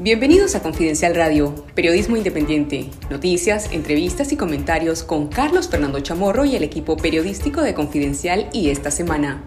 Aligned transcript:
Bienvenidos 0.00 0.56
a 0.56 0.62
Confidencial 0.62 1.14
Radio, 1.14 1.54
periodismo 1.76 2.16
independiente, 2.16 2.90
noticias, 3.10 3.70
entrevistas 3.72 4.32
y 4.32 4.36
comentarios 4.36 5.04
con 5.04 5.28
Carlos 5.28 5.68
Fernando 5.68 6.00
Chamorro 6.00 6.44
y 6.44 6.56
el 6.56 6.64
equipo 6.64 6.96
periodístico 6.96 7.62
de 7.62 7.74
Confidencial 7.74 8.48
y 8.52 8.70
esta 8.70 8.90
semana. 8.90 9.44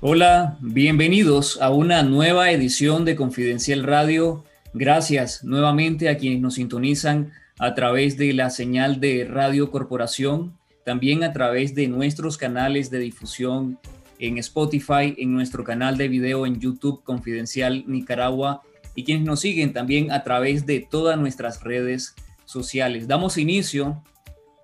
Hola, 0.00 0.56
bienvenidos 0.60 1.60
a 1.60 1.70
una 1.70 2.04
nueva 2.04 2.52
edición 2.52 3.04
de 3.04 3.16
Confidencial 3.16 3.82
Radio. 3.82 4.44
Gracias 4.72 5.42
nuevamente 5.42 6.08
a 6.08 6.16
quienes 6.16 6.40
nos 6.40 6.54
sintonizan 6.54 7.32
a 7.58 7.74
través 7.74 8.16
de 8.16 8.32
la 8.34 8.50
señal 8.50 9.00
de 9.00 9.24
Radio 9.24 9.72
Corporación, 9.72 10.56
también 10.84 11.24
a 11.24 11.32
través 11.32 11.74
de 11.74 11.88
nuestros 11.88 12.38
canales 12.38 12.88
de 12.90 13.00
difusión 13.00 13.80
en 14.20 14.38
Spotify, 14.38 15.12
en 15.18 15.34
nuestro 15.34 15.64
canal 15.64 15.98
de 15.98 16.06
video 16.06 16.46
en 16.46 16.60
YouTube 16.60 17.02
Confidencial 17.02 17.82
Nicaragua 17.88 18.62
y 18.96 19.04
quienes 19.04 19.24
nos 19.24 19.40
siguen 19.40 19.72
también 19.72 20.10
a 20.10 20.24
través 20.24 20.66
de 20.66 20.80
todas 20.80 21.16
nuestras 21.16 21.62
redes 21.62 22.16
sociales. 22.44 23.06
Damos 23.06 23.38
inicio 23.38 24.02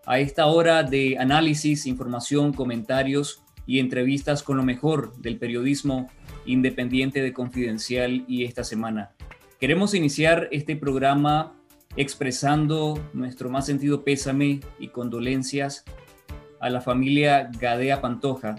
a 0.07 0.19
esta 0.19 0.47
hora 0.47 0.83
de 0.83 1.19
análisis, 1.19 1.87
información, 1.87 2.53
comentarios 2.53 3.45
y 3.67 3.79
entrevistas 3.79 4.43
con 4.43 4.57
lo 4.57 4.65
mejor 4.65 5.17
del 5.19 5.39
periodismo 5.39 6.09
independiente 6.47 7.23
de 7.23 7.33
Confidencial 7.33 8.25
y 8.27 8.45
esta 8.45 8.65
semana. 8.65 9.13
Queremos 9.61 9.95
iniciar 9.95 10.49
este 10.51 10.75
programa 10.75 11.55
expresando 11.97 12.99
nuestro 13.13 13.51
más 13.51 13.67
sentido 13.67 14.03
pésame 14.03 14.61
y 14.81 14.89
condolencias 14.89 15.85
a 16.59 16.71
la 16.71 16.81
familia 16.81 17.51
Gadea 17.61 18.01
Pantoja 18.01 18.57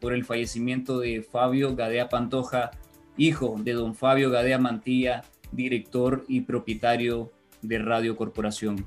por 0.00 0.12
el 0.12 0.24
fallecimiento 0.24 0.98
de 0.98 1.22
Fabio 1.22 1.74
Gadea 1.74 2.08
Pantoja, 2.08 2.72
hijo 3.16 3.56
de 3.58 3.72
don 3.72 3.94
Fabio 3.94 4.30
Gadea 4.30 4.58
Mantilla, 4.58 5.22
director 5.52 6.24
y 6.28 6.42
propietario 6.42 7.32
de 7.62 7.78
Radio 7.78 8.16
Corporación. 8.16 8.86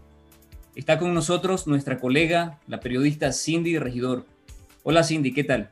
Está 0.76 1.00
con 1.00 1.14
nosotros 1.14 1.66
nuestra 1.68 2.00
colega, 2.00 2.60
la 2.68 2.80
periodista 2.80 3.32
Cindy 3.32 3.80
Regidor. 3.80 4.26
Hola 4.84 5.04
Cindy, 5.04 5.34
¿qué 5.34 5.44
tal? 5.44 5.72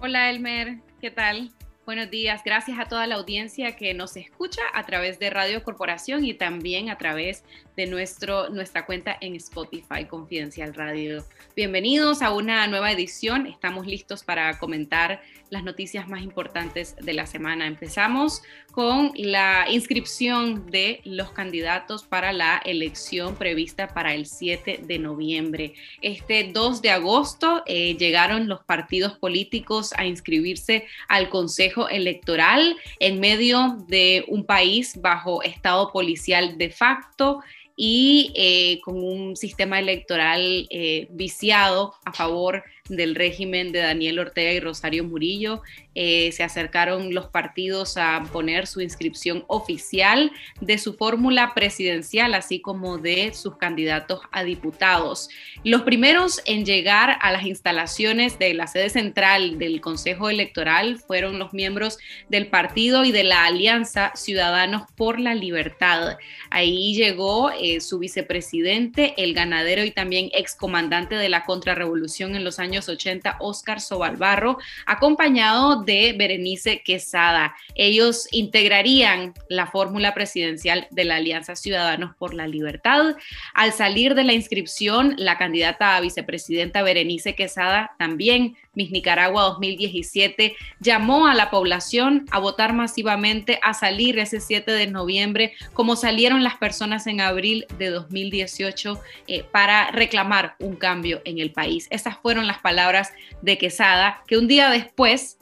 Hola 0.00 0.30
Elmer, 0.30 0.78
¿qué 1.00 1.10
tal? 1.10 1.50
Buenos 1.86 2.10
días, 2.10 2.40
gracias 2.42 2.78
a 2.78 2.86
toda 2.86 3.06
la 3.06 3.16
audiencia 3.16 3.76
que 3.76 3.92
nos 3.92 4.16
escucha 4.16 4.62
a 4.72 4.86
través 4.86 5.18
de 5.18 5.28
Radio 5.28 5.62
Corporación 5.62 6.24
y 6.24 6.32
también 6.32 6.88
a 6.88 6.96
través 6.96 7.44
de 7.76 7.86
nuestro, 7.86 8.48
nuestra 8.50 8.86
cuenta 8.86 9.16
en 9.20 9.34
Spotify, 9.36 10.06
Confidencial 10.08 10.74
Radio. 10.74 11.24
Bienvenidos 11.56 12.22
a 12.22 12.32
una 12.32 12.66
nueva 12.66 12.92
edición, 12.92 13.46
estamos 13.46 13.86
listos 13.86 14.22
para 14.24 14.58
comentar 14.58 15.22
las 15.50 15.62
noticias 15.62 16.08
más 16.08 16.22
importantes 16.22 16.96
de 16.96 17.12
la 17.12 17.26
semana. 17.26 17.66
Empezamos 17.66 18.42
con 18.72 19.12
la 19.14 19.66
inscripción 19.70 20.66
de 20.66 21.00
los 21.04 21.30
candidatos 21.30 22.02
para 22.04 22.32
la 22.32 22.60
elección 22.64 23.36
prevista 23.36 23.88
para 23.88 24.14
el 24.14 24.26
7 24.26 24.80
de 24.82 24.98
noviembre. 24.98 25.74
Este 26.02 26.50
2 26.52 26.82
de 26.82 26.90
agosto 26.90 27.62
eh, 27.66 27.96
llegaron 27.96 28.48
los 28.48 28.64
partidos 28.64 29.16
políticos 29.16 29.92
a 29.96 30.06
inscribirse 30.06 30.86
al 31.08 31.28
Consejo 31.28 31.88
Electoral 31.88 32.76
en 32.98 33.20
medio 33.20 33.76
de 33.86 34.24
un 34.26 34.44
país 34.44 35.00
bajo 35.00 35.42
estado 35.42 35.92
policial 35.92 36.58
de 36.58 36.70
facto 36.70 37.40
y 37.76 38.32
eh, 38.34 38.80
con 38.82 39.02
un 39.02 39.36
sistema 39.36 39.78
electoral 39.78 40.66
eh, 40.70 41.08
viciado 41.10 41.94
a 42.04 42.12
favor 42.12 42.62
del 42.90 43.14
régimen 43.14 43.72
de 43.72 43.78
Daniel 43.78 44.18
Ortega 44.18 44.52
y 44.52 44.60
Rosario 44.60 45.04
Murillo. 45.04 45.62
Eh, 45.94 46.32
se 46.32 46.42
acercaron 46.42 47.14
los 47.14 47.28
partidos 47.28 47.96
a 47.96 48.22
poner 48.30 48.66
su 48.66 48.82
inscripción 48.82 49.44
oficial 49.46 50.30
de 50.60 50.76
su 50.76 50.92
fórmula 50.92 51.54
presidencial, 51.54 52.34
así 52.34 52.60
como 52.60 52.98
de 52.98 53.32
sus 53.32 53.56
candidatos 53.56 54.20
a 54.32 54.44
diputados. 54.44 55.30
Los 55.62 55.82
primeros 55.82 56.42
en 56.44 56.66
llegar 56.66 57.16
a 57.22 57.32
las 57.32 57.46
instalaciones 57.46 58.38
de 58.38 58.52
la 58.52 58.66
sede 58.66 58.90
central 58.90 59.58
del 59.58 59.80
Consejo 59.80 60.28
Electoral 60.28 60.98
fueron 60.98 61.38
los 61.38 61.54
miembros 61.54 61.96
del 62.28 62.48
partido 62.48 63.04
y 63.06 63.12
de 63.12 63.24
la 63.24 63.46
Alianza 63.46 64.12
Ciudadanos 64.14 64.82
por 64.94 65.20
la 65.20 65.34
Libertad. 65.34 66.18
Ahí 66.50 66.94
llegó 66.94 67.50
eh, 67.50 67.80
su 67.80 67.98
vicepresidente, 67.98 69.14
el 69.16 69.32
ganadero 69.32 69.84
y 69.84 69.90
también 69.90 70.28
excomandante 70.34 71.14
de 71.14 71.30
la 71.30 71.44
contrarrevolución 71.44 72.36
en 72.36 72.44
los 72.44 72.58
años 72.58 72.73
80, 72.78 73.36
Oscar 73.40 73.80
Sobalbarro, 73.80 74.58
acompañado 74.86 75.82
de 75.82 76.14
Berenice 76.16 76.82
Quesada. 76.82 77.54
Ellos 77.74 78.28
integrarían 78.32 79.34
la 79.48 79.66
fórmula 79.66 80.14
presidencial 80.14 80.86
de 80.90 81.04
la 81.04 81.16
Alianza 81.16 81.56
Ciudadanos 81.56 82.14
por 82.16 82.34
la 82.34 82.46
Libertad. 82.46 83.16
Al 83.54 83.72
salir 83.72 84.14
de 84.14 84.24
la 84.24 84.32
inscripción, 84.32 85.14
la 85.18 85.38
candidata 85.38 85.96
a 85.96 86.00
vicepresidenta 86.00 86.82
Berenice 86.82 87.34
Quesada 87.34 87.92
también 87.98 88.56
Miss 88.74 88.90
Nicaragua 88.90 89.42
2017 89.42 90.56
llamó 90.80 91.26
a 91.26 91.34
la 91.34 91.50
población 91.50 92.26
a 92.30 92.38
votar 92.38 92.72
masivamente, 92.72 93.58
a 93.62 93.74
salir 93.74 94.18
ese 94.18 94.40
7 94.40 94.70
de 94.72 94.86
noviembre, 94.86 95.52
como 95.72 95.96
salieron 95.96 96.42
las 96.42 96.56
personas 96.56 97.06
en 97.06 97.20
abril 97.20 97.66
de 97.78 97.90
2018 97.90 99.00
eh, 99.26 99.44
para 99.44 99.90
reclamar 99.90 100.56
un 100.58 100.76
cambio 100.76 101.22
en 101.24 101.38
el 101.38 101.52
país. 101.52 101.86
Esas 101.90 102.16
fueron 102.18 102.46
las 102.46 102.58
palabras 102.64 103.12
de 103.42 103.58
Quesada, 103.58 104.22
que 104.26 104.38
un 104.38 104.48
día 104.48 104.70
después 104.70 105.36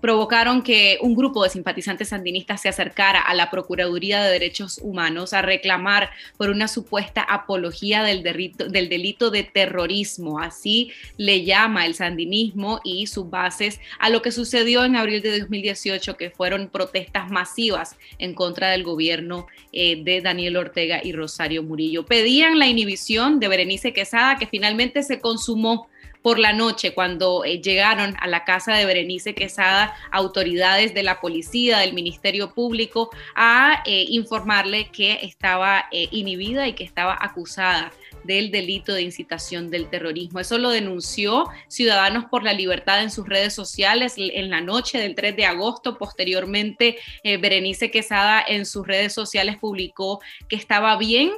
provocaron 0.00 0.62
que 0.62 0.98
un 1.02 1.14
grupo 1.14 1.44
de 1.44 1.50
simpatizantes 1.50 2.08
sandinistas 2.08 2.62
se 2.62 2.68
acercara 2.68 3.20
a 3.20 3.34
la 3.34 3.50
Procuraduría 3.50 4.22
de 4.22 4.32
Derechos 4.32 4.80
Humanos 4.82 5.32
a 5.32 5.42
reclamar 5.42 6.10
por 6.36 6.50
una 6.50 6.68
supuesta 6.68 7.22
apología 7.22 8.02
del, 8.02 8.22
del 8.22 8.88
delito 8.88 9.30
de 9.30 9.42
terrorismo. 9.44 10.40
Así 10.40 10.92
le 11.16 11.44
llama 11.44 11.86
el 11.86 11.94
sandinismo 11.94 12.80
y 12.82 13.06
sus 13.06 13.28
bases 13.28 13.80
a 13.98 14.10
lo 14.10 14.22
que 14.22 14.32
sucedió 14.32 14.84
en 14.84 14.96
abril 14.96 15.22
de 15.22 15.38
2018, 15.38 16.16
que 16.16 16.30
fueron 16.30 16.70
protestas 16.70 17.30
masivas 17.30 17.96
en 18.18 18.34
contra 18.34 18.70
del 18.70 18.84
gobierno 18.84 19.46
eh, 19.72 20.02
de 20.02 20.20
Daniel 20.20 20.56
Ortega 20.56 21.00
y 21.02 21.12
Rosario 21.12 21.62
Murillo. 21.62 22.06
Pedían 22.06 22.58
la 22.58 22.66
inhibición 22.66 23.38
de 23.38 23.48
Berenice 23.48 23.92
Quesada, 23.92 24.36
que 24.36 24.46
finalmente 24.46 25.02
se 25.02 25.20
consumó 25.20 25.89
por 26.22 26.38
la 26.38 26.52
noche 26.52 26.92
cuando 26.92 27.44
eh, 27.44 27.60
llegaron 27.60 28.14
a 28.20 28.26
la 28.26 28.44
casa 28.44 28.74
de 28.74 28.84
Berenice 28.84 29.34
Quesada 29.34 29.94
autoridades 30.10 30.94
de 30.94 31.02
la 31.02 31.20
policía, 31.20 31.78
del 31.78 31.94
Ministerio 31.94 32.52
Público, 32.52 33.10
a 33.34 33.82
eh, 33.86 34.06
informarle 34.08 34.90
que 34.90 35.18
estaba 35.22 35.86
eh, 35.92 36.08
inhibida 36.10 36.68
y 36.68 36.74
que 36.74 36.84
estaba 36.84 37.16
acusada 37.20 37.92
del 38.24 38.50
delito 38.50 38.92
de 38.92 39.02
incitación 39.02 39.70
del 39.70 39.88
terrorismo. 39.88 40.40
Eso 40.40 40.58
lo 40.58 40.70
denunció 40.70 41.46
Ciudadanos 41.68 42.26
por 42.26 42.42
la 42.42 42.52
Libertad 42.52 43.02
en 43.02 43.10
sus 43.10 43.26
redes 43.26 43.54
sociales 43.54 44.14
en 44.16 44.50
la 44.50 44.60
noche 44.60 44.98
del 44.98 45.14
3 45.14 45.36
de 45.36 45.46
agosto. 45.46 45.96
Posteriormente, 45.96 46.98
Berenice 47.24 47.90
Quesada 47.90 48.44
en 48.46 48.66
sus 48.66 48.86
redes 48.86 49.14
sociales 49.14 49.56
publicó 49.58 50.20
que 50.48 50.56
estaba 50.56 50.98
bien, 50.98 51.30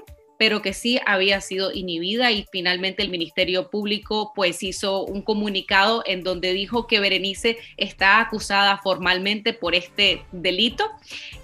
pero 0.43 0.61
que 0.61 0.73
sí 0.73 0.99
había 1.07 1.41
sido 1.41 1.71
inhibida 1.73 2.33
y 2.33 2.49
finalmente 2.51 3.01
el 3.01 3.11
Ministerio 3.11 3.71
Público 3.71 4.33
pues 4.35 4.65
hizo 4.65 5.05
un 5.05 5.23
comunicado 5.23 6.03
en 6.05 6.25
donde 6.25 6.53
dijo 6.53 6.89
que 6.89 6.99
Berenice 6.99 7.59
está 7.77 8.19
acusada 8.19 8.77
formalmente 8.79 9.53
por 9.53 9.77
este 9.77 10.25
delito 10.33 10.91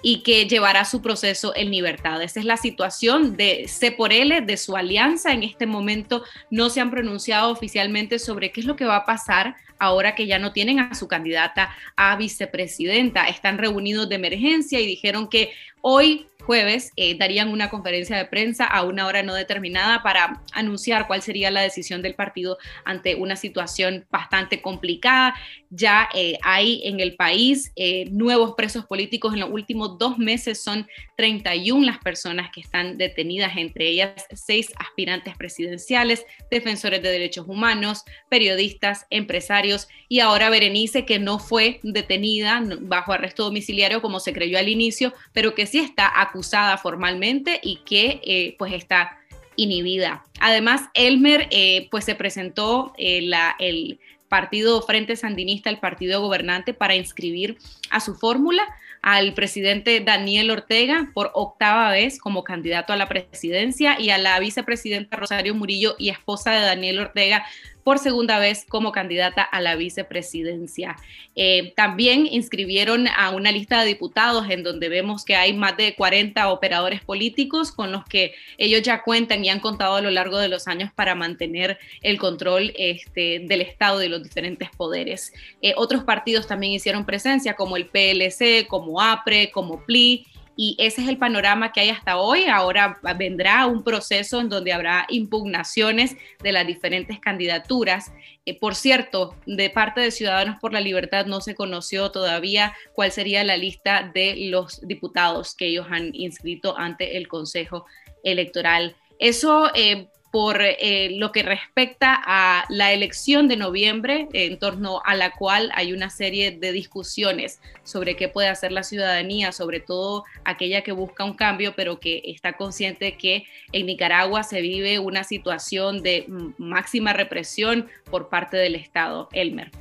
y 0.01 0.21
que 0.23 0.49
llevará 0.49 0.83
su 0.83 1.01
proceso 1.01 1.55
en 1.55 1.71
libertad. 1.71 2.21
Esa 2.21 2.41
es 2.41 2.45
la 2.45 2.57
situación 2.57 3.37
de 3.37 3.69
C 3.69 3.93
por 3.93 4.11
L, 4.11 4.41
de 4.41 4.57
su 4.57 4.75
alianza. 4.75 5.31
En 5.31 5.43
este 5.43 5.65
momento 5.65 6.25
no 6.51 6.69
se 6.69 6.81
han 6.81 6.91
pronunciado 6.91 7.51
oficialmente 7.51 8.19
sobre 8.19 8.51
qué 8.51 8.59
es 8.59 8.67
lo 8.67 8.75
que 8.75 8.83
va 8.83 8.97
a 8.97 9.05
pasar 9.05 9.55
ahora 9.79 10.13
que 10.13 10.27
ya 10.27 10.39
no 10.39 10.51
tienen 10.51 10.81
a 10.81 10.93
su 10.93 11.07
candidata 11.07 11.73
a 11.95 12.17
vicepresidenta. 12.17 13.29
Están 13.29 13.59
reunidos 13.59 14.09
de 14.09 14.15
emergencia 14.15 14.77
y 14.81 14.85
dijeron 14.85 15.29
que 15.29 15.53
hoy 15.79 16.27
jueves 16.43 16.91
eh, 16.95 17.15
darían 17.17 17.49
una 17.49 17.69
conferencia 17.69 18.17
de 18.17 18.25
prensa 18.25 18.65
a 18.65 18.83
una 18.83 19.05
hora 19.05 19.23
no 19.23 19.33
determinada 19.35 20.01
para 20.01 20.41
anunciar 20.53 21.05
cuál 21.05 21.21
sería 21.21 21.51
la 21.51 21.61
decisión 21.61 22.01
del 22.01 22.15
partido 22.15 22.57
ante 22.85 23.15
una 23.15 23.35
situación 23.35 24.05
bastante 24.09 24.61
complicada. 24.61 25.35
Ya 25.69 26.09
eh, 26.15 26.39
hay 26.41 26.81
en 26.85 26.99
el 26.99 27.15
país 27.15 27.71
eh, 27.75 28.05
nuevos 28.09 28.55
presos 28.55 28.85
políticos. 28.85 29.33
En 29.33 29.41
los 29.41 29.51
últimos 29.51 29.97
dos 29.99 30.17
meses 30.17 30.63
son 30.63 30.87
31 31.17 31.85
las 31.85 31.99
personas 31.99 32.49
que 32.51 32.61
están 32.61 32.97
detenidas, 32.97 33.57
entre 33.57 33.87
ellas 33.87 34.25
seis 34.33 34.71
aspirantes 34.77 35.37
presidenciales, 35.37 36.25
defensores 36.49 37.03
de 37.03 37.11
derechos 37.11 37.45
humanos, 37.47 38.05
periodistas, 38.29 39.05
empresarios 39.09 39.87
y 40.07 40.21
ahora 40.21 40.49
Berenice, 40.49 41.05
que 41.05 41.19
no 41.19 41.37
fue 41.37 41.79
detenida 41.83 42.63
bajo 42.81 43.13
arresto 43.13 43.43
domiciliario 43.43 44.01
como 44.01 44.19
se 44.19 44.33
creyó 44.33 44.57
al 44.57 44.69
inicio, 44.69 45.13
pero 45.33 45.53
que 45.53 45.67
sí 45.67 45.77
está 45.79 46.11
acusada 46.19 46.38
acusada 46.39 46.77
formalmente 46.77 47.59
y 47.61 47.77
que 47.83 48.21
eh, 48.23 48.55
pues 48.57 48.71
está 48.71 49.17
inhibida. 49.57 50.23
Además, 50.39 50.83
Elmer 50.93 51.49
eh, 51.51 51.89
pues 51.91 52.05
se 52.05 52.15
presentó 52.15 52.93
eh, 52.97 53.29
el 53.59 53.99
partido 54.29 54.81
Frente 54.81 55.17
Sandinista, 55.17 55.69
el 55.69 55.79
partido 55.79 56.21
gobernante, 56.21 56.73
para 56.73 56.95
inscribir 56.95 57.57
a 57.89 57.99
su 57.99 58.15
fórmula. 58.15 58.63
al 59.01 59.33
presidente 59.33 60.01
Daniel 60.01 60.51
Ortega 60.51 61.09
por 61.13 61.31
octava 61.33 61.89
vez 61.91 62.19
como 62.19 62.43
candidato 62.43 62.91
a 62.91 62.97
la 62.97 63.07
presidencia 63.07 63.97
y 63.97 64.09
a 64.09 64.17
la 64.17 64.37
vicepresidenta 64.39 65.15
Rosario 65.15 65.55
Murillo 65.55 65.95
y 65.97 66.09
esposa 66.09 66.51
de 66.51 66.59
Daniel 66.59 66.99
Ortega 66.99 67.45
por 67.83 67.99
segunda 67.99 68.39
vez 68.39 68.65
como 68.67 68.91
candidata 68.91 69.41
a 69.41 69.61
la 69.61 69.75
vicepresidencia. 69.75 70.95
Eh, 71.35 71.73
también 71.75 72.27
inscribieron 72.27 73.07
a 73.07 73.29
una 73.31 73.51
lista 73.51 73.81
de 73.81 73.87
diputados 73.87 74.49
en 74.49 74.63
donde 74.63 74.89
vemos 74.89 75.23
que 75.23 75.35
hay 75.35 75.53
más 75.53 75.77
de 75.77 75.95
40 75.95 76.49
operadores 76.49 77.01
políticos 77.01 77.71
con 77.71 77.91
los 77.91 78.05
que 78.05 78.33
ellos 78.57 78.81
ya 78.81 79.03
cuentan 79.03 79.43
y 79.43 79.49
han 79.49 79.59
contado 79.59 79.95
a 79.95 80.01
lo 80.01 80.11
largo 80.11 80.37
de 80.37 80.49
los 80.49 80.67
años 80.67 80.91
para 80.93 81.15
mantener 81.15 81.79
el 82.01 82.17
control 82.17 82.73
este, 82.77 83.39
del 83.39 83.61
Estado 83.61 83.99
de 83.99 84.09
los 84.09 84.23
diferentes 84.23 84.69
poderes. 84.69 85.33
Eh, 85.61 85.73
otros 85.77 86.03
partidos 86.03 86.47
también 86.47 86.73
hicieron 86.73 87.05
presencia 87.05 87.55
como 87.55 87.77
el 87.77 87.87
PLC, 87.87 88.67
como 88.67 89.01
APRE, 89.01 89.51
como 89.51 89.85
PLI 89.85 90.25
y 90.61 90.75
ese 90.77 91.01
es 91.01 91.07
el 91.07 91.17
panorama 91.17 91.71
que 91.71 91.79
hay 91.79 91.89
hasta 91.89 92.17
hoy. 92.17 92.47
Ahora 92.47 92.99
vendrá 93.17 93.65
un 93.65 93.81
proceso 93.81 94.41
en 94.41 94.49
donde 94.49 94.73
habrá 94.73 95.05
impugnaciones 95.07 96.17
de 96.43 96.51
las 96.51 96.67
diferentes 96.67 97.17
candidaturas. 97.17 98.11
Eh, 98.45 98.59
por 98.59 98.75
cierto, 98.75 99.37
de 99.45 99.69
parte 99.69 100.01
de 100.01 100.11
Ciudadanos 100.11 100.57
por 100.59 100.73
la 100.73 100.81
Libertad 100.81 101.27
no 101.27 101.39
se 101.39 101.55
conoció 101.55 102.11
todavía 102.11 102.75
cuál 102.91 103.13
sería 103.13 103.45
la 103.45 103.55
lista 103.55 104.11
de 104.13 104.35
los 104.49 104.85
diputados 104.85 105.55
que 105.55 105.67
ellos 105.67 105.87
han 105.89 106.13
inscrito 106.13 106.77
ante 106.77 107.15
el 107.15 107.29
Consejo 107.29 107.85
Electoral. 108.25 108.97
Eso 109.17 109.71
eh, 109.75 110.09
por 110.31 110.61
eh, 110.61 111.15
lo 111.17 111.31
que 111.31 111.43
respecta 111.43 112.19
a 112.23 112.65
la 112.69 112.93
elección 112.93 113.47
de 113.47 113.57
noviembre, 113.57 114.27
en 114.33 114.59
torno 114.59 115.01
a 115.05 115.15
la 115.15 115.31
cual 115.31 115.71
hay 115.73 115.93
una 115.93 116.09
serie 116.09 116.51
de 116.51 116.71
discusiones 116.71 117.59
sobre 117.83 118.15
qué 118.15 118.27
puede 118.27 118.47
hacer 118.47 118.71
la 118.71 118.83
ciudadanía, 118.83 119.51
sobre 119.51 119.79
todo 119.79 120.25
aquella 120.45 120.81
que 120.81 120.91
busca 120.91 121.23
un 121.23 121.33
cambio, 121.33 121.73
pero 121.75 121.99
que 121.99 122.21
está 122.25 122.53
consciente 122.53 123.17
que 123.17 123.45
en 123.71 123.87
Nicaragua 123.87 124.43
se 124.43 124.61
vive 124.61 124.99
una 124.99 125.23
situación 125.23 126.03
de 126.03 126.25
máxima 126.57 127.13
represión 127.13 127.87
por 128.09 128.29
parte 128.29 128.57
del 128.57 128.75
Estado. 128.75 129.29
Elmer. 129.33 129.71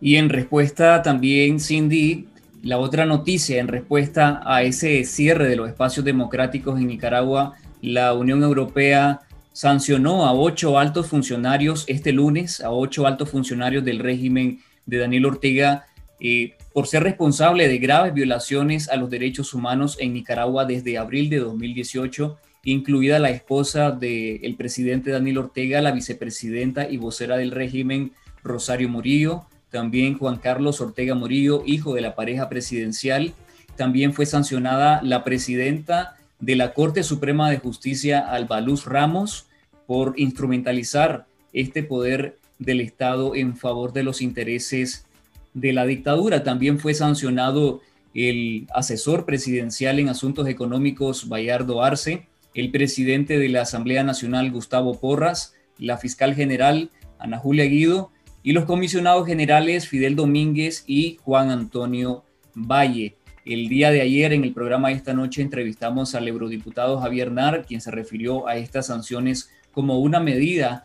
Y 0.00 0.16
en 0.16 0.28
respuesta 0.28 1.02
también, 1.02 1.58
Cindy, 1.58 2.28
la 2.62 2.78
otra 2.78 3.06
noticia 3.06 3.60
en 3.60 3.68
respuesta 3.68 4.40
a 4.44 4.62
ese 4.62 5.04
cierre 5.04 5.48
de 5.48 5.56
los 5.56 5.68
espacios 5.68 6.04
democráticos 6.04 6.78
en 6.78 6.88
Nicaragua 6.88 7.54
la 7.80 8.14
Unión 8.14 8.42
Europea 8.42 9.20
sancionó 9.52 10.26
a 10.26 10.34
ocho 10.34 10.78
altos 10.78 11.06
funcionarios 11.06 11.84
este 11.86 12.12
lunes, 12.12 12.60
a 12.60 12.70
ocho 12.70 13.06
altos 13.06 13.30
funcionarios 13.30 13.84
del 13.84 14.00
régimen 14.00 14.60
de 14.84 14.98
Daniel 14.98 15.26
Ortega, 15.26 15.86
eh, 16.20 16.54
por 16.72 16.86
ser 16.86 17.02
responsable 17.02 17.68
de 17.68 17.78
graves 17.78 18.12
violaciones 18.12 18.88
a 18.88 18.96
los 18.96 19.10
derechos 19.10 19.54
humanos 19.54 19.96
en 19.98 20.12
Nicaragua 20.12 20.64
desde 20.64 20.98
abril 20.98 21.30
de 21.30 21.38
2018, 21.38 22.38
incluida 22.64 23.18
la 23.18 23.30
esposa 23.30 23.92
del 23.92 24.54
presidente 24.56 25.10
Daniel 25.10 25.38
Ortega, 25.38 25.80
la 25.80 25.92
vicepresidenta 25.92 26.88
y 26.90 26.96
vocera 26.96 27.36
del 27.36 27.50
régimen 27.50 28.12
Rosario 28.42 28.88
Murillo, 28.88 29.46
también 29.70 30.18
Juan 30.18 30.36
Carlos 30.36 30.80
Ortega 30.80 31.14
Murillo, 31.14 31.62
hijo 31.66 31.94
de 31.94 32.00
la 32.00 32.14
pareja 32.14 32.48
presidencial. 32.48 33.34
También 33.76 34.12
fue 34.14 34.26
sancionada 34.26 35.00
la 35.02 35.24
presidenta 35.24 36.15
de 36.40 36.56
la 36.56 36.74
Corte 36.74 37.02
Suprema 37.02 37.50
de 37.50 37.58
Justicia 37.58 38.20
Albaluz 38.20 38.84
Ramos 38.84 39.46
por 39.86 40.14
instrumentalizar 40.18 41.26
este 41.52 41.82
poder 41.82 42.38
del 42.58 42.80
Estado 42.80 43.34
en 43.34 43.56
favor 43.56 43.92
de 43.92 44.02
los 44.02 44.20
intereses 44.22 45.06
de 45.54 45.72
la 45.72 45.86
dictadura. 45.86 46.42
También 46.42 46.78
fue 46.78 46.94
sancionado 46.94 47.80
el 48.14 48.66
asesor 48.74 49.24
presidencial 49.24 49.98
en 49.98 50.08
asuntos 50.08 50.48
económicos 50.48 51.28
Bayardo 51.28 51.82
Arce, 51.82 52.26
el 52.54 52.70
presidente 52.70 53.38
de 53.38 53.48
la 53.48 53.62
Asamblea 53.62 54.02
Nacional 54.02 54.50
Gustavo 54.50 54.98
Porras, 54.98 55.54
la 55.78 55.98
fiscal 55.98 56.34
general 56.34 56.90
Ana 57.18 57.38
Julia 57.38 57.64
Guido 57.64 58.10
y 58.42 58.52
los 58.52 58.64
comisionados 58.64 59.26
generales 59.26 59.88
Fidel 59.88 60.16
Domínguez 60.16 60.84
y 60.86 61.18
Juan 61.22 61.50
Antonio 61.50 62.24
Valle. 62.54 63.16
El 63.46 63.68
día 63.68 63.92
de 63.92 64.00
ayer 64.00 64.32
en 64.32 64.42
el 64.42 64.52
programa 64.52 64.88
de 64.88 64.94
esta 64.94 65.14
noche 65.14 65.40
entrevistamos 65.40 66.16
al 66.16 66.26
eurodiputado 66.26 66.98
Javier 66.98 67.30
Nar, 67.30 67.64
quien 67.64 67.80
se 67.80 67.92
refirió 67.92 68.48
a 68.48 68.56
estas 68.56 68.88
sanciones 68.88 69.50
como 69.70 70.00
una 70.00 70.18
medida 70.18 70.84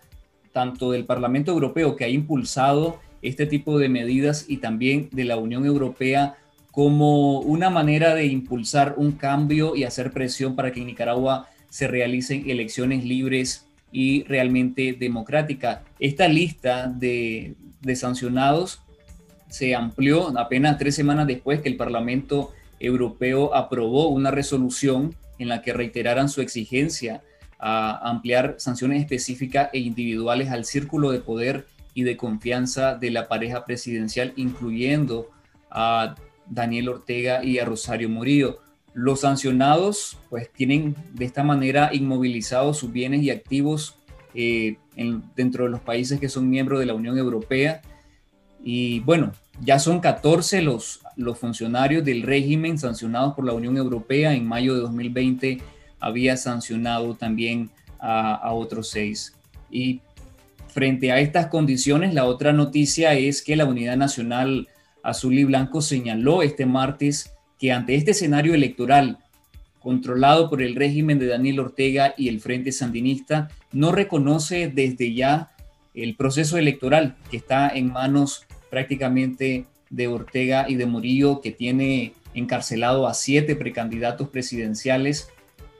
tanto 0.53 0.91
del 0.91 1.05
Parlamento 1.05 1.51
Europeo 1.51 1.95
que 1.95 2.05
ha 2.05 2.09
impulsado 2.09 2.99
este 3.23 3.47
tipo 3.47 3.79
de 3.79 3.89
medidas 3.89 4.45
y 4.47 4.57
también 4.57 5.09
de 5.11 5.23
la 5.23 5.37
Unión 5.37 5.65
Europea 5.65 6.35
como 6.69 7.39
una 7.39 7.71
manera 7.71 8.13
de 8.13 8.27
impulsar 8.27 8.93
un 8.95 9.13
cambio 9.13 9.75
y 9.75 9.83
hacer 9.83 10.11
presión 10.11 10.55
para 10.55 10.71
que 10.71 10.81
en 10.81 10.85
Nicaragua 10.85 11.49
se 11.69 11.87
realicen 11.87 12.47
elecciones 12.47 13.03
libres 13.03 13.65
y 13.91 14.21
realmente 14.25 14.93
democráticas. 14.93 15.79
Esta 15.97 16.27
lista 16.27 16.85
de, 16.87 17.55
de 17.81 17.95
sancionados 17.95 18.83
se 19.51 19.75
amplió 19.75 20.29
apenas 20.39 20.77
tres 20.77 20.95
semanas 20.95 21.27
después 21.27 21.59
que 21.59 21.67
el 21.67 21.75
Parlamento 21.75 22.53
Europeo 22.79 23.53
aprobó 23.53 24.07
una 24.07 24.31
resolución 24.31 25.13
en 25.39 25.49
la 25.49 25.61
que 25.61 25.73
reiteraran 25.73 26.29
su 26.29 26.41
exigencia 26.41 27.21
a 27.59 28.09
ampliar 28.09 28.55
sanciones 28.59 29.01
específicas 29.01 29.69
e 29.73 29.79
individuales 29.79 30.49
al 30.49 30.63
círculo 30.63 31.11
de 31.11 31.19
poder 31.19 31.67
y 31.93 32.03
de 32.03 32.15
confianza 32.15 32.95
de 32.95 33.11
la 33.11 33.27
pareja 33.27 33.65
presidencial, 33.65 34.31
incluyendo 34.37 35.29
a 35.69 36.15
Daniel 36.47 36.87
Ortega 36.87 37.43
y 37.43 37.59
a 37.59 37.65
Rosario 37.65 38.07
Murillo. 38.07 38.59
Los 38.93 39.21
sancionados 39.21 40.17
pues 40.29 40.49
tienen 40.49 40.95
de 41.11 41.25
esta 41.25 41.43
manera 41.43 41.89
inmovilizados 41.93 42.77
sus 42.77 42.93
bienes 42.93 43.21
y 43.21 43.31
activos 43.31 43.97
eh, 44.33 44.77
dentro 45.35 45.65
de 45.65 45.71
los 45.71 45.81
países 45.81 46.21
que 46.21 46.29
son 46.29 46.49
miembros 46.49 46.79
de 46.79 46.85
la 46.85 46.93
Unión 46.93 47.17
Europea 47.17 47.81
y 48.63 48.99
bueno, 49.01 49.31
ya 49.59 49.79
son 49.79 49.99
14 49.99 50.61
los, 50.61 51.01
los 51.15 51.37
funcionarios 51.37 52.03
del 52.05 52.23
régimen 52.23 52.77
sancionados 52.77 53.35
por 53.35 53.45
la 53.45 53.53
Unión 53.53 53.77
Europea. 53.77 54.33
En 54.33 54.47
mayo 54.47 54.73
de 54.73 54.81
2020 54.81 55.59
había 55.99 56.37
sancionado 56.37 57.15
también 57.15 57.69
a, 57.99 58.51
otros 58.53 58.89
seis. 58.89 59.33
Y 59.69 60.01
frente 60.67 61.11
a 61.11 61.19
estas 61.19 61.47
condiciones, 61.47 62.13
la 62.13 62.25
otra 62.25 62.51
noticia 62.53 63.13
es 63.13 63.41
que 63.41 63.55
la 63.55 63.65
Unidad 63.65 63.97
Nacional 63.97 64.67
Azul 65.03 65.37
y 65.37 65.43
Blanco 65.43 65.81
señaló 65.81 66.41
este 66.41 66.65
martes 66.65 67.33
que 67.59 67.71
ante 67.71 67.95
este 67.95 68.11
escenario 68.11 68.55
electoral 68.55 69.19
controlado 69.79 70.49
por 70.49 70.61
el 70.61 70.75
régimen 70.75 71.19
de 71.19 71.27
Daniel 71.27 71.59
Ortega 71.59 72.13
y 72.15 72.29
el 72.29 72.39
Frente 72.39 72.71
Sandinista, 72.71 73.49
no 73.71 73.91
reconoce 73.91 74.67
desde 74.67 75.13
ya 75.13 75.51
el 75.95 76.15
proceso 76.15 76.57
electoral 76.57 77.17
que 77.31 77.37
está 77.37 77.67
en 77.69 77.91
manos 77.91 78.45
prácticamente 78.71 79.65
de 79.91 80.07
Ortega 80.07 80.65
y 80.67 80.75
de 80.75 80.87
Murillo, 80.87 81.41
que 81.41 81.51
tiene 81.51 82.13
encarcelado 82.33 83.07
a 83.07 83.13
siete 83.13 83.55
precandidatos 83.55 84.29
presidenciales, 84.29 85.29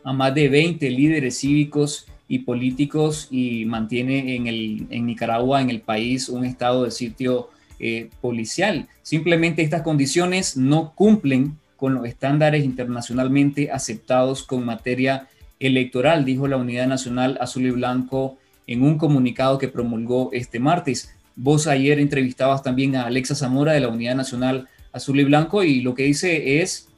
a 0.04 0.14
más 0.14 0.36
de 0.36 0.50
20 0.50 0.88
líderes 0.92 1.40
cívicos 1.40 2.06
y 2.28 2.40
políticos 2.40 3.28
y 3.32 3.66
mantiene 3.66 4.36
en, 4.36 4.48
el, 4.48 4.88
en 4.90 5.06
Nicaragua, 5.06 5.62
en 5.62 5.70
el 5.70 5.82
país, 5.82 6.30
un 6.30 6.46
estado 6.46 6.84
de 6.84 6.92
sitio 6.92 7.50
eh, 7.80 8.10
policial. 8.22 8.88
Simplemente 9.02 9.62
estas 9.62 9.82
condiciones 9.82 10.56
no 10.56 10.94
cumplen 10.94 11.58
con 11.78 11.94
los 11.96 12.06
estándares 12.06 12.64
internacionalmente 12.64 13.72
aceptados 13.72 14.44
con 14.44 14.66
materia 14.66 15.28
electoral, 15.60 16.26
dijo 16.26 16.48
la 16.48 16.58
Unidad 16.58 16.88
Nacional 16.88 17.38
Azul 17.42 17.66
y 17.66 17.72
Blanco 17.72 18.38
en 18.68 18.84
un 18.84 18.98
comunicado 18.98 19.58
que 19.58 19.68
promulgó 19.68 20.30
este 20.32 20.60
martes. 20.60 21.16
Vos 21.36 21.68
ayer 21.68 22.00
entrevistabas 22.00 22.64
también 22.64 22.96
a 22.96 23.04
Alexa 23.04 23.36
Zamora 23.36 23.74
de 23.74 23.80
la 23.80 23.88
Unidad 23.88 24.16
Nacional 24.16 24.68
Azul 24.92 25.20
y 25.20 25.24
Blanco 25.24 25.64
y 25.64 25.82
lo 25.82 25.96
que 25.96 26.04
dice 26.04 26.62
es, 26.62 26.90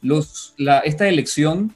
los, 0.00 0.54
la, 0.56 0.80
esta 0.80 1.08
elección 1.08 1.74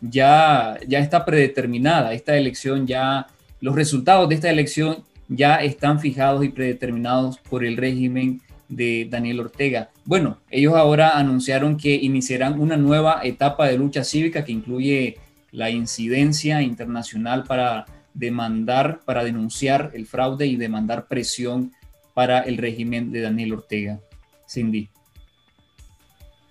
ya, 0.00 0.78
ya 0.86 0.98
está 0.98 1.24
predeterminada, 1.24 2.12
esta 2.12 2.36
elección 2.36 2.86
ya, 2.86 3.26
los 3.60 3.74
resultados 3.74 4.28
de 4.28 4.34
esta 4.34 4.50
elección 4.50 5.04
ya 5.28 5.56
están 5.56 6.00
fijados 6.00 6.44
y 6.44 6.48
predeterminados 6.48 7.38
por 7.38 7.64
el 7.64 7.76
régimen 7.76 8.40
de 8.68 9.06
Daniel 9.10 9.40
Ortega. 9.40 9.90
Bueno, 10.04 10.38
ellos 10.50 10.74
ahora 10.74 11.18
anunciaron 11.18 11.76
que 11.76 11.94
iniciarán 11.94 12.60
una 12.60 12.76
nueva 12.76 13.20
etapa 13.22 13.66
de 13.66 13.78
lucha 13.78 14.04
cívica 14.04 14.44
que 14.44 14.52
incluye 14.52 15.18
la 15.52 15.70
incidencia 15.70 16.62
internacional 16.62 17.44
para 17.44 17.86
demandar, 18.16 19.00
para 19.04 19.24
denunciar 19.24 19.90
el 19.94 20.06
fraude 20.06 20.46
y 20.46 20.56
demandar 20.56 21.06
presión 21.06 21.72
para 22.14 22.40
el 22.40 22.56
régimen 22.56 23.12
de 23.12 23.20
Daniel 23.20 23.52
Ortega. 23.52 24.00
Cindy. 24.48 24.88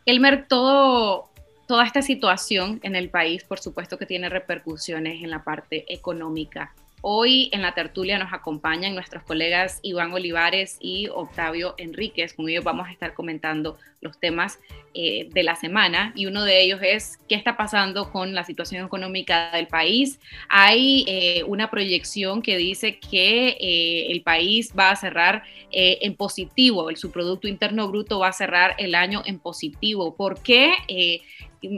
Elmer, 0.06 0.48
todo, 0.48 1.30
toda 1.68 1.86
esta 1.86 2.02
situación 2.02 2.80
en 2.84 2.96
el 2.96 3.10
país, 3.10 3.44
por 3.44 3.60
supuesto 3.60 3.98
que 3.98 4.06
tiene 4.06 4.30
repercusiones 4.30 5.24
en 5.24 5.32
la 5.32 5.44
parte 5.44 5.92
económica. 5.92 6.74
Hoy 7.08 7.50
en 7.52 7.62
la 7.62 7.76
tertulia 7.76 8.18
nos 8.18 8.34
acompañan 8.34 8.96
nuestros 8.96 9.22
colegas 9.22 9.80
Iván 9.84 10.12
Olivares 10.12 10.78
y 10.80 11.08
Octavio 11.10 11.76
Enríquez. 11.78 12.34
Con 12.34 12.50
ellos 12.50 12.64
vamos 12.64 12.88
a 12.88 12.92
estar 12.92 13.14
comentando 13.14 13.78
los 14.02 14.20
temas 14.20 14.60
eh, 14.96 15.30
de 15.32 15.44
la 15.44 15.56
semana 15.56 16.14
y 16.16 16.26
uno 16.26 16.44
de 16.44 16.64
ellos 16.64 16.80
es 16.82 17.20
qué 17.30 17.36
está 17.36 17.58
pasando 17.58 18.12
con 18.12 18.34
la 18.34 18.44
situación 18.44 18.84
económica 18.84 19.52
del 19.52 19.68
país. 19.68 20.20
Hay 20.50 21.06
eh, 21.08 21.44
una 21.44 21.70
proyección 21.70 22.42
que 22.42 22.58
dice 22.58 22.98
que 22.98 23.50
eh, 23.50 24.08
el 24.12 24.24
país 24.24 24.74
va 24.78 24.90
a 24.90 24.96
cerrar 24.96 25.44
en 25.78 26.16
positivo, 26.16 26.90
el, 26.90 26.96
su 26.96 27.12
Producto 27.12 27.50
Interno 27.50 27.90
Bruto 27.90 28.18
va 28.18 28.30
a 28.30 28.34
cerrar 28.34 28.76
el 28.78 28.96
año 28.96 29.22
en 29.26 29.40
positivo. 29.40 30.16
¿Por 30.16 30.42
qué? 30.42 30.72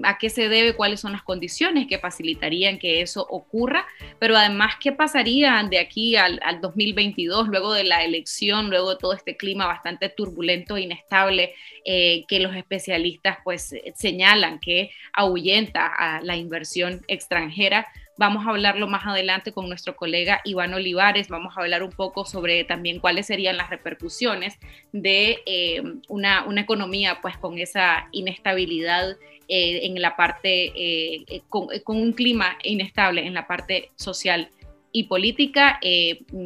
A 0.03 0.17
qué 0.17 0.29
se 0.29 0.49
debe, 0.49 0.75
cuáles 0.75 0.99
son 0.99 1.11
las 1.11 1.23
condiciones 1.23 1.87
que 1.87 1.99
facilitarían 1.99 2.79
que 2.79 3.01
eso 3.01 3.25
ocurra, 3.29 3.85
pero 4.19 4.35
además 4.35 4.75
qué 4.81 4.91
pasaría 4.91 5.65
de 5.69 5.79
aquí 5.79 6.15
al, 6.15 6.39
2022, 6.61 7.47
luego 7.47 7.73
de 7.73 7.83
la 7.83 8.03
elección, 8.03 8.69
luego 8.69 8.91
de 8.91 8.97
todo 8.97 9.13
este 9.13 9.37
clima 9.37 9.67
bastante 9.67 10.09
turbulento 10.09 10.77
e 10.77 10.81
inestable 10.81 11.53
eh, 11.85 12.25
que 12.27 12.39
los 12.39 12.55
especialistas 12.55 13.37
pues 13.43 13.75
señalan 13.95 14.59
que 14.59 14.91
ahuyenta 15.13 15.87
a 15.87 16.21
la 16.21 16.35
inversión 16.35 17.03
extranjera. 17.07 17.87
Vamos 18.17 18.47
a 18.47 18.49
hablarlo 18.49 18.87
más 18.87 19.05
adelante 19.05 19.51
con 19.51 19.67
nuestro 19.67 19.95
colega 19.95 20.41
Iván 20.43 20.73
Olivares. 20.73 21.29
Vamos 21.29 21.55
a 21.55 21.61
hablar 21.61 21.83
un 21.83 21.91
poco 21.91 22.25
sobre 22.25 22.63
también 22.63 22.99
cuáles 22.99 23.27
serían 23.27 23.57
las 23.57 23.69
repercusiones 23.69 24.57
de 24.91 25.39
eh, 25.45 25.83
una, 26.07 26.43
una, 26.45 26.61
economía 26.61 27.19
pues 27.21 27.37
con 27.37 27.59
esa 27.59 28.07
inestabilidad 28.11 29.17
eh, 29.47 29.85
en 29.85 30.01
la 30.01 30.15
parte, 30.15 30.73
eh, 30.75 31.41
con, 31.47 31.69
un 31.85 32.13
clima 32.13 32.57
inestable 32.63 33.23
en 33.25 33.35
la 33.35 33.45
parte 33.45 33.91
social 33.95 34.49
y 34.91 35.03
política 35.03 35.79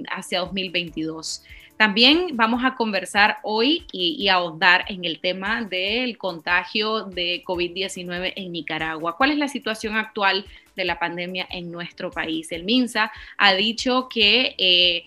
hacia 0.09 0.39
2022. 0.39 1.43
También 1.81 2.27
vamos 2.33 2.63
a 2.63 2.75
conversar 2.75 3.39
hoy 3.41 3.87
y, 3.91 4.27
ahondar 4.27 4.85
en 4.87 5.03
el 5.03 5.19
tema 5.19 5.63
del 5.63 6.15
contagio 6.19 7.05
de 7.05 7.43
COVID-19 7.43 8.33
en 8.35 8.51
Nicaragua. 8.51 9.17
¿Cuál 9.17 9.31
es 9.31 9.39
la 9.39 9.47
situación 9.47 9.95
actual 9.95 10.45
de 10.75 10.85
la 10.85 10.99
pandemia 10.99 11.47
en 11.49 11.71
nuestro 11.71 12.11
país? 12.11 12.51
El 12.51 12.63
MINSA 12.63 13.11
ha 13.37 13.53
dicho 13.53 14.07
que 14.09 15.05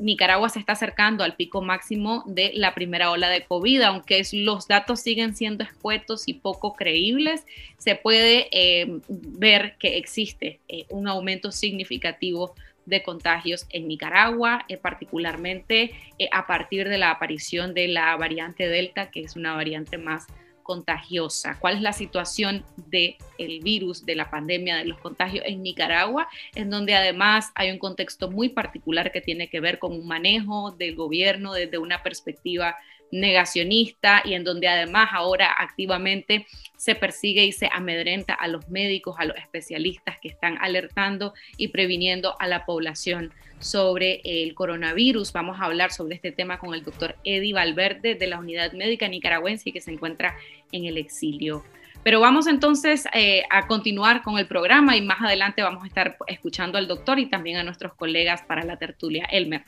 Nicaragua 0.00 0.48
se 0.48 0.58
está 0.58 0.72
acercando 0.72 1.24
al 1.24 1.34
pico 1.34 1.62
máximo 1.62 2.24
de 2.26 2.52
la 2.54 2.74
primera 2.74 3.10
ola 3.10 3.28
de 3.28 3.44
COVID, 3.44 3.82
aunque 3.82 4.22
los 4.32 4.68
datos 4.68 5.00
siguen 5.00 5.34
siendo 5.34 5.64
escuetos 5.64 6.24
y 6.26 6.34
poco 6.34 6.74
creíbles, 6.74 7.44
se 7.78 7.96
puede 7.96 8.48
eh, 8.52 9.00
ver 9.08 9.76
que 9.78 9.96
existe 9.96 10.60
eh, 10.68 10.86
un 10.90 11.08
aumento 11.08 11.50
significativo 11.50 12.54
de 12.86 13.02
contagios 13.02 13.66
en 13.70 13.88
Nicaragua, 13.88 14.64
eh, 14.68 14.76
particularmente 14.76 15.92
a 16.30 16.46
partir 16.46 16.88
de 16.88 16.98
la 16.98 17.10
aparición 17.10 17.74
de 17.74 17.88
la 17.88 18.16
variante 18.16 18.68
Delta, 18.68 19.10
que 19.10 19.20
es 19.20 19.36
una 19.36 19.54
variante 19.54 19.98
más 19.98 20.26
contagiosa, 20.72 21.58
cuál 21.60 21.76
es 21.76 21.82
la 21.82 21.92
situación 21.92 22.64
del 22.88 23.16
el 23.36 23.60
virus, 23.60 24.06
de 24.06 24.14
la 24.14 24.30
pandemia, 24.30 24.78
de 24.78 24.86
los 24.86 24.98
contagios 25.00 25.44
en 25.46 25.62
Nicaragua, 25.62 26.28
en 26.54 26.70
donde 26.70 26.94
además 26.94 27.52
hay 27.54 27.70
un 27.70 27.78
contexto 27.78 28.30
muy 28.30 28.48
particular 28.48 29.12
que 29.12 29.20
tiene 29.20 29.48
que 29.50 29.60
ver 29.60 29.78
con 29.78 29.92
un 29.92 30.06
manejo 30.06 30.70
del 30.70 30.94
gobierno 30.94 31.52
desde 31.52 31.76
una 31.76 32.02
perspectiva 32.02 32.74
negacionista 33.12 34.22
y 34.24 34.34
en 34.34 34.42
donde 34.42 34.66
además 34.66 35.10
ahora 35.12 35.54
activamente 35.56 36.46
se 36.76 36.96
persigue 36.96 37.44
y 37.44 37.52
se 37.52 37.68
amedrenta 37.70 38.34
a 38.34 38.48
los 38.48 38.68
médicos, 38.68 39.14
a 39.18 39.24
los 39.24 39.36
especialistas 39.36 40.18
que 40.20 40.28
están 40.28 40.58
alertando 40.60 41.34
y 41.56 41.68
previniendo 41.68 42.34
a 42.40 42.48
la 42.48 42.64
población 42.64 43.32
sobre 43.60 44.20
el 44.24 44.54
coronavirus. 44.54 45.32
Vamos 45.32 45.60
a 45.60 45.66
hablar 45.66 45.92
sobre 45.92 46.16
este 46.16 46.32
tema 46.32 46.58
con 46.58 46.74
el 46.74 46.82
doctor 46.82 47.14
Eddie 47.22 47.52
Valverde 47.52 48.16
de 48.16 48.26
la 48.26 48.40
Unidad 48.40 48.72
Médica 48.72 49.06
Nicaragüense 49.06 49.70
que 49.70 49.80
se 49.80 49.92
encuentra 49.92 50.36
en 50.72 50.86
el 50.86 50.96
exilio. 50.96 51.62
Pero 52.02 52.18
vamos 52.18 52.48
entonces 52.48 53.04
eh, 53.14 53.44
a 53.48 53.68
continuar 53.68 54.22
con 54.22 54.38
el 54.38 54.48
programa 54.48 54.96
y 54.96 55.02
más 55.02 55.20
adelante 55.20 55.62
vamos 55.62 55.84
a 55.84 55.86
estar 55.86 56.16
escuchando 56.26 56.78
al 56.78 56.88
doctor 56.88 57.20
y 57.20 57.26
también 57.26 57.58
a 57.58 57.62
nuestros 57.62 57.94
colegas 57.94 58.42
para 58.42 58.64
la 58.64 58.76
tertulia. 58.76 59.26
Elmer. 59.30 59.62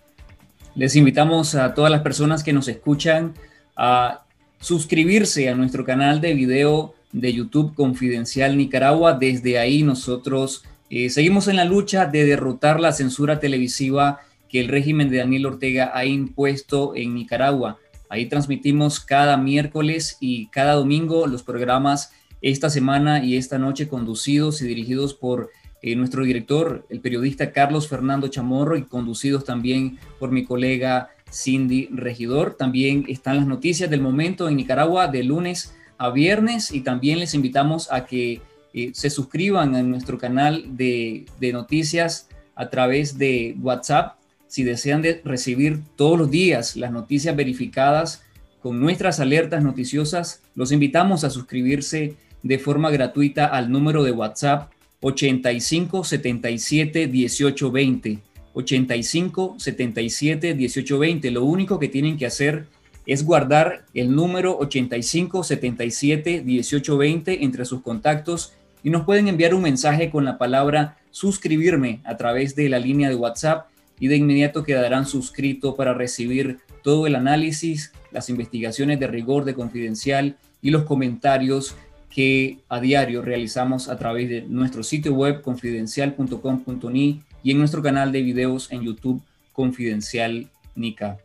Les 0.77 0.97
invitamos 0.97 1.55
a 1.55 1.73
todas 1.73 1.91
las 1.91 2.03
personas 2.03 2.43
que 2.43 2.53
nos 2.53 2.67
escuchan 2.67 3.35
a 3.77 4.25
suscribirse 4.61 5.49
a 5.49 5.55
nuestro 5.55 5.85
canal 5.85 6.21
de 6.21 6.35
video 6.35 6.95
de 7.13 7.33
YouTube 7.33 7.75
Confidencial 7.75 8.57
Nicaragua. 8.57 9.13
Desde 9.13 9.61
ahí 9.61 9.85
nosotros 9.85 10.65
eh, 10.91 11.11
seguimos 11.11 11.47
en 11.47 11.57
la 11.57 11.65
lucha 11.65 12.07
de 12.07 12.25
derrotar 12.25 12.81
la 12.81 12.93
censura 12.93 13.39
televisiva 13.39 14.21
que 14.49 14.61
el 14.61 14.69
régimen 14.69 15.11
de 15.11 15.19
Daniel 15.19 15.47
Ortega 15.47 15.93
ha 15.95 16.07
impuesto 16.07 16.97
en 16.97 17.15
Nicaragua. 17.15 17.79
Ahí 18.09 18.27
transmitimos 18.27 18.99
cada 18.99 19.37
miércoles 19.37 20.17
y 20.19 20.49
cada 20.49 20.75
domingo 20.75 21.29
los 21.29 21.45
programas 21.45 22.11
esta 22.43 22.69
semana 22.69 23.25
y 23.25 23.37
esta 23.37 23.59
noche 23.59 23.87
conducidos 23.87 24.61
y 24.61 24.67
dirigidos 24.67 25.15
por 25.15 25.51
eh, 25.87 25.97
nuestro 25.97 26.25
director, 26.25 26.87
el 26.89 27.01
periodista 27.01 27.53
Carlos 27.53 27.89
Fernando 27.89 28.29
Chamorro 28.29 28.79
y 28.79 28.85
conducidos 28.85 29.45
también 29.45 29.99
por 30.19 30.31
mi 30.31 30.47
colega 30.47 31.11
Cindy 31.31 31.91
Regidor. 31.93 32.55
También 32.55 33.05
están 33.07 33.37
las 33.37 33.47
noticias 33.47 33.91
del 33.91 34.01
momento 34.01 34.49
en 34.49 34.57
Nicaragua 34.57 35.09
de 35.09 35.25
lunes 35.25 35.75
a 35.99 36.09
viernes 36.09 36.73
y 36.73 36.81
también 36.81 37.19
les 37.19 37.35
invitamos 37.35 37.93
a 37.93 38.07
que 38.07 38.41
eh, 38.73 38.93
se 38.95 39.11
suscriban 39.11 39.75
a 39.75 39.83
nuestro 39.83 40.17
canal 40.17 40.75
de, 40.75 41.27
noticias 41.53 42.31
a 42.55 42.71
través 42.71 43.19
de 43.19 43.55
WhatsApp 43.61 44.17
si 44.47 44.65
desean 44.65 45.05
recibir 45.23 45.83
todos 45.97 46.19
los 46.19 46.31
días 46.31 46.77
las 46.77 46.93
noticias 46.93 47.37
verificadas 47.37 48.23
con 48.63 48.81
nuestras 48.81 49.21
alertas 49.21 49.63
noticiosas, 49.63 50.41
los 50.55 50.73
invitamos 50.73 51.25
a 51.25 51.29
suscribirse 51.29 52.17
de 52.43 52.59
forma 52.59 52.91
gratuita 52.91 53.45
al 53.45 53.71
número 53.71 54.03
de 54.03 54.13
WhatsApp 54.13 54.71
85 55.05 56.03
77 56.03 57.09
18 57.09 57.71
20. 57.71 58.19
85 58.55 59.57
77 59.59 60.55
18 60.55 60.99
20. 60.99 61.31
Lo 61.31 61.45
único 61.45 61.79
que 61.79 61.89
tienen 61.89 62.17
que 62.17 62.25
hacer 62.25 62.65
es 63.05 63.23
guardar 63.23 63.85
el 63.93 64.15
número 64.15 64.57
85 64.59 65.45
77 65.45 66.41
18 66.41 66.97
20 66.97 67.45
entre 67.45 67.67
sus 67.67 67.83
contactos 67.83 68.55
y 68.83 68.89
nos 68.89 69.05
pueden 69.05 69.29
enviar 69.29 69.55
un 69.55 69.61
mensaje 69.61 70.09
con 70.09 70.25
la 70.25 70.39
palabra 70.39 70.97
suscribirme 71.11 72.01
a 72.05 72.17
través 72.17 72.57
de 72.57 72.71
la 72.71 72.79
línea 72.79 73.11
de 73.11 73.17
WhatsApp 73.17 73.69
y 74.01 74.09
de 74.09 74.17
inmediato 74.17 74.65
quedarán 74.65 75.05
suscritos 75.05 75.75
para 75.75 75.93
recibir 75.93 76.61
todo 76.83 77.07
el 77.07 77.15
análisis, 77.15 77.93
las 78.11 78.31
investigaciones 78.31 78.99
de 79.01 79.07
rigor 79.07 79.45
de 79.45 79.55
confidencial 79.55 80.39
y 80.63 80.71
los 80.71 80.85
comentarios 80.85 81.77
que 82.15 82.59
a 82.69 82.79
diario 82.79 83.23
realizamos 83.23 83.89
a 83.89 83.99
través 83.99 84.29
de 84.29 84.43
nuestro 84.43 84.85
sitio 84.85 85.15
web 85.15 85.43
confidencial.com.ni 85.43 87.23
y 87.43 87.51
en 87.51 87.59
nuestro 87.59 87.83
canal 87.83 88.13
de 88.13 88.23
videos 88.23 88.71
en 88.71 88.83
YouTube 88.83 89.21
Confidencial 89.53 90.49
Nica. 90.77 91.19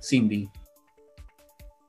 Cindy. 0.00 0.48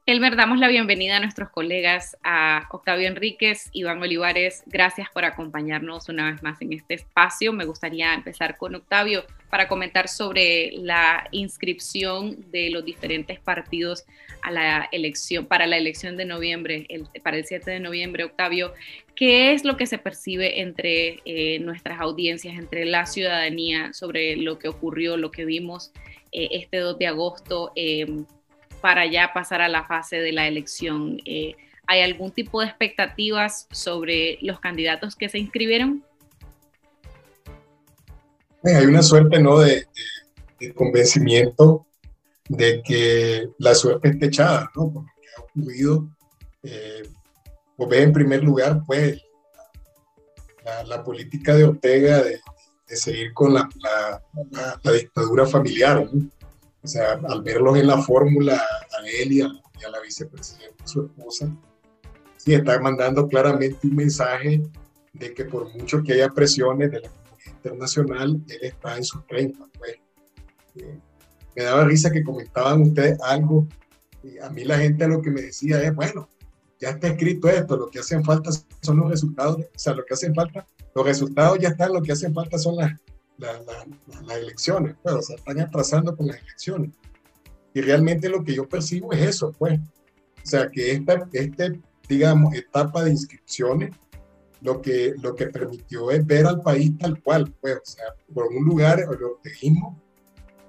Elmer, 0.10 0.36
damos 0.36 0.58
la 0.58 0.68
bienvenida 0.68 1.18
a 1.18 1.20
nuestros 1.20 1.52
colegas, 1.52 2.18
a 2.24 2.68
Octavio 2.72 3.08
Enríquez, 3.08 3.70
Iván 3.74 4.02
Olivares. 4.02 4.64
Gracias 4.66 5.08
por 5.12 5.24
acompañarnos 5.24 6.10
una 6.10 6.32
vez 6.32 6.42
más 6.42 6.60
en 6.64 6.74
este 6.74 6.96
espacio. 6.96 7.54
Me 7.54 7.64
gustaría 7.64 8.16
empezar 8.16 8.58
con 8.58 8.74
Octavio 8.74 9.24
para 9.52 9.68
comentar 9.68 10.08
sobre 10.08 10.72
la 10.72 11.28
inscripción 11.30 12.44
de 12.50 12.72
los 12.72 12.84
diferentes 12.84 13.40
partidos 13.40 14.06
a 14.42 14.50
la 14.50 14.90
elección, 14.92 15.46
para 15.46 15.68
la 15.68 15.78
elección 15.78 16.18
de 16.18 16.26
noviembre, 16.26 16.88
para 17.22 17.38
el 17.38 17.46
7 17.46 17.70
de 17.70 17.80
noviembre. 17.80 18.24
Octavio, 18.24 18.74
¿qué 19.16 19.54
es 19.54 19.64
lo 19.64 19.78
que 19.78 19.86
se 19.86 20.00
percibe 20.00 20.62
entre 20.62 21.20
eh, 21.26 21.60
nuestras 21.60 22.02
audiencias, 22.02 22.58
entre 22.58 22.86
la 22.86 23.06
ciudadanía 23.06 23.94
sobre 23.94 24.38
lo 24.38 24.58
que 24.58 24.70
ocurrió, 24.70 25.18
lo 25.18 25.30
que 25.30 25.46
vimos 25.46 25.92
eh, 26.32 26.48
este 26.54 26.78
2 26.78 26.98
de 26.98 27.06
agosto? 27.06 27.72
Eh, 27.76 28.08
para 28.82 29.06
ya 29.06 29.34
pasar 29.34 29.62
a 29.62 29.68
la 29.68 29.86
fase 29.86 30.18
de 30.18 30.32
la 30.32 30.48
elección. 30.48 31.20
Eh, 31.26 31.56
¿Hay 31.88 32.02
algún 32.02 32.32
tipo 32.32 32.62
de 32.62 32.68
expectativas 32.68 33.68
sobre 33.72 34.38
los 34.42 34.60
candidatos 34.60 35.16
que 35.16 35.30
se 35.30 35.40
inscribieron? 35.40 36.04
Hay 38.64 38.86
una 38.86 39.02
suerte 39.02 39.40
¿no? 39.40 39.60
de, 39.60 39.88
convencimiento 40.76 41.86
de 42.48 42.82
que 42.84 43.50
la 43.58 43.74
suerte 43.74 44.10
está 44.10 44.26
echada, 44.26 44.72
¿no? 44.76 44.92
Por 44.92 45.04
lo 45.04 45.10
que 45.22 45.28
ha 45.36 45.42
ocurrido. 45.42 46.10
Eh, 46.64 47.04
pues 47.78 48.02
en 48.02 48.12
primer 48.12 48.44
lugar, 48.44 48.82
pues, 48.86 49.22
la, 50.86 51.04
política 51.04 51.56
de 51.56 51.64
Ortega 51.64 52.22
de, 52.22 52.42
seguir 52.88 53.34
con 53.34 53.54
la, 53.54 53.70
la 54.84 54.92
dictadura 54.92 55.46
familiar, 55.46 56.08
¿no? 56.12 56.30
O 56.82 56.88
sea, 56.88 57.20
al 57.28 57.42
verlos 57.42 57.78
en 57.78 57.88
la 57.88 57.98
fórmula, 58.02 58.56
a 58.56 59.08
él 59.22 59.34
y 59.34 59.42
a, 59.42 59.48
la 59.48 60.02
vicepresidenta, 60.02 60.86
su 60.86 61.06
esposa, 61.06 61.50
sí 62.38 62.54
está 62.54 62.80
mandando 62.80 63.28
claramente 63.28 63.88
un 63.88 63.96
mensaje 63.96 64.62
de 65.14 65.34
que 65.34 65.46
por 65.46 65.74
mucho 65.76 66.04
que 66.04 66.14
haya 66.14 66.30
presiones 66.30 66.92
de 66.92 67.02
la 67.02 67.10
comunidad 67.10 67.52
internacional, 67.52 68.42
él 68.48 68.60
está 68.62 68.98
en 68.98 69.04
sus 69.04 69.26
30. 69.28 69.66
Pues. 69.78 69.96
Eh, 70.76 71.00
me 71.56 71.64
daba 71.64 71.84
risa 71.86 72.12
que 72.12 72.24
comentaban 72.24 72.82
ustedes 72.82 73.20
algo 73.22 73.68
y 74.24 74.38
a 74.38 74.50
mí 74.50 74.64
la 74.64 74.78
gente 74.78 75.08
lo 75.08 75.22
que 75.22 75.32
me 75.32 75.42
decía 75.42 75.82
es, 75.82 75.94
bueno, 75.94 76.30
ya 76.80 76.92
está 76.92 77.08
escrito 77.08 77.50
esto, 77.50 77.78
lo 77.78 77.90
que 77.90 78.00
hacen 78.00 78.24
falta 78.24 78.52
son 78.82 78.98
los 78.98 79.10
resultados, 79.10 79.58
o 79.58 79.80
sea, 79.80 79.94
lo 79.94 80.06
que 80.06 80.14
hacen 80.14 80.34
falta, 80.34 80.66
los 80.96 81.06
resultados 81.06 81.60
ya 81.60 81.70
están, 81.70 81.94
lo 81.94 82.02
que 82.02 82.12
hacen 82.12 82.34
falta 82.34 82.58
son 82.58 82.78
las, 82.78 82.92
las, 83.40 84.38
elecciones, 84.38 84.96
pues, 85.02 85.16
o 85.16 85.22
sea, 85.22 85.36
están 85.36 85.60
atrasando 85.60 86.16
con 86.16 86.28
las 86.28 86.38
elecciones. 86.38 86.92
Y 87.74 87.82
realmente 87.82 88.30
lo 88.30 88.44
que 88.44 88.56
yo 88.56 88.68
percibo 88.68 89.12
es 89.14 89.22
eso, 89.22 89.54
pues. 89.58 89.80
O 89.80 90.48
sea, 90.48 90.70
que 90.70 90.92
esta, 90.92 91.28
este, 91.34 91.80
digamos, 92.08 92.54
etapa 92.56 93.04
de 93.04 93.12
inscripciones, 93.12 93.92
lo 94.62 94.82
que, 94.82 95.14
lo 95.22 95.36
que 95.36 95.48
permitió 95.48 96.12
es 96.12 96.26
ver 96.26 96.46
al 96.46 96.62
país 96.62 96.98
tal 96.98 97.22
cual, 97.22 97.54
pues, 97.62 97.78
o 97.78 97.86
sea, 97.86 98.06
por 98.34 98.48
un 98.48 98.66
lugar, 98.66 99.00
el 99.00 99.24
orteguismo, 99.24 100.02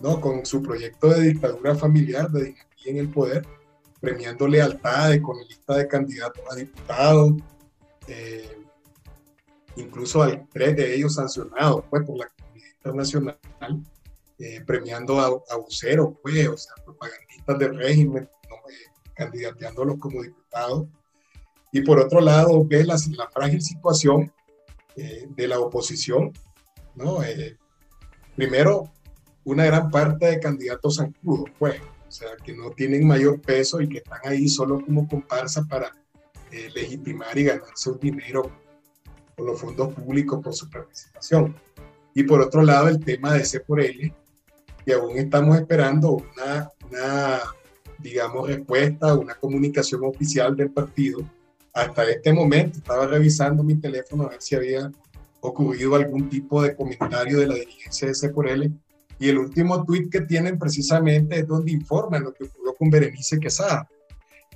¿no? 0.00 0.20
Con 0.20 0.46
su 0.46 0.62
proyecto 0.62 1.08
de 1.08 1.28
dictadura 1.28 1.74
familiar, 1.74 2.30
de 2.30 2.44
dinastía 2.44 2.92
en 2.92 2.98
el 2.98 3.08
poder, 3.08 3.46
premiando 4.00 4.46
lealtades 4.46 5.20
con 5.20 5.36
la 5.36 5.44
lista 5.44 5.76
de 5.76 5.88
candidatos 5.88 6.42
a 6.50 6.54
diputados, 6.54 7.32
eh, 8.06 8.58
incluso 9.76 10.22
hay 10.22 10.42
tres 10.52 10.76
de 10.76 10.94
ellos 10.94 11.14
sancionados 11.14 11.84
pues, 11.90 12.04
por 12.04 12.18
la 12.18 12.30
internacional, 12.80 13.38
eh, 14.38 14.62
premiando 14.66 15.20
a, 15.20 15.26
a 15.26 15.56
voceros, 15.56 16.14
pues, 16.22 16.48
o 16.48 16.56
sea, 16.56 16.74
propagandistas 16.84 17.58
del 17.58 17.76
régimen, 17.76 18.24
eh, 18.24 18.90
candidateándolos 19.14 19.98
como 19.98 20.22
diputados. 20.22 20.88
Y 21.72 21.82
por 21.82 22.00
otro 22.00 22.20
lado, 22.20 22.64
ve 22.64 22.84
la, 22.84 22.96
la 23.16 23.28
frágil 23.30 23.62
situación 23.62 24.32
de 24.96 25.48
la 25.48 25.58
oposición, 25.58 26.32
¿no? 26.94 27.20
primero, 28.36 28.90
una 29.44 29.64
gran 29.64 29.90
parte 29.90 30.26
de 30.26 30.40
candidatos 30.40 30.96
zancudos, 30.96 31.50
pues, 31.58 31.80
o 32.10 32.12
sea, 32.12 32.36
que 32.44 32.52
no 32.52 32.70
tienen 32.70 33.06
mayor 33.06 33.40
peso 33.40 33.80
y 33.80 33.88
que 33.88 33.98
están 33.98 34.20
ahí 34.24 34.48
solo 34.48 34.84
como 34.84 35.08
comparsa 35.08 35.64
para 35.64 35.94
eh, 36.50 36.68
legitimar 36.74 37.38
y 37.38 37.44
ganarse 37.44 37.90
un 37.90 38.00
dinero 38.00 38.50
con 39.36 39.46
los 39.46 39.60
fondos 39.60 39.94
públicos 39.94 40.40
por 40.42 40.52
su 40.52 40.68
participación. 40.68 41.54
Y 42.14 42.24
por 42.24 42.40
otro 42.40 42.62
lado, 42.62 42.88
el 42.88 42.98
tema 43.04 43.34
de 43.34 43.44
C 43.44 43.60
por 43.60 43.80
L, 43.80 44.12
que 44.84 44.92
aún 44.92 45.16
estamos 45.16 45.58
esperando 45.58 46.12
una, 46.12 46.70
una, 46.90 47.40
digamos, 47.98 48.48
respuesta, 48.48 49.14
una 49.14 49.34
comunicación 49.34 50.04
oficial 50.04 50.56
del 50.56 50.70
partido. 50.70 51.20
Hasta 51.72 52.08
este 52.10 52.32
momento 52.32 52.78
estaba 52.78 53.06
revisando 53.06 53.62
mi 53.62 53.76
teléfono 53.76 54.24
a 54.24 54.30
ver 54.30 54.42
si 54.42 54.56
había 54.56 54.90
ocurrido 55.40 55.94
algún 55.94 56.28
tipo 56.28 56.62
de 56.62 56.74
comentario 56.74 57.38
de 57.38 57.46
la 57.46 57.54
dirigencia 57.54 58.08
de 58.08 58.14
C 58.14 58.28
por 58.30 58.48
L 58.48 58.70
y 59.20 59.28
el 59.28 59.38
último 59.38 59.84
tuit 59.84 60.10
que 60.10 60.22
tienen 60.22 60.58
precisamente 60.58 61.40
es 61.40 61.46
donde 61.46 61.72
informan 61.72 62.24
lo 62.24 62.32
que 62.32 62.44
ocurrió 62.44 62.74
con 62.74 62.88
Berenice 62.88 63.38
Quesada, 63.38 63.86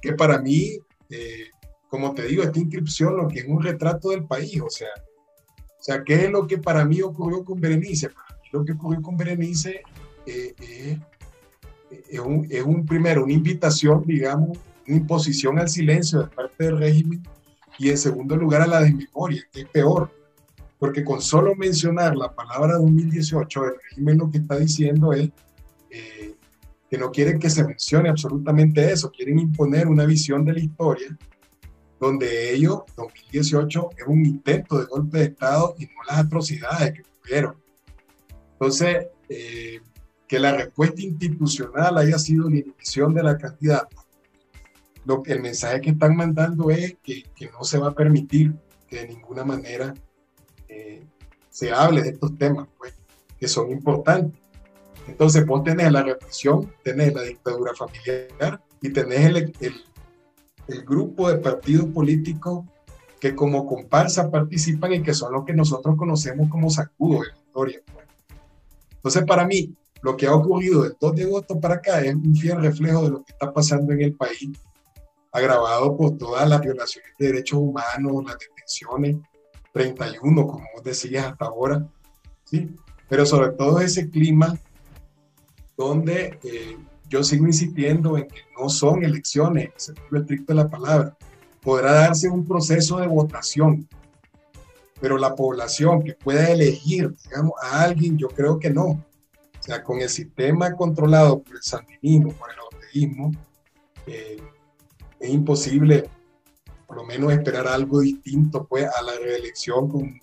que 0.00 0.14
para 0.14 0.40
mí, 0.40 0.78
eh, 1.10 1.50
como 1.88 2.14
te 2.14 2.26
digo, 2.26 2.42
esta 2.42 2.58
inscripción 2.58 3.14
lo 3.14 3.28
que 3.28 3.40
es 3.40 3.46
un 3.46 3.62
retrato 3.62 4.08
del 4.08 4.24
país, 4.24 4.58
o 4.62 4.70
sea, 4.70 4.88
sea, 5.84 6.02
¿qué 6.02 6.24
es 6.24 6.30
lo 6.30 6.46
que 6.46 6.56
para 6.56 6.84
mí 6.86 7.02
ocurrió 7.02 7.44
con 7.44 7.60
Berenice? 7.60 8.08
Para 8.08 8.26
mí 8.42 8.48
lo 8.52 8.64
que 8.64 8.72
ocurrió 8.72 9.02
con 9.02 9.18
Berenice 9.18 9.82
eh, 10.24 10.54
eh, 10.58 10.98
es, 12.08 12.20
un, 12.20 12.46
es 12.48 12.62
un, 12.62 12.86
primero, 12.86 13.24
una 13.24 13.34
invitación, 13.34 14.02
digamos, 14.06 14.56
una 14.88 14.96
imposición 14.96 15.58
al 15.58 15.68
silencio 15.68 16.22
de 16.22 16.28
parte 16.28 16.64
del 16.64 16.78
régimen 16.78 17.22
y 17.78 17.90
en 17.90 17.98
segundo 17.98 18.34
lugar 18.34 18.62
a 18.62 18.66
la 18.66 18.80
desmemoria, 18.80 19.42
que 19.52 19.60
es 19.60 19.66
peor, 19.66 20.10
porque 20.78 21.04
con 21.04 21.20
solo 21.20 21.54
mencionar 21.54 22.16
la 22.16 22.34
palabra 22.34 22.78
2018, 22.78 23.64
el 23.64 23.72
régimen 23.90 24.18
lo 24.18 24.30
que 24.30 24.38
está 24.38 24.56
diciendo 24.56 25.12
es 25.12 25.28
eh, 25.90 26.34
que 26.88 26.96
no 26.96 27.10
quieren 27.10 27.38
que 27.38 27.50
se 27.50 27.62
mencione 27.62 28.08
absolutamente 28.08 28.90
eso, 28.90 29.10
quieren 29.10 29.38
imponer 29.38 29.86
una 29.86 30.06
visión 30.06 30.46
de 30.46 30.54
la 30.54 30.60
historia 30.60 31.14
donde 32.06 32.54
ellos, 32.54 32.82
2018, 32.96 33.90
es 33.96 34.06
un 34.06 34.24
intento 34.24 34.78
de 34.78 34.86
golpe 34.86 35.18
de 35.18 35.24
Estado 35.24 35.74
y 35.78 35.86
no 35.86 36.02
las 36.08 36.18
atrocidades 36.18 36.92
que 36.92 37.02
ocurrieron. 37.02 37.56
Entonces, 38.52 39.06
eh, 39.28 39.80
que 40.26 40.38
la 40.38 40.52
respuesta 40.52 41.02
institucional 41.02 41.98
haya 41.98 42.18
sido 42.18 42.48
la 42.48 42.56
inhibición 42.56 43.14
de 43.14 43.22
la 43.22 43.36
candidata, 43.36 43.96
lo 45.04 45.22
que 45.22 45.32
el 45.32 45.40
mensaje 45.40 45.80
que 45.80 45.90
están 45.90 46.16
mandando 46.16 46.70
es 46.70 46.96
que, 47.02 47.24
que 47.34 47.50
no 47.50 47.62
se 47.64 47.78
va 47.78 47.88
a 47.88 47.94
permitir 47.94 48.54
que 48.88 49.00
de 49.00 49.08
ninguna 49.08 49.44
manera 49.44 49.94
se 51.54 51.70
hable 51.70 52.02
de 52.02 52.08
estos 52.08 52.36
temas, 52.36 52.66
pues, 52.76 52.94
que 53.38 53.46
son 53.46 53.70
importantes. 53.70 54.40
Entonces, 55.06 55.46
vos 55.46 55.62
tenés 55.62 55.92
la 55.92 56.02
represión, 56.02 56.68
tenés 56.82 57.14
la 57.14 57.22
dictadura 57.22 57.72
familiar 57.74 58.60
y 58.80 58.90
tenés 58.90 59.26
el, 59.26 59.36
el, 59.60 59.84
grupo 60.84 61.28
de 61.28 61.38
partidos 61.38 61.86
políticos 61.86 62.64
que 63.20 63.34
como 63.34 63.66
comparsa 63.66 64.30
participan 64.30 64.92
y 64.92 65.02
que 65.02 65.14
son 65.14 65.32
los 65.32 65.44
que 65.44 65.54
nosotros 65.54 65.96
conocemos 65.96 66.48
como 66.50 66.68
sacudos 66.70 67.22
de 67.22 67.28
la 67.28 67.38
historia. 67.38 67.82
Pues. 67.92 68.06
Entonces, 68.96 69.24
para 69.24 69.46
mí, 69.46 69.74
lo 70.02 70.16
que 70.16 70.26
ha 70.26 70.34
ocurrido 70.34 70.82
del 70.82 70.96
2 71.00 71.16
de 71.16 71.22
agosto 71.24 71.58
para 71.58 71.76
acá 71.76 72.00
es 72.00 72.14
un 72.14 72.36
fiel 72.36 72.60
reflejo 72.60 73.04
de 73.04 73.10
lo 73.10 73.24
que 73.24 73.32
está 73.32 73.52
pasando 73.52 73.92
en 73.92 74.02
el 74.02 74.14
país, 74.14 74.50
agravado 75.32 75.96
por 75.96 76.18
todas 76.18 76.46
las 76.48 76.60
violaciones 76.60 77.12
de 77.18 77.26
derechos 77.26 77.58
humanos, 77.58 78.24
las 78.26 78.38
detenciones, 78.38 79.16
31, 79.72 80.46
como 80.46 80.64
vos 80.74 80.84
decías 80.84 81.26
hasta 81.26 81.46
ahora, 81.46 81.88
¿sí? 82.44 82.68
Pero 83.08 83.26
sobre 83.26 83.52
todo 83.52 83.80
ese 83.80 84.08
clima 84.10 84.58
donde 85.76 86.38
eh, 86.44 86.76
yo 87.08 87.22
sigo 87.22 87.46
insistiendo 87.46 88.16
en 88.18 88.28
que 88.28 88.40
no 88.58 88.68
son 88.68 89.04
elecciones, 89.04 89.64
en 89.64 89.72
el 89.72 89.80
sentido 89.80 90.20
estricto 90.20 90.52
de 90.52 90.62
la 90.62 90.68
palabra. 90.68 91.16
Podrá 91.62 91.92
darse 91.92 92.28
un 92.28 92.46
proceso 92.46 92.98
de 92.98 93.06
votación, 93.06 93.88
pero 95.00 95.18
la 95.18 95.34
población 95.34 96.02
que 96.02 96.14
pueda 96.14 96.50
elegir, 96.50 97.14
digamos, 97.24 97.52
a 97.62 97.82
alguien, 97.82 98.18
yo 98.18 98.28
creo 98.28 98.58
que 98.58 98.70
no. 98.70 98.84
O 98.84 99.62
sea, 99.66 99.82
con 99.82 100.00
el 100.00 100.08
sistema 100.08 100.74
controlado 100.74 101.42
por 101.42 101.56
el 101.56 101.62
sandinismo, 101.62 102.32
por 102.32 102.50
el 102.50 102.56
orteguismo, 102.60 103.32
eh, 104.06 104.36
es 105.20 105.30
imposible 105.30 106.08
por 106.86 106.96
lo 106.96 107.04
menos 107.04 107.32
esperar 107.32 107.66
algo 107.66 108.00
distinto 108.00 108.66
pues, 108.66 108.86
a 108.86 109.02
la 109.02 109.12
reelección 109.18 109.88
con 109.88 110.20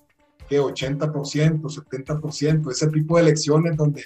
¿qué? 0.47 0.59
80%, 0.61 1.61
70%, 1.61 2.71
ese 2.71 2.87
tipo 2.87 3.15
de 3.15 3.23
elecciones 3.23 3.75
donde, 3.75 4.03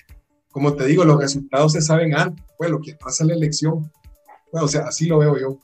como 0.55 0.73
te 0.73 0.85
digo, 0.85 1.03
los 1.03 1.19
resultados 1.19 1.73
se 1.73 1.81
saben 1.81 2.15
antes, 2.15 2.41
pues 2.57 2.69
lo 2.69 2.79
pasa 2.95 3.25
en 3.25 3.27
la 3.27 3.35
elección. 3.35 3.91
Pues, 4.49 4.63
o 4.63 4.67
sea, 4.69 4.83
así 4.87 5.05
lo 5.05 5.17
veo 5.17 5.37
yo. 5.37 5.57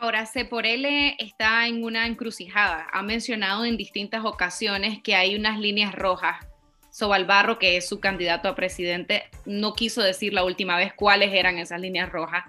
Ahora, 0.00 0.28
L 0.34 1.16
está 1.20 1.68
en 1.68 1.84
una 1.84 2.08
encrucijada. 2.08 2.88
Ha 2.92 3.04
mencionado 3.04 3.64
en 3.64 3.76
distintas 3.76 4.24
ocasiones 4.24 5.00
que 5.04 5.14
hay 5.14 5.36
unas 5.36 5.60
líneas 5.60 5.94
rojas. 5.94 6.44
Sobalbarro, 6.90 7.60
que 7.60 7.76
es 7.76 7.88
su 7.88 8.00
candidato 8.00 8.48
a 8.48 8.56
presidente, 8.56 9.22
no 9.46 9.74
quiso 9.74 10.02
decir 10.02 10.32
la 10.32 10.42
última 10.42 10.76
vez 10.76 10.92
cuáles 10.92 11.32
eran 11.32 11.56
esas 11.56 11.80
líneas 11.80 12.10
rojas 12.10 12.46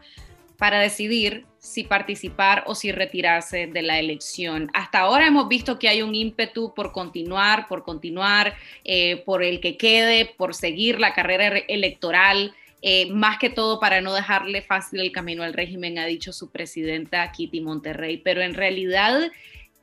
para 0.58 0.80
decidir 0.80 1.46
si 1.60 1.84
participar 1.84 2.64
o 2.68 2.76
si 2.76 2.92
retirarse 2.92 3.68
de 3.68 3.82
la 3.82 4.00
elección. 4.00 4.70
Hasta 4.74 5.00
ahora 5.00 5.28
hemos 5.28 5.48
visto 5.48 5.80
que 5.80 5.90
hay 5.90 6.02
un 6.02 6.14
ímpetu 6.14 6.74
por 6.74 6.92
continuar, 6.92 7.68
por 7.68 7.84
continuar, 7.84 8.56
eh, 8.84 9.24
por 9.26 9.44
el 9.44 9.60
que 9.60 9.78
quede, 9.78 10.26
por 10.38 10.54
seguir 10.54 11.00
la 11.00 11.14
carrera 11.14 11.48
electoral, 11.68 12.54
eh, 12.82 13.10
más 13.12 13.40
que 13.40 13.50
todo 13.50 13.80
para 13.80 14.00
no 14.02 14.14
dejarle 14.14 14.62
fácil 14.62 15.00
el 15.00 15.12
camino 15.12 15.44
al 15.44 15.54
régimen, 15.54 15.98
ha 15.98 16.06
dicho 16.06 16.32
su 16.32 16.52
presidenta 16.52 17.32
Kitty 17.32 17.62
Monterrey. 17.62 18.18
Pero 18.18 18.42
en 18.42 18.54
realidad 18.54 19.32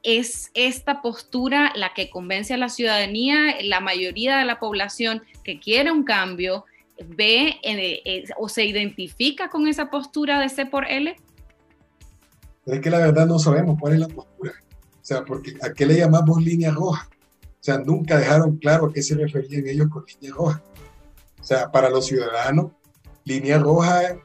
es 0.03 0.51
esta 0.55 1.03
postura 1.03 1.73
la 1.75 1.95
que 1.95 2.11
convence 2.11 2.55
a 2.55 2.59
la 2.59 2.69
ciudadanía, 2.69 3.57
la 3.63 3.81
mayoría 3.81 4.39
de 4.39 4.45
la 4.45 4.59
población 4.59 5.23
que 5.45 5.59
quiere 5.59 5.91
un 5.91 6.05
cambio, 6.05 6.65
ve 6.99 7.57
eh, 7.63 8.25
o 8.39 8.49
se 8.49 8.65
identifica 8.65 9.49
con 9.49 9.67
esa 9.67 9.91
postura 9.91 10.41
de 10.41 10.49
C 10.49 10.67
por 10.67 10.87
L? 10.87 11.17
es 12.67 12.81
que 12.81 12.91
la 12.91 12.99
verdad 12.99 13.27
no 13.27 13.39
sabemos 13.39 13.77
cuál 13.81 13.95
es 13.95 14.01
la 14.01 14.09
postura. 14.09 14.53
O 15.03 15.05
sea, 15.05 15.25
porque 15.25 15.57
¿a 15.63 15.73
qué 15.73 15.85
le 15.85 15.97
llamamos 15.97 16.43
línea 16.43 16.71
roja? 16.71 17.09
O 17.45 17.65
sea, 17.65 17.79
nunca 17.79 18.19
dejaron 18.19 18.57
claro 18.57 18.87
a 18.87 18.93
qué 18.93 19.03
se 19.03 19.17
referían 19.17 19.67
ellos 19.67 19.89
con 19.89 20.05
línea 20.07 20.35
roja. 20.35 20.63
O 21.41 21.45
sea, 21.45 21.73
para 21.73 21.91
los 21.91 22.07
ciudadanos, 22.07 22.73
línea 23.25 23.59
roja 23.59 24.17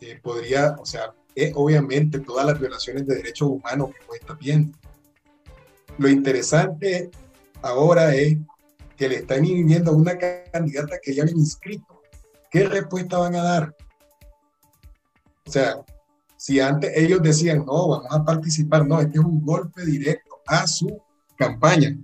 eh, 0.00 0.20
podría, 0.22 0.76
o 0.80 0.86
sea, 0.86 1.12
es 1.34 1.52
obviamente 1.56 2.20
todas 2.20 2.46
las 2.46 2.60
violaciones 2.60 3.06
de 3.06 3.16
derechos 3.16 3.48
humanos 3.48 3.90
que 3.90 4.04
hoy 4.08 4.18
está 4.20 4.34
viendo. 4.34 4.76
Lo 5.98 6.08
interesante 6.08 7.10
ahora 7.62 8.14
es 8.14 8.36
que 8.96 9.08
le 9.08 9.16
están 9.16 9.44
inhibiendo 9.44 9.90
a 9.90 9.94
una 9.94 10.16
candidata 10.16 10.98
que 11.02 11.14
ya 11.14 11.22
había 11.22 11.34
inscrito. 11.34 11.93
¿Qué 12.54 12.68
respuesta 12.68 13.18
van 13.18 13.34
a 13.34 13.42
dar? 13.42 13.74
O 15.44 15.50
sea, 15.50 15.84
si 16.36 16.60
antes 16.60 16.92
ellos 16.94 17.20
decían, 17.20 17.66
no, 17.66 17.88
vamos 17.88 18.06
a 18.08 18.24
participar, 18.24 18.86
no, 18.86 19.00
este 19.00 19.18
es 19.18 19.24
un 19.24 19.44
golpe 19.44 19.84
directo 19.84 20.40
a 20.46 20.64
su 20.68 21.02
campaña. 21.36 21.98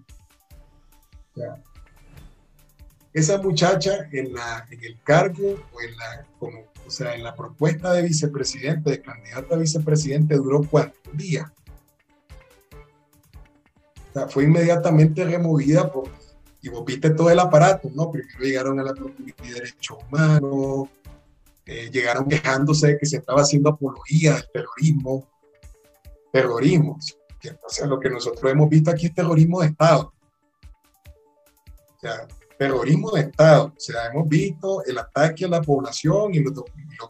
esa 3.12 3.40
muchacha 3.40 4.08
en, 4.10 4.34
la, 4.34 4.66
en 4.72 4.82
el 4.82 5.00
cargo 5.04 5.54
o 5.72 5.80
en 5.82 5.96
la, 5.96 6.26
como, 6.40 6.58
o 6.84 6.90
sea, 6.90 7.14
en 7.14 7.22
la 7.22 7.36
propuesta 7.36 7.92
de 7.92 8.02
vicepresidente, 8.02 8.90
de 8.90 9.02
candidata 9.02 9.54
a 9.54 9.58
vicepresidente, 9.58 10.34
duró 10.34 10.62
cuántos 10.68 11.16
días. 11.16 11.48
O 14.10 14.12
sea, 14.14 14.26
fue 14.26 14.42
inmediatamente 14.42 15.22
removida 15.22 15.92
por, 15.92 16.10
y 16.62 16.68
vos 16.68 16.84
viste 16.84 17.10
todo 17.10 17.30
el 17.30 17.38
aparato, 17.38 17.90
¿no? 17.94 18.10
Primero 18.10 18.38
llegaron 18.40 18.78
a 18.80 18.82
la 18.82 18.94
Procuraduría 18.94 19.34
de 19.42 19.54
Derechos 19.54 19.98
Humanos, 20.06 20.88
eh, 21.66 21.90
llegaron 21.90 22.28
quejándose 22.28 22.88
de 22.88 22.98
que 22.98 23.06
se 23.06 23.18
estaba 23.18 23.42
haciendo 23.42 23.70
apología 23.70 24.34
del 24.34 24.48
terrorismo, 24.52 25.28
terrorismo. 26.32 26.98
Sea, 27.68 27.86
lo 27.86 27.98
que 27.98 28.10
nosotros 28.10 28.52
hemos 28.52 28.68
visto 28.68 28.90
aquí 28.90 29.06
es 29.06 29.14
terrorismo 29.14 29.60
de 29.60 29.68
Estado. 29.68 30.12
O 31.96 32.00
sea, 32.00 32.26
terrorismo 32.58 33.10
de 33.12 33.22
Estado. 33.22 33.72
O 33.74 33.80
sea, 33.80 34.08
hemos 34.08 34.28
visto 34.28 34.84
el 34.84 34.98
ataque 34.98 35.46
a 35.46 35.48
la 35.48 35.62
población 35.62 36.34
y 36.34 36.40
lo, 36.40 36.52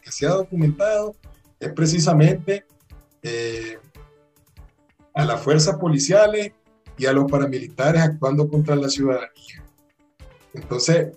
que 0.01 0.13
se 0.13 0.27
ha 0.27 0.31
documentado 0.31 1.17
es 1.59 1.73
precisamente 1.73 2.65
eh, 3.23 3.79
a 5.15 5.25
las 5.25 5.41
fuerzas 5.41 5.77
policiales 5.77 6.53
y 7.01 7.07
a 7.07 7.15
los 7.15 7.31
paramilitares 7.31 8.03
actuando 8.03 8.47
contra 8.47 8.77
la 8.77 8.91
ciudadanía. 8.91 9.65
Entonces, 10.53 11.13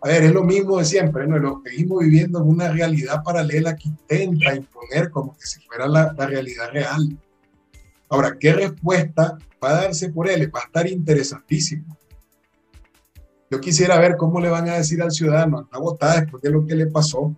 a 0.00 0.08
ver, 0.08 0.22
es 0.22 0.32
lo 0.32 0.44
mismo 0.44 0.78
de 0.78 0.84
siempre, 0.84 1.26
¿no? 1.26 1.38
Lo 1.38 1.60
seguimos 1.64 2.04
viviendo 2.04 2.40
en 2.40 2.48
una 2.48 2.70
realidad 2.70 3.24
paralela 3.24 3.74
que 3.74 3.88
intenta 3.88 4.54
imponer 4.54 5.10
como 5.10 5.36
que 5.36 5.44
si 5.44 5.60
fuera 5.62 5.88
la, 5.88 6.14
la 6.16 6.26
realidad 6.26 6.70
real. 6.70 7.18
Ahora, 8.08 8.36
¿qué 8.38 8.52
respuesta 8.52 9.38
va 9.62 9.70
a 9.70 9.82
darse 9.82 10.10
por 10.10 10.28
él? 10.28 10.54
Va 10.54 10.60
a 10.60 10.66
estar 10.66 10.86
interesantísimo. 10.86 11.98
Yo 13.50 13.60
quisiera 13.60 13.98
ver 13.98 14.16
cómo 14.16 14.40
le 14.40 14.50
van 14.50 14.68
a 14.68 14.76
decir 14.76 15.02
al 15.02 15.10
ciudadano, 15.10 15.68
a 15.72 15.78
votar 15.80 16.20
después 16.20 16.40
de 16.44 16.50
lo 16.50 16.64
que 16.64 16.76
le 16.76 16.86
pasó 16.86 17.34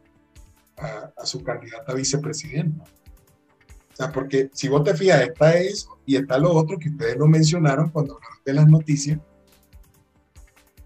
a, 0.76 1.24
su 1.24 1.42
candidata 1.42 1.92
a 1.92 1.94
vicepresidenta. 1.94 2.84
O 2.84 3.96
sea, 3.96 4.12
porque 4.12 4.50
si 4.52 4.68
vos 4.68 4.84
te 4.84 4.94
fijas, 4.94 5.22
está 5.22 5.56
eso 5.56 5.95
y 6.06 6.16
está 6.16 6.38
lo 6.38 6.52
otro 6.52 6.78
que 6.78 6.88
ustedes 6.88 7.16
lo 7.16 7.26
mencionaron 7.26 7.90
cuando 7.90 8.14
hablaron 8.14 8.38
de 8.44 8.52
las 8.54 8.68
noticias, 8.68 9.18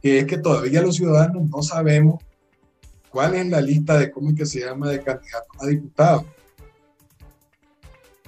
que 0.03 0.19
es 0.19 0.27
que 0.27 0.39
todavía 0.39 0.83
los 0.83 0.97
ciudadanos 0.97 1.49
no 1.49 1.63
sabemos 1.63 2.25
cuál 3.11 3.35
es 3.35 3.47
la 3.49 3.61
lista 3.61 3.99
de 3.99 4.11
cómo 4.11 4.31
es 4.31 4.37
que 4.37 4.47
se 4.47 4.61
llama 4.61 4.89
de 4.89 5.03
candidatos 5.03 5.57
a 5.61 5.67
diputados. 5.67 6.25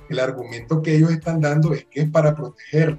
El 0.09 0.19
argumento 0.19 0.83
que 0.83 0.95
ellos 0.95 1.11
están 1.11 1.41
dando 1.41 1.73
es 1.73 1.87
que 1.87 2.03
es 2.03 2.11
para 2.11 2.35
proteger 2.35 2.99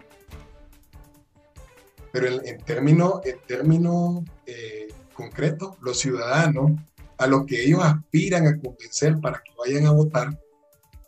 pero 2.14 2.28
en, 2.28 2.60
términos 2.60 3.22
en 3.26 3.40
términos 3.48 4.24
eh, 4.46 4.88
concretos, 5.16 5.76
los 5.82 6.00
ciudadanos 6.00 6.74
a 7.18 7.26
los 7.26 7.44
que 7.48 7.64
ellos 7.64 7.82
aspiran 7.84 8.46
a 8.46 8.56
convencer 8.60 9.20
para 9.20 9.42
que 9.44 9.52
vayan 9.58 9.88
a 9.88 9.92
votar, 9.92 10.40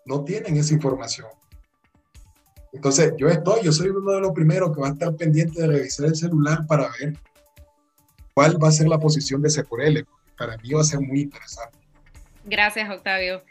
no 0.03 0.23
tienen 0.23 0.57
esa 0.57 0.73
información. 0.73 1.27
Entonces, 2.75 3.13
yo 3.17 3.29
estoy, 3.29 3.63
yo 3.63 3.71
soy 3.71 3.87
uno 3.87 4.11
de 4.11 4.19
los 4.19 4.33
primeros 4.33 4.75
que 4.75 4.81
va 4.81 4.89
a 4.89 4.91
estar 4.91 5.15
pendiente 5.15 5.61
de 5.61 5.67
revisar 5.67 6.07
el 6.07 6.15
celular 6.15 6.67
para 6.67 6.89
ver 6.99 7.13
cuál 8.33 8.61
va 8.61 8.67
a 8.67 8.71
ser 8.71 8.87
la 8.89 8.99
posición 8.99 9.41
de 9.41 9.49
Seporele. 9.49 10.05
Para 10.37 10.57
mí 10.57 10.71
va 10.71 10.81
a 10.81 10.83
ser 10.83 10.99
muy 10.99 11.21
interesante. 11.21 11.77
Gracias, 12.43 12.89
Octavio. 12.89 13.43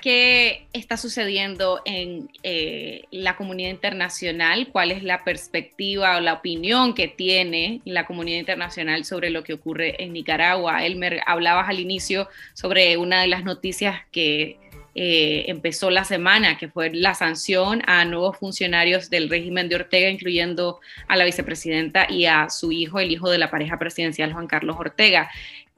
¿Qué 0.00 0.66
está 0.72 0.96
sucediendo 0.96 1.80
en 1.84 2.28
eh, 2.42 3.04
la 3.12 3.36
comunidad 3.36 3.70
internacional? 3.70 4.68
¿Cuál 4.72 4.90
es 4.90 5.04
la 5.04 5.22
perspectiva 5.22 6.16
o 6.16 6.20
la 6.20 6.32
opinión 6.32 6.92
que 6.92 7.06
tiene 7.06 7.80
la 7.84 8.04
comunidad 8.04 8.40
internacional 8.40 9.04
sobre 9.04 9.30
lo 9.30 9.44
que 9.44 9.52
ocurre 9.52 10.02
en 10.02 10.12
Nicaragua? 10.12 10.84
Elmer, 10.84 11.20
hablabas 11.24 11.68
al 11.68 11.78
inicio 11.78 12.28
sobre 12.52 12.96
una 12.96 13.20
de 13.20 13.28
las 13.28 13.44
noticias 13.44 14.00
que 14.10 14.58
eh, 14.94 15.44
empezó 15.48 15.90
la 15.90 16.04
semana, 16.04 16.58
que 16.58 16.68
fue 16.68 16.90
la 16.92 17.14
sanción 17.14 17.82
a 17.86 18.04
nuevos 18.04 18.36
funcionarios 18.36 19.08
del 19.08 19.30
régimen 19.30 19.68
de 19.68 19.76
Ortega, 19.76 20.10
incluyendo 20.10 20.80
a 21.08 21.16
la 21.16 21.24
vicepresidenta 21.24 22.10
y 22.10 22.26
a 22.26 22.50
su 22.50 22.72
hijo, 22.72 23.00
el 23.00 23.10
hijo 23.10 23.30
de 23.30 23.38
la 23.38 23.50
pareja 23.50 23.78
presidencial 23.78 24.32
Juan 24.32 24.46
Carlos 24.46 24.76
Ortega. 24.78 25.30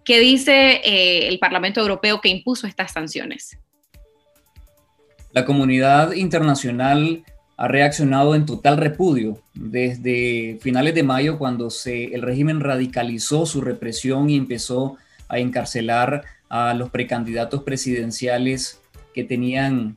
¿Qué 0.05 0.19
dice 0.19 0.81
eh, 0.85 1.29
el 1.29 1.39
Parlamento 1.39 1.81
Europeo 1.81 2.21
que 2.21 2.29
impuso 2.29 2.67
estas 2.67 2.93
sanciones? 2.93 3.57
La 5.33 5.45
comunidad 5.45 6.13
internacional 6.13 7.25
ha 7.57 7.69
reaccionado 7.69 8.35
en 8.35 8.47
total 8.47 8.77
repudio 8.79 9.39
desde 9.55 10.59
finales 10.61 10.95
de 10.95 11.05
mayo 11.05 11.39
cuando 11.39 11.71
se, 11.71 12.15
el 12.15 12.23
régimen 12.23 12.61
radicalizó 12.61 13.47
su 13.47 13.61
represión 13.61 14.29
y 14.29 14.37
empezó 14.37 14.97
a 15.29 15.39
encarcelar 15.39 16.25
a 16.49 16.75
los 16.75 16.91
precandidatos 16.91 17.63
presidenciales 17.63 18.81
que 19.15 19.25
tenían 19.25 19.97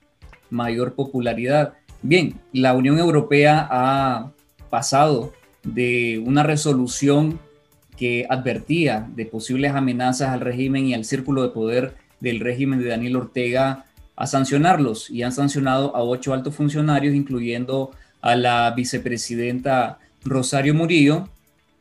mayor 0.50 0.94
popularidad. 0.94 1.74
Bien, 2.02 2.40
la 2.54 2.74
Unión 2.74 3.00
Europea 3.00 3.68
ha 3.70 4.32
pasado 4.70 5.34
de 5.64 6.22
una 6.26 6.44
resolución 6.44 7.40
que 7.98 8.28
advertía 8.30 9.10
de 9.16 9.26
posibles 9.26 9.74
amenazas 9.74 10.30
al 10.30 10.42
régimen 10.42 10.86
y 10.86 10.94
al 10.94 11.04
círculo 11.04 11.42
de 11.42 11.50
poder 11.50 11.96
del 12.20 12.40
régimen 12.40 12.80
de 12.80 12.90
Daniel 12.90 13.18
Ortega 13.18 13.86
a 14.16 14.28
sancionarlos 14.28 15.10
y 15.10 15.24
han 15.24 15.32
sancionado 15.32 15.96
a 15.96 16.04
ocho 16.04 16.34
altos 16.34 16.56
funcionarios, 16.56 17.16
incluyendo 17.16 17.92
a 18.22 18.36
la 18.36 18.72
vicepresidenta 18.72 20.00
Rosario 20.24 20.74
Murillo, 20.74 21.30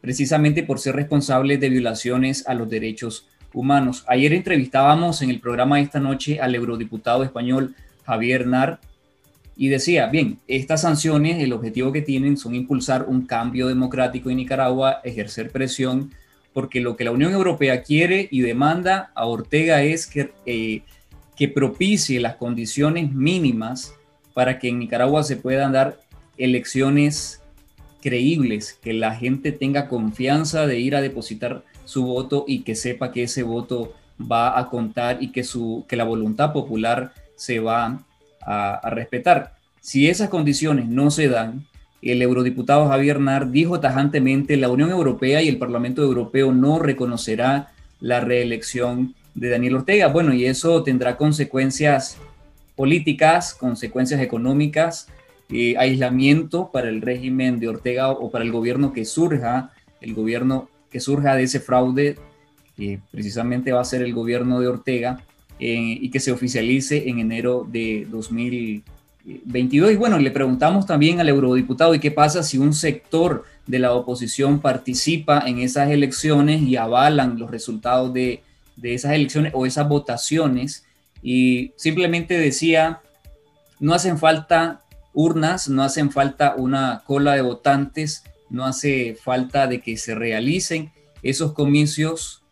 precisamente 0.01 0.63
por 0.63 0.79
ser 0.79 0.97
responsables 0.97 1.61
de 1.61 1.69
violaciones 1.69 2.47
a 2.47 2.55
los 2.55 2.69
derechos 2.69 3.27
Ayer 4.07 4.33
entrevistábamos 4.35 5.23
en 5.23 5.31
el 5.31 5.41
programa 5.41 5.81
esta 5.81 5.99
noche 5.99 6.41
al 6.41 6.55
eurodiputado 6.55 7.25
español 7.25 7.75
Javier 8.05 8.47
Nar 8.47 8.81
y 9.57 9.69
decía, 9.69 10.07
bien, 10.09 10.39
estas 10.47 10.83
sanciones, 10.83 11.43
el 11.43 11.55
objetivo 11.55 11.91
que 11.91 12.03
tienen 12.03 12.37
son 12.37 12.55
impulsar 12.55 13.07
un 13.09 13.27
cambio 13.27 13.69
democrático 13.69 14.29
en 14.29 14.37
Nicaragua, 14.37 15.01
ejercer 15.05 15.51
presión, 15.51 16.13
porque 16.53 16.83
lo 16.83 16.97
que 16.97 17.05
la 17.05 17.13
Unión 17.13 17.33
Europea 17.33 17.83
quiere 17.83 18.29
y 18.31 18.43
demanda 18.43 19.11
a 19.15 19.25
Ortega 19.25 19.83
es 19.83 20.07
que 20.07 20.33
eh, 20.45 20.83
que 21.37 21.49
propicie 21.49 22.19
las 22.19 22.37
condiciones 22.37 23.13
mínimas 23.13 23.95
para 24.35 24.59
que 24.59 24.69
en 24.69 24.79
Nicaragua 24.79 25.23
se 25.23 25.37
puedan 25.37 25.73
dar 25.73 26.01
elecciones 26.39 27.43
creíbles, 28.03 28.79
que 28.83 28.93
la 28.93 29.15
gente 29.15 29.53
tenga 29.53 29.89
confianza 29.89 30.67
de 30.67 30.79
ir 30.79 30.97
a 30.97 31.03
depositar 31.03 31.63
su 31.87 32.05
voto 32.05 32.45
y 32.47 32.61
que 32.61 32.75
sepa 32.75 33.11
que 33.11 33.23
ese 33.23 33.43
voto 33.43 33.95
va 34.21 34.59
a 34.59 34.69
contar 34.69 35.23
y 35.23 35.33
que, 35.33 35.45
su, 35.45 35.85
que 35.89 35.97
la 35.97 36.05
voluntad 36.05 36.53
popular 36.53 37.13
se 37.35 37.61
va 37.61 38.03
a, 38.43 38.91
respetar. 38.91 39.55
Si 39.81 40.09
esas 40.09 40.29
condiciones 40.29 40.87
no 40.87 41.11
se 41.11 41.29
dan, 41.29 41.67
el 42.03 42.23
eurodiputado 42.23 42.89
Javier 42.89 43.19
Nar 43.19 43.51
dijo 43.51 43.81
tajantemente, 43.81 44.57
la 44.57 44.69
Unión 44.69 44.91
Europea 44.91 45.43
y 45.43 45.49
el 45.49 45.59
Parlamento 45.59 46.03
Europeo 46.03 46.53
no 46.53 46.79
reconocerá 46.79 47.73
la 48.01 48.21
reelección 48.21 49.15
de 49.35 49.49
Daniel 49.49 49.77
Ortega. 49.77 50.09
Bueno, 50.09 50.33
y 50.33 50.45
eso 50.45 50.83
tendrá 50.83 51.17
consecuencias 51.17 52.19
políticas, 52.77 53.55
consecuencias 53.55 54.21
económicas, 54.21 55.09
eh, 55.49 55.77
aislamiento 55.79 56.71
para 56.73 56.89
el 56.89 57.01
régimen 57.01 57.59
de 57.59 57.69
Ortega 57.69 58.11
o 58.11 58.31
para 58.31 58.45
el 58.45 58.53
gobierno 58.53 58.93
que 58.93 59.05
surja, 59.05 59.73
el 60.01 60.15
gobierno 60.15 60.69
que 60.91 61.01
surja 61.01 61.35
de 61.35 61.45
ese 61.45 61.61
fraude, 61.61 62.17
que 62.77 63.01
precisamente 63.11 63.73
va 63.73 63.81
a 63.81 63.85
ser 63.85 64.03
el 64.03 64.13
gobierno 64.13 64.61
de 64.61 64.69
Ortega, 64.69 65.21
eh, 65.59 65.99
y 66.01 66.11
que 66.11 66.21
se 66.21 66.33
oficialice 66.33 67.09
en 67.09 67.19
enero 67.19 67.67
de 67.71 68.07
2022. 68.11 69.93
Y 69.93 69.97
bueno, 69.97 70.19
le 70.19 70.31
preguntamos 70.31 70.87
también 70.87 71.21
al 71.21 71.29
eurodiputado, 71.29 71.95
¿y 71.95 71.99
qué 71.99 72.11
pasa 72.11 72.43
si 72.43 72.59
un 72.59 72.75
sector 72.75 73.45
de 73.67 73.79
la 73.79 73.93
oposición 73.93 74.61
participa 74.61 75.43
en 75.47 75.59
esas 75.59 75.91
elecciones 75.91 76.63
y 76.63 76.77
avalan 76.77 77.39
los 77.39 77.51
resultados 77.51 78.13
de 78.13 78.43
de 78.77 78.95
esas 78.95 79.13
elecciones 79.13 79.53
o 79.55 79.67
esas 79.67 79.89
votaciones 79.89 80.85
y 81.23 81.73
simplemente 81.77 82.39
decía, 82.39 83.01
no 83.81 83.95
hacen 83.95 84.19
falta 84.19 84.83
urnas, 85.13 85.69
no 85.69 85.83
hacen 85.83 86.13
falta 86.13 86.55
una 86.57 87.03
cola 87.05 87.35
de 87.35 87.41
votantes, 87.41 88.23
no 88.51 88.65
hace 88.65 89.15
falta 89.15 89.67
de 89.67 89.81
que 89.81 89.97
se 89.97 90.15
realicen 90.15 90.93
esos 91.23 91.53
comicios 91.53 92.43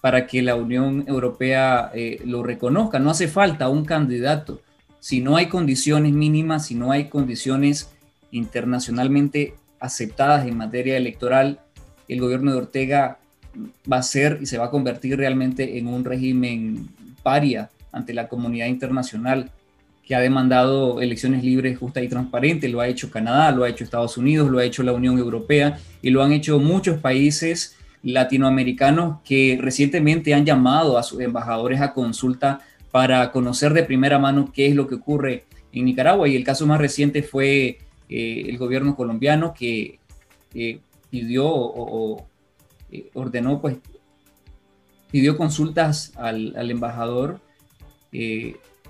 para 0.00 0.26
que 0.26 0.42
la 0.42 0.54
Unión 0.54 1.04
Europea 1.08 1.90
eh, 1.94 2.20
lo 2.24 2.42
reconozca. 2.42 2.98
No 2.98 3.10
hace 3.10 3.26
falta 3.28 3.68
un 3.68 3.84
candidato. 3.84 4.60
Si 5.00 5.20
no 5.20 5.36
hay 5.36 5.46
condiciones 5.46 6.12
mínimas, 6.12 6.66
si 6.66 6.74
no 6.74 6.92
hay 6.92 7.08
condiciones 7.08 7.90
internacionalmente 8.30 9.54
aceptadas 9.80 10.46
en 10.46 10.56
materia 10.56 10.96
electoral, 10.96 11.60
el 12.08 12.20
gobierno 12.20 12.52
de 12.52 12.58
Ortega 12.58 13.18
va 13.90 13.98
a 13.98 14.02
ser 14.02 14.38
y 14.40 14.46
se 14.46 14.58
va 14.58 14.66
a 14.66 14.70
convertir 14.70 15.16
realmente 15.16 15.78
en 15.78 15.88
un 15.88 16.04
régimen 16.04 16.88
paria 17.22 17.70
ante 17.92 18.14
la 18.14 18.28
comunidad 18.28 18.66
internacional 18.66 19.50
que 20.06 20.14
ha 20.14 20.20
demandado 20.20 21.00
elecciones 21.00 21.42
libres, 21.42 21.76
justas 21.78 22.04
y 22.04 22.08
transparentes. 22.08 22.70
Lo 22.70 22.80
ha 22.80 22.86
hecho 22.86 23.10
Canadá, 23.10 23.50
lo 23.50 23.64
ha 23.64 23.68
hecho 23.68 23.82
Estados 23.82 24.16
Unidos, 24.16 24.48
lo 24.48 24.60
ha 24.60 24.64
hecho 24.64 24.84
la 24.84 24.92
Unión 24.92 25.18
Europea 25.18 25.80
y 26.00 26.10
lo 26.10 26.22
han 26.22 26.32
hecho 26.32 26.60
muchos 26.60 27.00
países 27.00 27.76
latinoamericanos 28.04 29.18
que 29.24 29.58
recientemente 29.60 30.32
han 30.32 30.46
llamado 30.46 30.96
a 30.96 31.02
sus 31.02 31.20
embajadores 31.20 31.80
a 31.80 31.92
consulta 31.92 32.60
para 32.92 33.32
conocer 33.32 33.72
de 33.72 33.82
primera 33.82 34.20
mano 34.20 34.52
qué 34.54 34.68
es 34.68 34.76
lo 34.76 34.86
que 34.86 34.94
ocurre 34.94 35.44
en 35.72 35.84
Nicaragua. 35.86 36.28
Y 36.28 36.36
el 36.36 36.44
caso 36.44 36.68
más 36.68 36.78
reciente 36.78 37.24
fue 37.24 37.78
eh, 38.08 38.44
el 38.46 38.58
gobierno 38.58 38.94
colombiano 38.94 39.54
que 39.58 39.98
eh, 40.54 40.78
pidió 41.10 41.48
o, 41.48 42.28
eh, 42.92 43.10
ordenó, 43.14 43.60
pues, 43.60 43.78
pidió 45.10 45.36
consultas 45.36 46.12
al, 46.14 46.54
al 46.56 46.70
embajador 46.70 47.40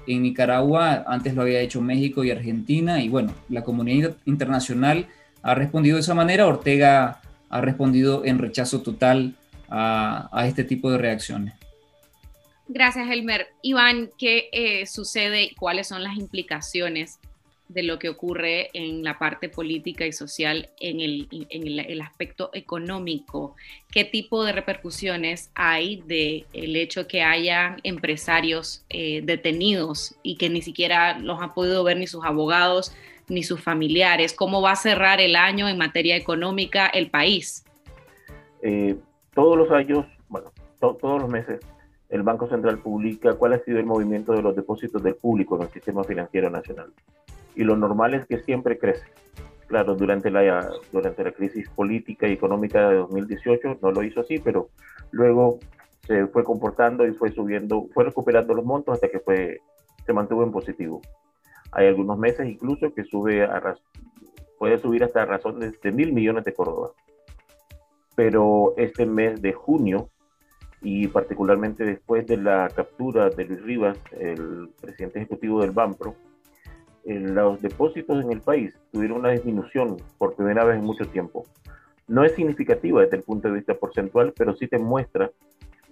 en 0.06 0.22
Nicaragua, 0.22 1.04
antes 1.06 1.34
lo 1.34 1.42
había 1.42 1.60
hecho 1.60 1.80
México 1.80 2.24
y 2.24 2.30
Argentina, 2.30 3.02
y 3.02 3.08
bueno, 3.08 3.32
la 3.48 3.62
comunidad 3.62 4.16
internacional 4.24 5.06
ha 5.42 5.54
respondido 5.54 5.96
de 5.96 6.00
esa 6.00 6.14
manera, 6.14 6.46
Ortega 6.46 7.20
ha 7.48 7.60
respondido 7.60 8.24
en 8.24 8.38
rechazo 8.38 8.82
total 8.82 9.34
a, 9.68 10.44
este 10.46 10.64
tipo 10.64 10.90
de 10.90 10.98
reacciones. 10.98 11.54
Gracias, 12.68 13.08
Elmer. 13.08 13.48
Iván, 13.62 14.10
¿qué 14.18 14.48
eh, 14.52 14.86
sucede 14.86 15.44
y 15.44 15.54
cuáles 15.54 15.88
son 15.88 16.02
las 16.02 16.16
implicaciones 16.16 17.20
de 17.68 17.82
lo 17.82 17.98
que 17.98 18.08
ocurre 18.08 18.70
en 18.74 19.02
la 19.02 19.18
parte 19.18 19.48
política 19.48 20.06
y 20.06 20.12
social 20.12 20.70
en 20.80 21.00
el, 21.00 22.00
aspecto 22.00 22.50
económico. 22.52 23.56
¿Qué 23.90 24.04
tipo 24.04 24.44
de 24.44 24.52
repercusiones 24.52 25.50
hay 25.54 26.02
de 26.06 26.46
el 26.52 26.76
hecho 26.76 27.08
que 27.08 27.22
haya 27.22 27.76
empresarios 27.82 28.84
eh, 28.88 29.22
detenidos 29.24 30.14
y 30.22 30.36
que 30.36 30.48
ni 30.48 30.62
siquiera 30.62 31.18
los 31.18 31.40
han 31.40 31.54
podido 31.54 31.82
ver 31.82 31.96
ni 31.96 32.06
sus 32.06 32.24
abogados 32.24 32.94
ni 33.28 33.42
sus 33.42 33.60
familiares? 33.60 34.32
¿Cómo 34.32 34.62
va 34.62 34.72
a 34.72 34.76
cerrar 34.76 35.20
el 35.20 35.34
año 35.34 35.68
en 35.68 35.76
materia 35.76 36.16
económica 36.16 36.86
el 36.86 37.10
país? 37.10 37.64
Eh, 38.62 38.96
todos 39.34 39.58
los 39.58 39.70
años, 39.72 40.06
bueno, 40.28 40.52
todos 40.78 41.20
los 41.20 41.28
meses, 41.28 41.60
el 42.08 42.22
Banco 42.22 42.48
Central 42.48 42.78
publica 42.78 43.34
cuál 43.34 43.54
ha 43.54 43.58
sido 43.64 43.80
el 43.80 43.86
movimiento 43.86 44.32
de 44.32 44.42
los 44.42 44.54
depósitos 44.54 45.02
del 45.02 45.16
público 45.16 45.56
en 45.56 45.62
el 45.62 45.68
sistema 45.70 46.04
financiero 46.04 46.48
nacional 46.48 46.92
y 47.56 47.64
lo 47.64 47.76
normal 47.76 48.14
es 48.14 48.26
que 48.26 48.38
siempre 48.42 48.78
crece. 48.78 49.06
Claro, 49.66 49.96
durante 49.96 50.30
la, 50.30 50.70
durante 50.92 51.24
la 51.24 51.32
crisis 51.32 51.68
política 51.70 52.28
y 52.28 52.32
económica 52.32 52.88
de 52.88 52.96
2018 52.96 53.78
no 53.82 53.90
lo 53.90 54.02
hizo 54.04 54.20
así, 54.20 54.38
pero 54.38 54.68
luego 55.10 55.58
se 56.02 56.26
fue 56.28 56.44
comportando 56.44 57.04
y 57.04 57.12
fue 57.12 57.32
subiendo, 57.32 57.88
fue 57.92 58.04
recuperando 58.04 58.54
los 58.54 58.64
montos 58.64 58.94
hasta 58.94 59.08
que 59.08 59.18
fue, 59.18 59.58
se 60.04 60.12
mantuvo 60.12 60.44
en 60.44 60.52
positivo. 60.52 61.00
Hay 61.72 61.88
algunos 61.88 62.16
meses 62.16 62.46
incluso 62.46 62.94
que 62.94 63.02
sube 63.02 63.42
a, 63.42 63.74
puede 64.58 64.78
subir 64.78 65.02
hasta 65.02 65.24
razón 65.24 65.58
de, 65.58 65.72
de 65.82 65.92
mil 65.92 66.12
millones 66.12 66.44
de 66.44 66.54
Córdoba. 66.54 66.92
Pero 68.14 68.74
este 68.76 69.04
mes 69.04 69.42
de 69.42 69.52
junio, 69.52 70.10
y 70.80 71.08
particularmente 71.08 71.84
después 71.84 72.26
de 72.26 72.36
la 72.36 72.68
captura 72.68 73.30
de 73.30 73.44
Luis 73.44 73.62
Rivas, 73.62 73.98
el 74.12 74.70
presidente 74.80 75.18
ejecutivo 75.18 75.60
del 75.60 75.72
BAMPRO, 75.72 76.14
los 77.06 77.62
depósitos 77.62 78.24
en 78.24 78.32
el 78.32 78.40
país 78.40 78.74
tuvieron 78.92 79.18
una 79.18 79.30
disminución 79.30 79.96
por 80.18 80.34
primera 80.34 80.64
vez 80.64 80.78
en 80.78 80.84
mucho 80.84 81.06
tiempo. 81.06 81.44
No 82.08 82.24
es 82.24 82.32
significativa 82.32 83.02
desde 83.02 83.18
el 83.18 83.22
punto 83.22 83.48
de 83.48 83.54
vista 83.54 83.74
porcentual, 83.74 84.32
pero 84.36 84.56
sí 84.56 84.66
te 84.66 84.78
muestra 84.78 85.30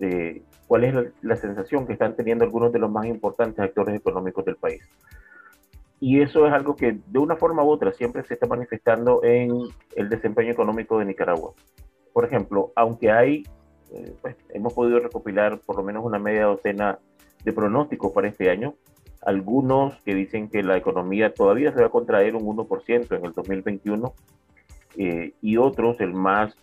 eh, 0.00 0.42
cuál 0.66 0.85
es 0.85 1.12
la, 1.22 1.37
sensación 1.37 1.87
que 1.87 1.92
están 1.92 2.16
teniendo 2.16 2.44
algunos 2.44 2.72
de 2.72 2.81
los 2.81 2.90
más 2.90 3.07
importantes 3.07 3.61
actores 3.61 3.94
económicos 3.94 4.44
del 4.44 4.57
país. 4.57 4.83
Y 6.00 6.20
eso 6.20 6.46
es 6.46 6.53
algo 6.53 6.74
que 6.74 6.98
de 7.07 7.18
una 7.18 7.37
forma 7.37 7.62
u 7.62 7.70
otra 7.70 7.92
siempre 7.92 8.24
se 8.24 8.35
está 8.35 8.46
manifestando 8.46 9.22
en 9.22 9.53
el 9.94 10.09
desempeño 10.09 10.50
económico 10.50 10.98
de 10.98 11.05
Nicaragua. 11.05 11.53
Por 12.12 12.24
ejemplo, 12.24 12.72
aunque 12.74 13.11
hay, 13.11 13.44
eh, 13.92 14.12
pues, 14.20 14.37
hemos 14.50 14.74
podido 14.74 14.98
recopilar 14.98 15.61
por 15.61 15.77
lo 15.77 15.85
menos 15.85 16.05
una 16.05 16.18
media 16.18 16.44
docena 16.44 16.98
de 17.44 17.53
pronósticos 17.53 18.12
para 18.12 18.29
este 18.29 18.50
año, 18.50 18.74
algunos 19.25 19.95
que 20.03 20.15
dicen 20.15 20.49
que 20.49 20.63
la 20.63 20.77
economía 20.77 21.33
todavía 21.33 21.73
se 21.73 21.81
va 21.81 21.87
a 21.87 21.91
contraer 21.91 22.37
un 22.37 22.45
1% 22.45 23.17
en 23.17 23.25
el 23.25 23.33
2021 23.33 24.13
eh, 24.97 25.33
y 25.41 25.57
otros, 25.57 26.01
el 26.01 26.13
más 26.13 26.55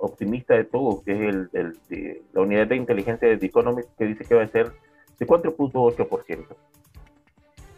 optimista 0.00 0.54
de 0.54 0.64
todos, 0.64 1.02
que 1.04 1.12
es 1.12 1.20
el, 1.20 1.50
de 1.88 2.22
la 2.32 2.42
unidad 2.42 2.66
de 2.66 2.76
inteligencia 2.76 3.28
de 3.28 3.38
The 3.38 3.46
Economist, 3.46 3.88
que 3.96 4.04
dice 4.04 4.24
que 4.24 4.34
va 4.34 4.42
a 4.42 4.48
ser 4.48 4.72
de 5.18 5.26
4.8%. 5.26 6.46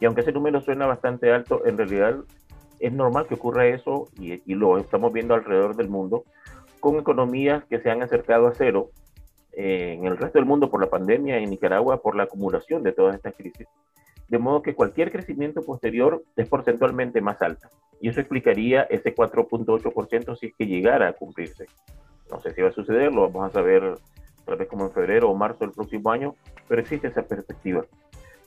Y 0.01 0.07
aunque 0.07 0.23
ese 0.23 0.33
número 0.33 0.61
suena 0.61 0.87
bastante 0.87 1.31
alto, 1.33 1.65
en 1.67 1.77
realidad 1.79 2.17
es 2.81 2.93
normal 2.93 3.27
que 3.27 3.35
ocurra 3.35 3.67
eso 3.67 4.09
y, 4.19 4.43
y 4.51 4.55
lo 4.55 4.79
estamos 4.79 5.13
viendo 5.13 5.35
alrededor 5.35 5.77
del 5.77 5.89
mundo 5.89 6.25
con 6.81 6.99
economías 6.99 7.65
que 7.65 7.79
se 7.79 7.91
han 7.91 8.03
acercado 8.03 8.49
a 8.49 8.55
cero 8.55 8.91
eh, 9.53 9.95
en 9.97 10.07
el 10.07 10.17
resto 10.17 10.39
del 10.39 10.47
mundo 10.47 10.71
por 10.71 10.81
la 10.81 10.91
pandemia, 10.91 11.39
en 11.39 11.49
Nicaragua 11.49 12.03
por 12.03 12.17
la 12.17 12.25
acumulación 12.25 12.83
de 12.83 12.93
todas 12.93 13.15
estas 13.15 13.35
crisis 13.35 13.69
de 14.29 14.39
modo 14.39 14.63
que 14.63 14.75
cualquier 14.75 15.13
crecimiento 15.13 15.63
posterior 15.63 16.23
es 16.37 16.49
porcentualmente 16.49 17.21
más 17.21 17.41
alta. 17.43 17.71
Y 18.01 18.09
eso 18.09 18.21
explicaría 18.21 18.83
ese 18.83 19.15
4.8% 19.15 20.37
si 20.37 20.47
es 20.47 20.55
que 20.57 20.67
llegara 20.67 21.09
a 21.09 21.13
cumplirse. 21.13 21.67
No 22.31 22.41
sé 22.41 22.53
si 22.53 22.63
va 22.63 22.69
a 22.69 22.73
suceder, 22.73 23.13
lo 23.13 23.29
vamos 23.29 23.51
a 23.51 23.53
saber 23.53 23.95
tal 24.45 24.57
vez 24.57 24.69
como 24.69 24.85
en 24.85 24.93
febrero 24.93 25.31
o 25.31 25.35
marzo 25.35 25.61
del 25.61 25.73
próximo 25.73 26.11
año, 26.11 26.35
pero 26.69 26.81
existe 26.81 27.09
esa 27.09 27.23
perspectiva. 27.23 27.85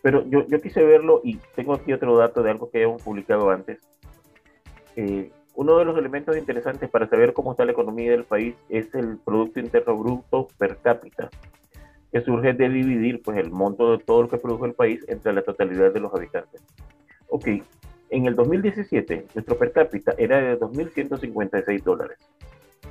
Pero 0.01 0.23
yo, 0.27 0.45
yo 0.47 0.61
quise 0.61 0.83
verlo 0.83 1.21
y 1.23 1.37
tengo 1.55 1.73
aquí 1.73 1.91
otro 1.93 2.17
dato 2.17 2.43
de 2.43 2.51
algo 2.51 2.69
que 2.69 2.83
hemos 2.83 3.01
publicado 3.01 3.49
antes. 3.49 3.79
Eh, 4.95 5.31
uno 5.55 5.77
de 5.79 5.85
los 5.85 5.97
elementos 5.97 6.37
interesantes 6.37 6.89
para 6.89 7.07
saber 7.07 7.33
cómo 7.33 7.51
está 7.51 7.65
la 7.65 7.71
economía 7.71 8.11
del 8.11 8.25
país 8.25 8.55
es 8.69 8.93
el 8.93 9.17
Producto 9.17 9.59
Interno 9.59 9.97
Bruto 9.97 10.47
per 10.57 10.77
cápita 10.77 11.29
que 12.17 12.25
surge 12.25 12.53
de 12.53 12.69
dividir 12.69 13.21
pues, 13.21 13.37
el 13.37 13.51
monto 13.51 13.95
de 13.95 14.03
todo 14.03 14.23
lo 14.23 14.29
que 14.29 14.37
produjo 14.37 14.65
el 14.65 14.73
país 14.73 15.05
entre 15.07 15.33
la 15.33 15.43
totalidad 15.43 15.93
de 15.93 15.99
los 15.99 16.13
habitantes. 16.13 16.61
Ok, 17.29 17.47
en 18.09 18.25
el 18.25 18.35
2017 18.35 19.27
nuestro 19.35 19.57
per 19.57 19.71
cápita 19.71 20.15
era 20.17 20.37
de 20.37 20.59
2.156 20.59 21.83
dólares. 21.83 22.17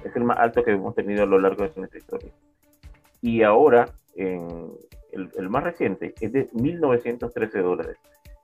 Es 0.04 0.14
el 0.14 0.22
más 0.22 0.38
alto 0.38 0.62
que 0.62 0.70
hemos 0.70 0.94
tenido 0.94 1.24
a 1.24 1.26
lo 1.26 1.40
largo 1.40 1.64
de 1.64 1.72
nuestra 1.74 1.98
historia. 1.98 2.30
Y 3.20 3.42
ahora, 3.42 3.88
en 4.14 4.70
el, 5.10 5.30
el 5.36 5.48
más 5.48 5.64
reciente, 5.64 6.14
es 6.20 6.32
de 6.32 6.48
1.913 6.50 7.62
dólares. 7.62 7.96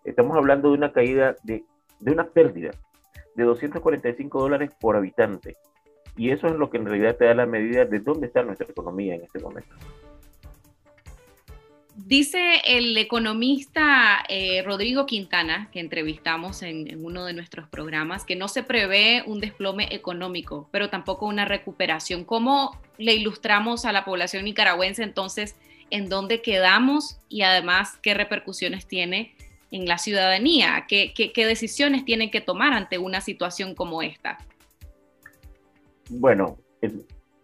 Estamos 0.05 0.37
hablando 0.37 0.71
de 0.71 0.79
una 0.79 0.93
caída, 0.93 1.37
de, 1.45 1.65
de 2.01 2.13
una 2.13 2.27
pérdida 2.27 2.73
de 3.37 3.45
245 3.45 4.41
dólares 4.41 4.71
por 4.81 4.97
habitante. 4.97 5.57
Y 6.17 6.31
eso 6.31 6.49
es 6.49 6.55
lo 6.55 6.71
que 6.71 6.79
en 6.79 6.87
realidad 6.87 7.17
te 7.17 7.27
da 7.27 7.35
la 7.35 7.47
medida 7.47 7.85
de 7.85 8.01
dónde 8.01 8.27
está 8.27 8.43
nuestra 8.43 8.67
economía 8.69 9.15
en 9.15 9.23
este 9.23 9.39
momento. 9.39 9.73
Dice 11.95 12.63
el 12.65 12.97
economista 12.97 14.25
eh, 14.29 14.63
Rodrigo 14.63 15.05
Quintana, 15.05 15.69
que 15.71 15.81
entrevistamos 15.81 16.63
en, 16.63 17.05
uno 17.05 17.27
de 17.27 17.35
nuestros 17.35 17.69
programas, 17.69 18.25
que 18.25 18.35
no 18.35 18.49
se 18.49 18.63
prevé 18.63 19.23
un 19.27 19.41
desplome 19.41 19.89
económico, 19.95 20.69
pero 20.73 20.89
tampoco 20.89 21.27
una 21.27 21.45
recuperación. 21.45 22.25
¿Cómo 22.25 22.81
le 22.97 23.15
ilustramos 23.15 23.85
a 23.85 23.93
la 23.93 24.07
población 24.07 24.45
nicaragüense 24.47 25.03
entonces 25.03 25.55
en 25.91 26.09
dónde 26.09 26.41
quedamos 26.41 27.19
y 27.29 27.43
además 27.43 27.99
qué 28.03 28.15
repercusiones 28.15 28.87
tiene 28.87 29.35
en 29.71 29.87
la 29.87 29.99
ciudadanía? 29.99 30.87
¿Qué, 30.89 31.13
decisiones 31.37 32.07
tienen 32.07 32.31
que 32.31 32.41
tomar 32.41 32.73
ante 32.73 32.97
una 32.97 33.21
situación 33.21 33.75
como 33.75 34.01
esta? 34.01 34.39
Bueno, 36.09 36.57
es, 36.81 36.95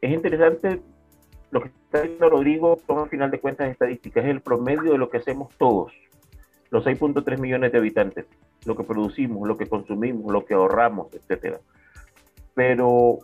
es 0.01 0.11
interesante 0.11 0.81
lo 1.51 1.63
que 1.63 1.78
está 1.91 2.29
Rodrigo 2.29 2.79
son 2.87 2.99
al 2.99 3.09
final 3.09 3.31
de 3.31 3.41
cuentas 3.41 3.71
estadísticas, 3.71 4.25
es 4.25 4.31
el 4.31 4.41
promedio 4.41 4.93
de 4.93 4.99
lo 4.99 5.09
que 5.09 5.19
hacemos 5.19 5.49
todos, 5.57 5.93
los 6.71 6.85
6.3 6.85 7.39
millones 7.39 7.73
de 7.73 7.79
habitantes, 7.79 8.27
lo 8.67 8.77
que 8.77 8.85
producimos, 8.85 9.49
lo 9.49 9.57
que 9.57 9.67
consumimos, 9.67 10.31
lo 10.31 10.45
que 10.45 10.55
ahorramos, 10.55 11.13
etcétera. 11.15 11.61
Pero 12.55 13.21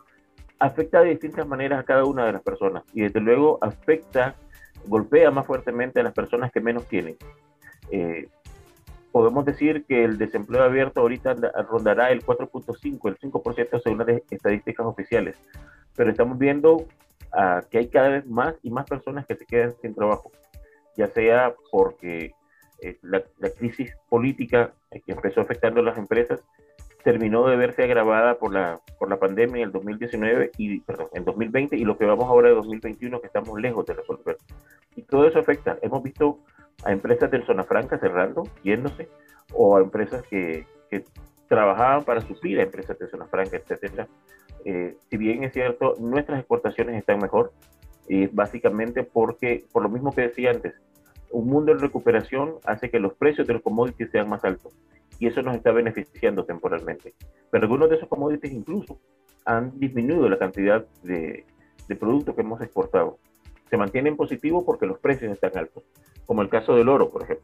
afecta 0.58 1.02
de 1.02 1.10
distintas 1.10 1.46
maneras 1.46 1.80
a 1.80 1.84
cada 1.84 2.04
una 2.04 2.24
de 2.24 2.32
las 2.32 2.42
personas 2.42 2.84
y 2.94 3.02
desde 3.02 3.20
luego 3.20 3.58
afecta, 3.60 4.34
golpea 4.86 5.30
más 5.30 5.46
fuertemente 5.46 6.00
a 6.00 6.02
las 6.02 6.14
personas 6.14 6.50
que 6.50 6.60
menos 6.60 6.86
tienen. 6.86 7.16
Eh, 7.90 8.28
podemos 9.12 9.44
decir 9.44 9.84
que 9.86 10.04
el 10.04 10.16
desempleo 10.16 10.62
abierto 10.62 11.00
ahorita 11.00 11.34
rondará 11.68 12.10
el 12.10 12.24
4.5, 12.24 13.08
el 13.08 13.18
5% 13.18 13.82
según 13.82 13.98
las 13.98 14.08
estadísticas 14.30 14.86
oficiales, 14.86 15.36
pero 15.94 16.10
estamos 16.10 16.38
viendo 16.38 16.86
que 17.70 17.78
hay 17.78 17.88
cada 17.88 18.08
vez 18.08 18.26
más 18.26 18.54
y 18.62 18.70
más 18.70 18.86
personas 18.86 19.26
que 19.26 19.34
se 19.34 19.46
quedan 19.46 19.74
sin 19.80 19.94
trabajo, 19.94 20.30
ya 20.96 21.08
sea 21.08 21.54
porque 21.70 22.34
eh, 22.80 22.98
la, 23.02 23.22
crisis 23.58 23.96
política 24.08 24.72
que 24.90 25.12
empezó 25.12 25.40
afectando 25.40 25.80
a 25.80 25.84
las 25.84 25.98
empresas 25.98 26.44
terminó 27.02 27.46
de 27.46 27.56
verse 27.56 27.82
agravada 27.82 28.38
por 28.38 28.52
la, 28.52 28.80
por 28.98 29.10
la 29.10 29.18
pandemia 29.18 29.62
en 29.62 29.68
el 29.68 29.72
2019 29.72 30.52
y, 30.56 30.80
perdón, 30.80 31.08
en 31.12 31.24
2020 31.24 31.76
y 31.76 31.84
lo 31.84 31.98
que 31.98 32.06
vamos 32.06 32.24
ahora 32.24 32.48
de 32.48 32.54
2021 32.54 33.20
que 33.20 33.26
estamos 33.26 33.60
lejos 33.60 33.84
de 33.86 33.94
resolver. 33.94 34.38
Y 34.96 35.02
todo 35.02 35.26
eso 35.26 35.38
afecta. 35.38 35.78
Hemos 35.82 36.02
visto 36.02 36.38
a 36.84 36.92
empresas 36.92 37.30
del 37.30 37.44
Zona 37.44 37.64
Franca 37.64 37.98
cerrando, 37.98 38.44
yéndose, 38.62 39.08
o 39.52 39.76
a 39.76 39.80
empresas 39.80 40.22
que, 40.24 40.66
que 40.90 41.04
trabajaban 41.48 42.04
para 42.04 42.20
suplir 42.20 42.60
a 42.60 42.62
empresas 42.62 42.98
de 42.98 43.08
zona 43.08 43.26
franca, 43.26 43.56
etcétera. 43.56 44.08
Eh, 44.64 44.96
si 45.10 45.16
bien 45.16 45.44
es 45.44 45.52
cierto, 45.52 45.94
nuestras 45.98 46.38
exportaciones 46.38 46.96
están 46.96 47.18
mejor, 47.18 47.52
y 48.08 48.26
básicamente 48.26 49.02
porque, 49.02 49.64
por 49.72 49.82
lo 49.82 49.88
mismo 49.88 50.12
que 50.12 50.22
decía 50.22 50.50
antes, 50.50 50.74
un 51.30 51.48
mundo 51.48 51.72
en 51.72 51.80
recuperación 51.80 52.56
hace 52.64 52.90
que 52.90 53.00
los 53.00 53.14
precios 53.14 53.46
de 53.46 53.54
los 53.54 53.62
commodities 53.62 54.10
sean 54.10 54.28
más 54.28 54.44
altos 54.44 54.72
y 55.18 55.26
eso 55.26 55.42
nos 55.42 55.56
está 55.56 55.72
beneficiando 55.72 56.44
temporalmente. 56.44 57.14
Pero 57.50 57.64
algunos 57.64 57.88
de 57.88 57.96
esos 57.96 58.08
commodities 58.08 58.52
incluso 58.52 58.98
han 59.44 59.78
disminuido 59.78 60.28
la 60.28 60.38
cantidad 60.38 60.86
de, 61.02 61.44
de 61.88 61.96
productos 61.96 62.34
que 62.34 62.42
hemos 62.42 62.60
exportado. 62.60 63.18
Se 63.70 63.76
mantienen 63.76 64.16
positivos 64.16 64.64
porque 64.64 64.86
los 64.86 64.98
precios 64.98 65.32
están 65.32 65.56
altos, 65.56 65.82
como 66.26 66.42
el 66.42 66.48
caso 66.48 66.76
del 66.76 66.88
oro, 66.88 67.10
por 67.10 67.22
ejemplo. 67.22 67.43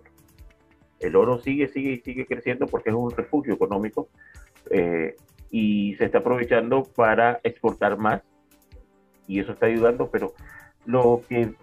El 1.00 1.16
oro 1.16 1.38
sigue, 1.38 1.68
sigue 1.68 1.92
y 1.92 2.00
sigue 2.00 2.26
creciendo 2.26 2.66
porque 2.66 2.90
es 2.90 2.96
un 2.96 3.10
refugio 3.10 3.54
económico 3.54 4.08
eh, 4.70 5.16
y 5.50 5.94
se 5.96 6.04
está 6.04 6.18
aprovechando 6.18 6.84
para 6.84 7.40
exportar 7.42 7.96
más 7.96 8.22
y 9.26 9.40
eso 9.40 9.52
está 9.52 9.66
ayudando, 9.66 10.10
pero 10.10 10.34
lo 10.86 11.22
que 11.28 11.54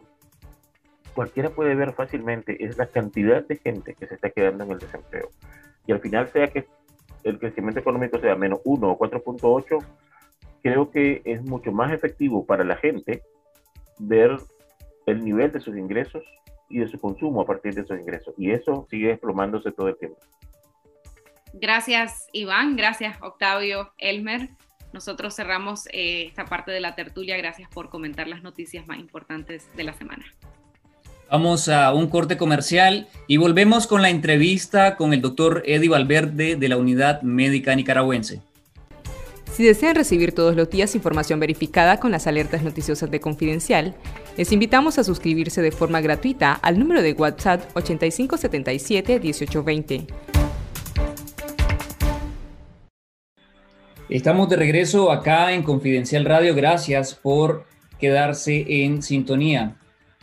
cualquiera 1.14 1.50
puede 1.50 1.76
ver 1.76 1.94
fácilmente 1.94 2.64
es 2.64 2.78
la 2.78 2.88
cantidad 2.88 3.46
de 3.46 3.58
gente 3.58 3.94
que 3.94 4.08
se 4.08 4.16
está 4.16 4.30
quedando 4.30 4.64
en 4.64 4.72
el 4.72 4.80
desempleo. 4.80 5.32
Y 5.86 5.92
al 5.92 6.00
final 6.00 6.30
sea 6.30 6.48
que 6.48 6.66
el 7.24 7.40
crecimiento 7.40 7.80
económico 7.80 8.20
sea 8.20 8.36
menos 8.36 8.62
1 8.64 8.90
o 8.90 8.98
4.8, 8.98 9.86
creo 10.64 10.92
que 10.92 11.22
es 11.26 11.42
mucho 11.44 11.72
más 11.72 11.92
efectivo 11.92 12.46
para 12.46 12.64
la 12.64 12.78
gente 12.78 13.22
ver 14.00 14.38
el 15.06 15.24
nivel 15.24 15.52
de 15.52 15.60
sus 15.60 15.76
ingresos 15.76 16.24
y 16.70 16.80
de 16.80 16.88
su 16.88 17.00
consumo 17.00 17.42
a 17.42 17.46
partir 17.46 17.74
de 17.74 17.82
esos 17.82 18.00
ingresos. 18.00 18.34
Y 18.38 18.52
eso 18.52 18.88
sigue 18.90 19.10
desplomándose 19.10 19.72
todo 19.72 19.90
el 19.90 19.98
tiempo. 19.98 20.18
Gracias, 21.54 22.28
Iván. 22.34 22.76
Gracias, 22.76 23.18
Octavio, 23.22 23.92
Elmer. 23.98 24.50
Nosotros 24.94 25.36
cerramos 25.36 25.88
eh, 25.88 26.26
esta 26.28 26.46
parte 26.46 26.72
de 26.72 26.80
la 26.80 26.96
tertulia. 26.96 27.38
Gracias 27.38 27.70
por 27.70 27.90
comentar 27.90 28.28
las 28.28 28.44
noticias 28.44 28.88
más 28.88 29.00
importantes 29.00 29.68
de 29.76 29.84
la 29.84 29.94
semana. 29.94 30.26
Vamos 31.30 31.68
a 31.68 31.94
un 31.94 32.08
corte 32.08 32.38
comercial 32.38 33.08
y 33.28 33.36
volvemos 33.36 33.86
con 33.86 34.02
la 34.02 34.10
entrevista 34.10 34.96
con 34.96 35.14
el 35.14 35.22
doctor 35.22 35.62
Eddie 35.66 35.90
Valverde 35.90 36.56
de 36.56 36.70
la 36.70 36.78
Unidad 36.78 37.22
Médica 37.22 37.76
Nicaragüense. 37.76 38.42
Si 39.58 39.64
desean 39.64 39.96
recibir 39.96 40.34
todos 40.34 40.56
los 40.56 40.70
días 40.70 40.94
información 40.94 41.40
verificada 41.40 42.00
con 42.00 42.12
las 42.12 42.28
alertas 42.28 42.62
noticiosas 42.62 43.10
de 43.10 43.20
Confidencial, 43.20 43.96
les 44.38 44.52
invitamos 44.52 45.00
a 45.00 45.04
suscribirse 45.04 45.64
de 45.64 45.72
forma 45.72 46.00
gratuita 46.00 46.54
al 46.54 46.78
número 46.78 47.02
de 47.02 47.14
WhatsApp 47.14 47.64
8577-1820. 47.74 50.06
Estamos 54.10 54.48
de 54.48 54.58
regreso 54.58 55.12
acá 55.12 55.52
en 55.52 55.64
Confidencial 55.64 56.26
Radio. 56.26 56.54
Gracias 56.54 57.16
por 57.16 57.66
quedarse 58.00 58.84
en 58.84 59.02
sintonía. 59.02 59.76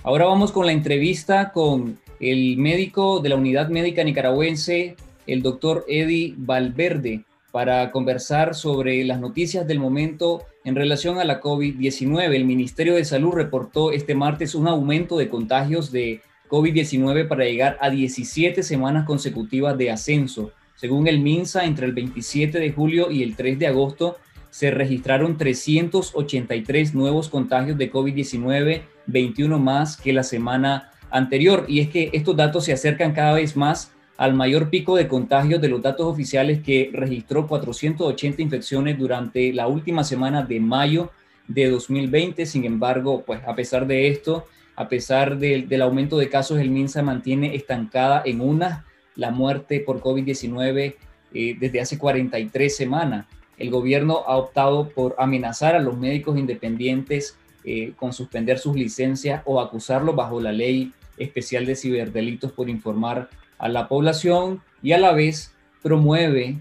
Ahora 0.05 0.27
vamos 0.27 0.53
con 0.53 0.65
la 0.65 0.71
entrevista 0.71 1.51
con 1.51 1.99
el 2.21 2.57
médico 2.57 3.19
de 3.19 3.31
la 3.31 3.35
Unidad 3.35 3.69
Médica 3.69 4.05
Nicaragüense, 4.05 4.95
el 5.27 5.43
doctor 5.43 5.85
Eddie 5.89 6.35
Valverde 6.37 7.25
para 7.55 7.93
conversar 7.93 8.57
sobre 8.57 9.05
las 9.05 9.21
noticias 9.21 9.65
del 9.65 9.79
momento 9.79 10.43
en 10.65 10.75
relación 10.75 11.21
a 11.21 11.25
la 11.25 11.41
COVID-19. 11.41 12.35
El 12.35 12.47
Ministerio 12.47 12.97
de 12.97 13.05
Salud 13.05 13.31
reportó 13.31 13.93
este 13.93 14.17
martes 14.17 14.57
un 14.57 14.67
aumento 14.67 15.17
de 15.17 15.29
contagios 15.29 15.93
de 15.93 16.21
COVID-19 16.49 17.29
para 17.29 17.45
llegar 17.45 17.79
a 17.81 17.91
17 17.91 18.65
semanas 18.65 19.07
consecutivas 19.07 19.79
de 19.79 19.93
ascenso. 19.93 20.51
Según 20.75 21.07
el 21.07 21.21
MINSA, 21.21 21.65
entre 21.65 21.87
el 21.87 21.93
27 21.93 22.59
de 22.59 22.73
julio 22.73 23.13
y 23.13 23.23
el 23.23 23.37
3 23.37 23.57
de 23.61 23.69
agosto 23.69 24.17
se 24.51 24.73
registraron 24.73 25.39
383 25.39 26.93
nuevos 26.93 27.29
contagios 27.29 27.79
de 27.79 27.93
COVID-19, 27.93 28.83
21 29.07 29.61
más 29.61 29.97
que 29.97 30.13
la 30.13 30.25
semana 30.25 30.91
anterior. 31.09 31.67
Y 31.69 31.79
es 31.79 31.89
que 31.89 32.11
estos 32.15 32.35
datos 32.35 32.65
se 32.65 32.73
acercan 32.73 33.13
cada 33.13 33.35
vez 33.35 33.57
más 33.57 33.94
al 34.17 34.35
mayor 34.35 34.71
pico 34.71 34.97
de 34.97 35.09
contagios 35.09 35.61
de 35.61 35.69
los 35.69 35.83
datos 35.83 36.07
oficiales 36.07 36.63
que 36.63 36.91
registró 36.93 37.47
480 37.47 38.43
infecciones 38.43 38.99
durante 38.99 39.53
la 39.53 39.67
última 39.67 40.05
semana 40.05 40.43
de 40.43 40.61
mayo 40.61 41.11
de 41.49 41.69
2020. 41.71 42.47
Sin 42.47 42.65
embargo, 42.65 43.25
pues 43.27 43.41
a 43.47 43.55
pesar 43.55 43.87
de 43.87 44.09
esto, 44.09 44.47
a 44.77 44.89
pesar 44.89 45.39
del 45.39 45.83
aumento 45.83 46.17
de 46.17 46.29
casos, 46.29 46.59
el 46.59 46.71
MINSA 46.71 47.03
mantiene 47.03 47.55
estancada 47.55 48.23
en 48.25 48.41
una 48.41 48.85
la 49.17 49.31
muerte 49.31 49.81
por 49.81 50.01
COVID-19 50.01 50.97
eh, 51.35 51.57
desde 51.59 51.81
hace 51.81 51.99
43 51.99 52.77
semanas. 52.77 53.27
El 53.57 53.71
gobierno 53.71 54.23
ha 54.27 54.37
optado 54.37 54.89
por 54.89 55.15
amenazar 55.19 55.77
a 55.77 55.81
los 55.81 55.97
médicos 55.97 56.39
independientes 56.39 57.37
eh, 57.65 57.93
con 57.97 58.13
suspender 58.13 58.59
sus 58.59 58.77
licencias 58.77 59.43
o 59.45 59.61
acusarlos 59.61 60.17
bajo 60.17 60.41
la 60.41 60.53
ley 60.53 60.93
especial 61.17 61.65
de 61.65 61.77
ciberdelitos 61.77 62.53
por 62.53 62.69
informar 62.69 63.29
a 63.65 63.69
la 63.71 63.89
población 63.89 64.61
y 64.83 64.93
a 64.93 64.99
la 64.99 65.13
vez 65.13 65.55
promueve 65.83 66.59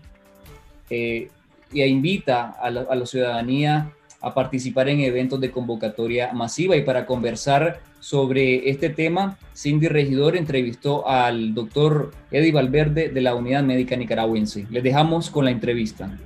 eh, 0.89 1.27
y 1.73 1.83
invita 1.83 2.55
a 2.61 2.69
la, 2.71 3.05
ciudadanía 3.05 3.91
a 4.21 4.33
participar 4.33 4.87
en 4.87 5.01
eventos 5.01 5.41
de 5.41 5.51
convocatoria 5.51 6.31
masiva. 6.31 6.77
Y 6.77 6.83
para 6.83 7.05
conversar 7.05 7.81
sobre 7.99 8.69
este 8.69 8.89
tema, 8.89 9.37
Cindy 9.53 9.89
Regidor 9.89 10.37
entrevistó 10.37 11.05
al 11.05 11.53
doctor 11.53 12.13
Eddie 12.31 12.53
Valverde 12.53 13.09
de 13.09 13.19
la 13.19 13.35
Unidad 13.35 13.63
Médica 13.63 13.97
Nicaragüense. 13.97 14.65
Les 14.69 14.81
dejamos 14.81 15.29
con 15.29 15.43
la 15.43 15.51
entrevista. 15.51 16.17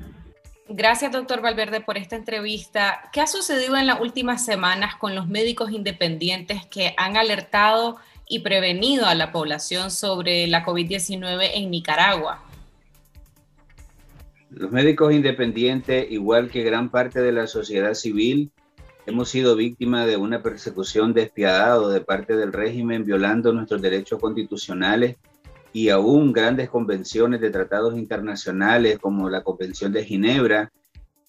Gracias, 0.70 1.12
doctor 1.12 1.42
Valverde, 1.42 1.82
por 1.82 1.98
esta 1.98 2.16
entrevista. 2.16 3.10
¿Qué 3.12 3.22
ha 3.22 3.26
sucedido 3.26 3.78
en 3.78 3.88
las 3.88 4.00
últimas 4.00 4.46
semanas 4.46 4.96
con 4.98 5.16
los 5.16 5.28
médicos 5.28 5.72
independientes 5.72 6.68
que 6.68 6.94
han 6.98 7.18
alertado 7.18 7.98
y 8.30 8.40
prevenido 8.40 9.06
a 9.06 9.16
la 9.16 9.32
población 9.32 9.92
sobre 9.92 10.48
la 10.48 10.66
COVID-19 10.66 11.52
en 11.54 11.72
Nicaragua? 11.72 12.44
Los 14.50 14.72
médicos 14.72 15.13
independientes, 15.13 16.08
igual 16.10 16.50
que 16.50 16.63
gran 16.63 16.90
parte 16.90 17.22
de 17.22 17.32
la 17.32 17.48
sociedad 17.48 17.94
civil, 17.94 18.52
hemos 19.06 19.30
sido 19.30 19.56
víctimas 19.56 20.08
de 20.08 20.18
una 20.18 20.42
persecución 20.42 21.13
despiadada 21.13 21.90
de 21.90 22.02
parte 22.02 22.36
del 22.36 22.54
régimen, 22.54 23.06
violando 23.06 23.54
nuestros 23.54 23.82
derechos 23.82 24.20
constitucionales 24.20 25.16
y 25.74 25.90
aún 25.90 26.34
grandes 26.34 26.70
convenciones 26.70 27.40
de 27.40 27.50
tratados 27.50 27.98
internacionales 27.98 29.00
como 29.00 29.30
la 29.30 29.44
Convención 29.44 29.92
de 29.94 30.04
Ginebra, 30.04 30.72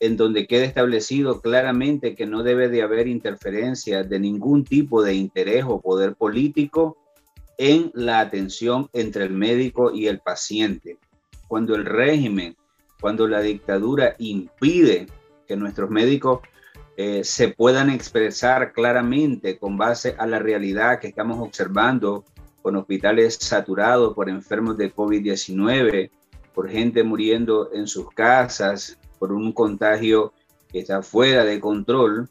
en 0.01 0.17
donde 0.17 0.47
queda 0.47 0.65
establecido 0.65 1.41
claramente 1.41 2.15
que 2.15 2.27
no 2.27 2.43
debe 2.43 2.69
de 2.69 2.83
haber 2.83 3.09
interferencia 3.09 4.05
de 4.05 4.21
ningún 4.21 4.65
tipo 4.65 5.03
de 5.03 5.15
interés 5.15 5.65
o 5.67 5.81
poder 5.81 6.15
político 6.15 6.97
en 7.57 7.91
la 7.95 8.21
atención 8.21 8.89
entre 8.93 9.25
el 9.25 9.31
médico 9.31 9.93
y 9.93 10.07
el 10.07 10.21
paciente. 10.21 10.99
Cuando 11.49 11.75
el 11.75 11.85
régimen, 11.85 12.57
cuando 13.01 13.27
la 13.27 13.41
dictadura 13.41 14.15
impide 14.19 15.09
que 15.47 15.57
nuestros 15.57 15.91
médicos 15.91 16.41
eh, 16.97 17.25
se 17.25 17.49
puedan 17.49 17.91
expresar 17.91 18.73
claramente 18.73 19.59
con 19.59 19.77
base 19.77 20.15
a 20.19 20.27
la 20.27 20.39
realidad 20.39 21.01
que 21.01 21.09
estamos 21.09 21.39
observando 21.41 22.25
con 22.63 22.77
hospitales 22.77 23.37
saturados 23.41 24.15
por 24.15 24.29
enfermos 24.29 24.77
de 24.77 24.95
COVID-19, 24.95 26.11
por 26.55 26.69
gente 26.69 27.03
muriendo 27.03 27.71
en 27.73 27.87
sus 27.87 28.11
casas, 28.11 28.99
por 29.19 29.33
un 29.33 29.53
contagio 29.53 30.33
que 30.71 30.81
está 30.81 31.03
fuera 31.03 31.45
de 31.45 31.61
control, 31.61 32.29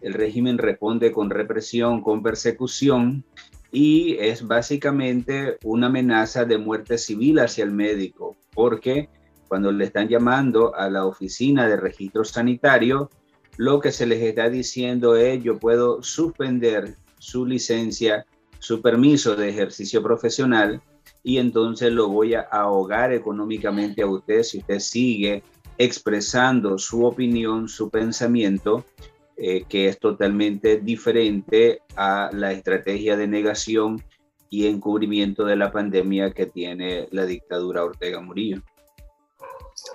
el 0.00 0.14
régimen 0.14 0.58
responde 0.58 1.12
con 1.12 1.30
represión, 1.30 2.02
con 2.02 2.22
persecución 2.22 3.24
y 3.70 4.16
es 4.18 4.46
básicamente 4.46 5.58
una 5.64 5.88
amenaza 5.88 6.44
de 6.44 6.58
muerte 6.58 6.98
civil 6.98 7.38
hacia 7.38 7.64
el 7.64 7.72
médico, 7.72 8.36
porque 8.54 9.08
cuando 9.48 9.72
le 9.72 9.84
están 9.84 10.08
llamando 10.08 10.74
a 10.74 10.88
la 10.90 11.06
oficina 11.06 11.66
de 11.66 11.76
registro 11.76 12.24
sanitario, 12.24 13.10
lo 13.56 13.80
que 13.80 13.92
se 13.92 14.06
les 14.06 14.22
está 14.22 14.48
diciendo 14.48 15.16
es 15.16 15.42
yo 15.42 15.58
puedo 15.58 16.02
suspender 16.02 16.96
su 17.18 17.44
licencia, 17.44 18.26
su 18.58 18.80
permiso 18.80 19.36
de 19.36 19.48
ejercicio 19.48 20.02
profesional 20.02 20.82
y 21.22 21.38
entonces 21.38 21.92
lo 21.92 22.08
voy 22.08 22.34
a 22.34 22.42
ahogar 22.42 23.12
económicamente 23.12 24.02
a 24.02 24.06
usted 24.06 24.42
si 24.42 24.58
usted 24.58 24.78
sigue 24.78 25.42
expresando 25.78 26.76
su 26.78 27.04
opinión, 27.04 27.68
su 27.68 27.88
pensamiento, 27.88 28.84
eh, 29.36 29.64
que 29.68 29.88
es 29.88 29.98
totalmente 29.98 30.78
diferente 30.78 31.80
a 31.96 32.30
la 32.32 32.52
estrategia 32.52 33.16
de 33.16 33.28
negación 33.28 34.02
y 34.50 34.66
encubrimiento 34.66 35.44
de 35.44 35.56
la 35.56 35.70
pandemia 35.70 36.32
que 36.32 36.46
tiene 36.46 37.06
la 37.12 37.24
dictadura 37.24 37.84
Ortega 37.84 38.20
Murillo. 38.20 38.62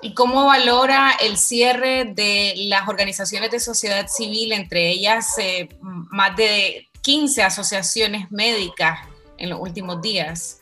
¿Y 0.02 0.14
cómo 0.14 0.46
valora 0.46 1.12
el 1.22 1.38
cierre 1.38 2.06
de 2.06 2.54
las 2.68 2.88
organizaciones 2.88 3.52
de 3.52 3.60
sociedad 3.60 4.08
civil, 4.08 4.54
entre 4.54 4.90
ellas 4.90 5.38
eh, 5.38 5.70
más 5.82 6.36
de 6.38 6.88
15 7.02 7.44
asociaciones 7.44 8.32
médicas 8.32 9.00
en 9.38 9.50
los 9.50 9.60
últimos 9.60 10.02
días? 10.02 10.62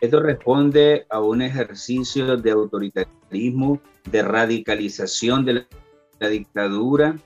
Esto 0.00 0.20
responde 0.20 1.06
a 1.10 1.20
un 1.20 1.42
ejercicio 1.42 2.36
de 2.36 2.50
autoritarismo, 2.50 3.17
de 3.30 4.22
radicalización 4.22 5.44
de 5.44 5.66
la 6.18 6.28
dictadura 6.28 7.16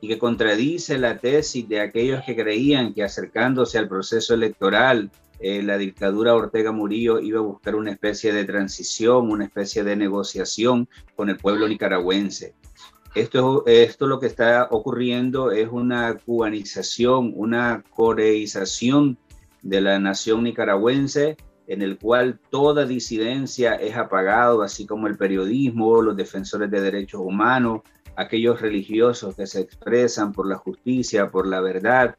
y 0.00 0.08
que 0.08 0.18
contradice 0.18 0.98
la 0.98 1.18
tesis 1.18 1.68
de 1.68 1.80
aquellos 1.80 2.24
que 2.24 2.34
creían 2.34 2.92
que 2.92 3.04
acercándose 3.04 3.78
al 3.78 3.88
proceso 3.88 4.34
electoral, 4.34 5.10
eh, 5.38 5.62
la 5.62 5.78
dictadura 5.78 6.34
Ortega 6.34 6.72
Murillo 6.72 7.20
iba 7.20 7.38
a 7.38 7.42
buscar 7.42 7.76
una 7.76 7.92
especie 7.92 8.32
de 8.32 8.44
transición, 8.44 9.30
una 9.30 9.44
especie 9.44 9.84
de 9.84 9.96
negociación 9.96 10.88
con 11.14 11.30
el 11.30 11.36
pueblo 11.36 11.68
nicaragüense. 11.68 12.54
Esto, 13.14 13.64
esto 13.66 14.06
lo 14.06 14.18
que 14.18 14.26
está 14.26 14.68
ocurriendo 14.70 15.52
es 15.52 15.68
una 15.70 16.16
cubanización, 16.16 17.32
una 17.36 17.84
coreización 17.90 19.18
de 19.62 19.80
la 19.80 19.98
nación 19.98 20.44
nicaragüense 20.44 21.36
en 21.66 21.82
el 21.82 21.98
cual 21.98 22.40
toda 22.50 22.86
disidencia 22.86 23.74
es 23.74 23.96
apagado, 23.96 24.62
así 24.62 24.86
como 24.86 25.06
el 25.06 25.16
periodismo, 25.16 26.02
los 26.02 26.16
defensores 26.16 26.70
de 26.70 26.80
derechos 26.80 27.20
humanos, 27.20 27.82
aquellos 28.16 28.60
religiosos 28.60 29.34
que 29.34 29.46
se 29.46 29.60
expresan 29.60 30.32
por 30.32 30.46
la 30.46 30.56
justicia, 30.56 31.30
por 31.30 31.46
la 31.46 31.60
verdad, 31.60 32.16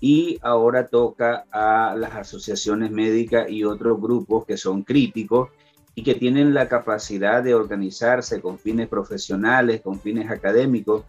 y 0.00 0.38
ahora 0.42 0.88
toca 0.88 1.44
a 1.52 1.94
las 1.96 2.14
asociaciones 2.14 2.90
médicas 2.90 3.48
y 3.48 3.64
otros 3.64 4.00
grupos 4.00 4.44
que 4.46 4.56
son 4.56 4.82
críticos 4.82 5.50
y 5.94 6.02
que 6.02 6.14
tienen 6.14 6.54
la 6.54 6.68
capacidad 6.68 7.42
de 7.42 7.54
organizarse 7.54 8.40
con 8.40 8.58
fines 8.58 8.88
profesionales, 8.88 9.80
con 9.80 10.00
fines 10.00 10.30
académicos, 10.30 11.04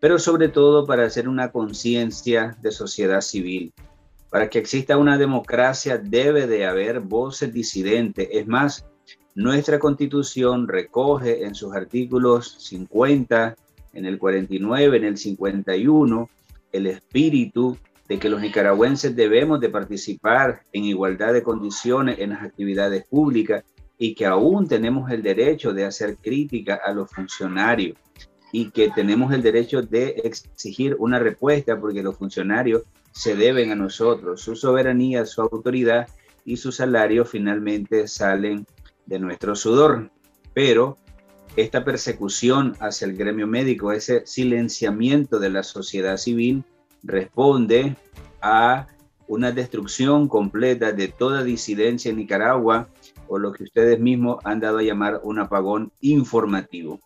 pero 0.00 0.18
sobre 0.18 0.48
todo 0.48 0.86
para 0.86 1.06
hacer 1.06 1.28
una 1.28 1.50
conciencia 1.50 2.56
de 2.60 2.70
sociedad 2.70 3.22
civil. 3.22 3.72
Para 4.34 4.50
que 4.50 4.58
exista 4.58 4.96
una 4.96 5.16
democracia 5.16 5.96
debe 5.96 6.48
de 6.48 6.66
haber 6.66 6.98
voces 6.98 7.52
disidentes. 7.52 8.26
Es 8.32 8.48
más, 8.48 8.84
nuestra 9.36 9.78
constitución 9.78 10.66
recoge 10.66 11.44
en 11.44 11.54
sus 11.54 11.72
artículos 11.72 12.56
50, 12.58 13.54
en 13.92 14.06
el 14.06 14.18
49, 14.18 14.96
en 14.96 15.04
el 15.04 15.18
51, 15.18 16.28
el 16.72 16.86
espíritu 16.88 17.78
de 18.08 18.18
que 18.18 18.28
los 18.28 18.40
nicaragüenses 18.40 19.14
debemos 19.14 19.60
de 19.60 19.68
participar 19.68 20.62
en 20.72 20.82
igualdad 20.82 21.32
de 21.32 21.44
condiciones 21.44 22.18
en 22.18 22.30
las 22.30 22.42
actividades 22.42 23.04
públicas 23.04 23.62
y 23.98 24.16
que 24.16 24.26
aún 24.26 24.66
tenemos 24.66 25.12
el 25.12 25.22
derecho 25.22 25.72
de 25.72 25.84
hacer 25.84 26.16
crítica 26.16 26.80
a 26.84 26.92
los 26.92 27.08
funcionarios 27.08 27.96
y 28.50 28.70
que 28.70 28.90
tenemos 28.90 29.32
el 29.32 29.42
derecho 29.42 29.80
de 29.80 30.08
exigir 30.24 30.96
una 30.98 31.20
respuesta 31.20 31.78
porque 31.78 32.02
los 32.02 32.16
funcionarios 32.16 32.82
se 33.14 33.36
deben 33.36 33.70
a 33.70 33.76
nosotros, 33.76 34.40
su 34.40 34.56
soberanía, 34.56 35.24
su 35.24 35.40
autoridad 35.40 36.08
y 36.44 36.56
su 36.56 36.72
salario 36.72 37.24
finalmente 37.24 38.08
salen 38.08 38.66
de 39.06 39.18
nuestro 39.20 39.54
sudor. 39.54 40.10
Pero 40.52 40.98
esta 41.56 41.84
persecución 41.84 42.74
hacia 42.80 43.06
el 43.06 43.16
gremio 43.16 43.46
médico, 43.46 43.92
ese 43.92 44.26
silenciamiento 44.26 45.38
de 45.38 45.50
la 45.50 45.62
sociedad 45.62 46.16
civil, 46.16 46.64
responde 47.04 47.96
a 48.42 48.88
una 49.28 49.52
destrucción 49.52 50.28
completa 50.28 50.92
de 50.92 51.08
toda 51.08 51.44
disidencia 51.44 52.10
en 52.10 52.16
Nicaragua 52.16 52.88
o 53.28 53.38
lo 53.38 53.52
que 53.52 53.64
ustedes 53.64 54.00
mismos 54.00 54.38
han 54.44 54.60
dado 54.60 54.78
a 54.78 54.82
llamar 54.82 55.20
un 55.22 55.38
apagón 55.38 55.92
informativo. 56.00 57.00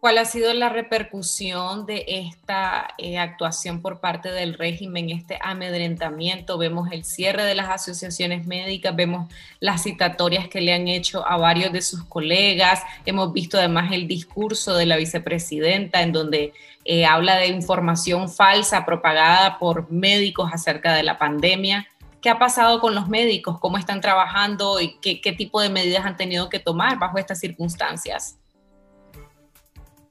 ¿Cuál 0.00 0.16
ha 0.16 0.24
sido 0.24 0.54
la 0.54 0.70
repercusión 0.70 1.84
de 1.84 2.06
esta 2.08 2.94
eh, 2.96 3.18
actuación 3.18 3.82
por 3.82 4.00
parte 4.00 4.32
del 4.32 4.54
régimen, 4.54 5.10
este 5.10 5.38
amedrentamiento? 5.42 6.56
Vemos 6.56 6.90
el 6.90 7.04
cierre 7.04 7.44
de 7.44 7.54
las 7.54 7.68
asociaciones 7.68 8.46
médicas, 8.46 8.96
vemos 8.96 9.30
las 9.60 9.82
citatorias 9.82 10.48
que 10.48 10.62
le 10.62 10.72
han 10.72 10.88
hecho 10.88 11.28
a 11.28 11.36
varios 11.36 11.70
de 11.74 11.82
sus 11.82 12.02
colegas, 12.04 12.82
hemos 13.04 13.30
visto 13.34 13.58
además 13.58 13.92
el 13.92 14.08
discurso 14.08 14.74
de 14.74 14.86
la 14.86 14.96
vicepresidenta 14.96 16.00
en 16.00 16.12
donde 16.12 16.54
eh, 16.86 17.04
habla 17.04 17.36
de 17.36 17.48
información 17.48 18.30
falsa 18.30 18.86
propagada 18.86 19.58
por 19.58 19.92
médicos 19.92 20.48
acerca 20.50 20.94
de 20.94 21.02
la 21.02 21.18
pandemia. 21.18 21.86
¿Qué 22.22 22.30
ha 22.30 22.38
pasado 22.38 22.80
con 22.80 22.94
los 22.94 23.08
médicos? 23.08 23.58
¿Cómo 23.60 23.76
están 23.76 24.00
trabajando 24.00 24.80
y 24.80 24.96
qué, 25.02 25.20
qué 25.20 25.32
tipo 25.32 25.60
de 25.60 25.68
medidas 25.68 26.06
han 26.06 26.16
tenido 26.16 26.48
que 26.48 26.58
tomar 26.58 26.98
bajo 26.98 27.18
estas 27.18 27.38
circunstancias? 27.38 28.39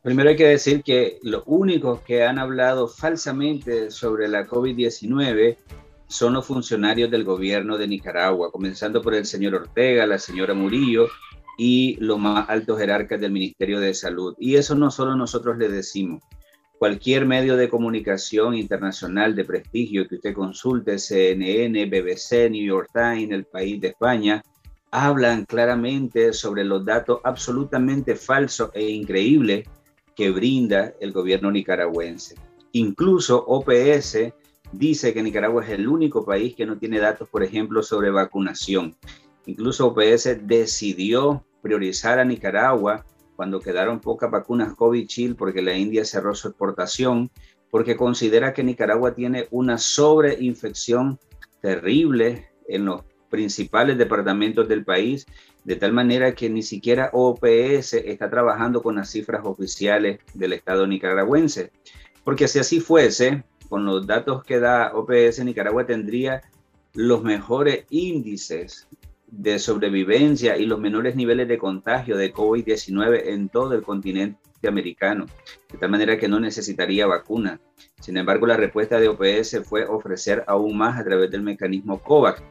Primero 0.02 0.30
hay 0.30 0.38
que 0.38 0.48
decir 0.48 0.82
que 0.82 1.20
los 1.24 1.44
únicos 1.46 2.00
que 2.02 2.24
han 2.24 2.40
hablado 2.40 2.88
falsamente 2.88 3.92
sobre 3.92 4.30
la 4.30 4.48
COVID-19 4.48 5.58
son 6.08 6.34
los 6.34 6.46
funcionarios 6.46 7.12
del 7.12 7.26
gobierno 7.26 7.78
de 7.78 7.88
Nicaragua, 7.88 8.50
comenzando 8.50 9.02
por 9.02 9.14
el 9.14 9.26
señor 9.26 9.56
Ortega, 9.56 10.08
la 10.08 10.18
señora 10.18 10.54
Murillo 10.54 11.08
y 11.58 11.98
los 12.00 12.18
más 12.18 12.50
altos 12.50 12.80
jerarcas 12.80 13.20
del 13.20 13.34
Ministerio 13.34 13.82
de 13.82 13.94
Salud. 13.94 14.36
Y 14.40 14.56
eso 14.56 14.74
no 14.74 14.90
solo 14.90 15.18
nosotros 15.18 15.58
le 15.58 15.68
decimos, 15.68 16.24
cualquier 16.78 17.26
medio 17.26 17.58
de 17.58 17.68
comunicación 17.68 18.56
internacional 18.56 19.36
de 19.36 19.44
prestigio 19.44 20.08
que 20.08 20.16
usted 20.16 20.34
consulte, 20.34 20.98
CNN, 20.98 21.86
BBC, 21.88 22.50
New 22.50 22.66
York 22.66 22.90
Times, 22.94 23.32
El 23.32 23.44
País 23.44 23.82
de 23.82 23.90
España, 23.90 24.42
hablan 24.92 25.44
claramente 25.44 26.32
sobre 26.32 26.64
los 26.64 26.86
datos 26.86 27.20
absolutamente 27.26 28.16
falsos 28.16 28.72
e 28.74 28.90
increíbles 28.90 29.68
que 30.20 30.32
brinda 30.32 30.94
el 31.00 31.14
gobierno 31.14 31.50
nicaragüense. 31.50 32.36
Incluso 32.74 33.42
OPS 33.48 34.34
dice 34.74 35.14
que 35.14 35.24
Nicaragua 35.24 35.64
es 35.64 35.70
el 35.70 35.88
único 35.88 36.26
país 36.26 36.56
que 36.56 36.66
no 36.66 36.78
tiene 36.78 37.00
datos, 37.00 37.30
por 37.30 37.42
ejemplo, 37.42 37.82
sobre 37.84 38.12
vacunación. 38.12 38.98
Incluso 39.46 39.88
OPS 39.88 40.46
decidió 40.46 41.46
priorizar 41.62 42.20
a 42.20 42.26
Nicaragua 42.26 43.06
cuando 43.38 43.62
quedaron 43.62 44.02
pocas 44.02 44.30
vacunas 44.30 44.76
COVID-19 44.76 45.38
porque 45.38 45.62
la 45.62 45.78
India 45.78 46.04
cerró 46.04 46.36
su 46.36 46.50
exportación, 46.50 47.32
porque 47.72 47.96
considera 47.96 48.54
que 48.54 48.66
Nicaragua 48.66 49.16
tiene 49.16 49.48
una 49.52 49.78
sobreinfección 49.78 51.18
terrible 51.62 52.50
en 52.68 52.84
los 52.84 53.04
principales 53.30 53.98
departamentos 53.98 54.68
del 54.68 54.84
país, 54.84 55.26
de 55.70 55.76
tal 55.76 55.94
manera 55.94 56.34
que 56.34 56.50
ni 56.50 56.64
siquiera 56.64 57.12
OPS 57.14 57.94
está 57.94 58.28
trabajando 58.28 58.82
con 58.82 58.96
las 58.96 59.12
cifras 59.12 59.42
oficiales 59.46 60.20
del 60.34 60.54
Estado 60.54 60.88
nicaragüense. 60.88 61.70
Porque 62.24 62.48
si 62.48 62.58
así 62.58 62.80
fuese, 62.80 63.44
con 63.70 63.86
los 63.86 64.08
datos 64.08 64.44
que 64.44 64.60
da 64.60 64.92
OPS, 64.96 65.46
Nicaragua 65.46 65.86
tendría 65.86 66.42
los 66.96 67.22
mejores 67.22 67.86
índices 67.92 68.88
de 69.28 69.60
sobrevivencia 69.60 70.58
y 70.58 70.66
los 70.66 70.80
menores 70.80 71.16
niveles 71.16 71.48
de 71.48 71.60
contagio 71.60 72.18
de 72.18 72.34
COVID-19 72.34 73.28
en 73.28 73.48
todo 73.50 73.76
el 73.76 73.84
continente 73.84 74.40
americano, 74.68 75.28
de 75.72 75.78
tal 75.78 75.92
manera 75.92 76.18
que 76.18 76.28
no 76.28 76.40
necesitaría 76.40 77.06
vacuna. 77.06 77.62
Sin 78.00 78.18
embargo, 78.18 78.48
la 78.48 78.58
respuesta 78.58 79.00
de 79.00 79.08
OPS 79.08 79.60
fue 79.66 79.86
ofrecer 79.86 80.44
aún 80.48 80.76
más 80.76 81.00
a 81.00 81.04
través 81.04 81.30
del 81.30 81.44
mecanismo 81.44 82.02
COVAX. 82.02 82.42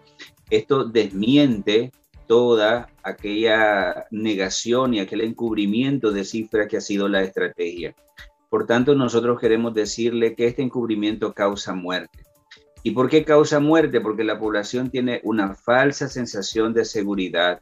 Esto 0.50 0.84
desmiente 0.84 1.90
toda 2.28 2.90
aquella 3.02 4.06
negación 4.12 4.94
y 4.94 5.00
aquel 5.00 5.22
encubrimiento 5.22 6.12
de 6.12 6.24
cifras 6.24 6.68
que 6.68 6.76
ha 6.76 6.80
sido 6.80 7.08
la 7.08 7.22
estrategia. 7.22 7.96
Por 8.48 8.66
tanto, 8.66 8.94
nosotros 8.94 9.40
queremos 9.40 9.74
decirle 9.74 10.36
que 10.36 10.46
este 10.46 10.62
encubrimiento 10.62 11.34
causa 11.34 11.74
muerte. 11.74 12.24
¿Y 12.84 12.92
por 12.92 13.08
qué 13.08 13.24
causa 13.24 13.58
muerte? 13.58 14.00
Porque 14.00 14.22
la 14.22 14.38
población 14.38 14.90
tiene 14.90 15.20
una 15.24 15.54
falsa 15.54 16.08
sensación 16.08 16.72
de 16.72 16.84
seguridad, 16.84 17.60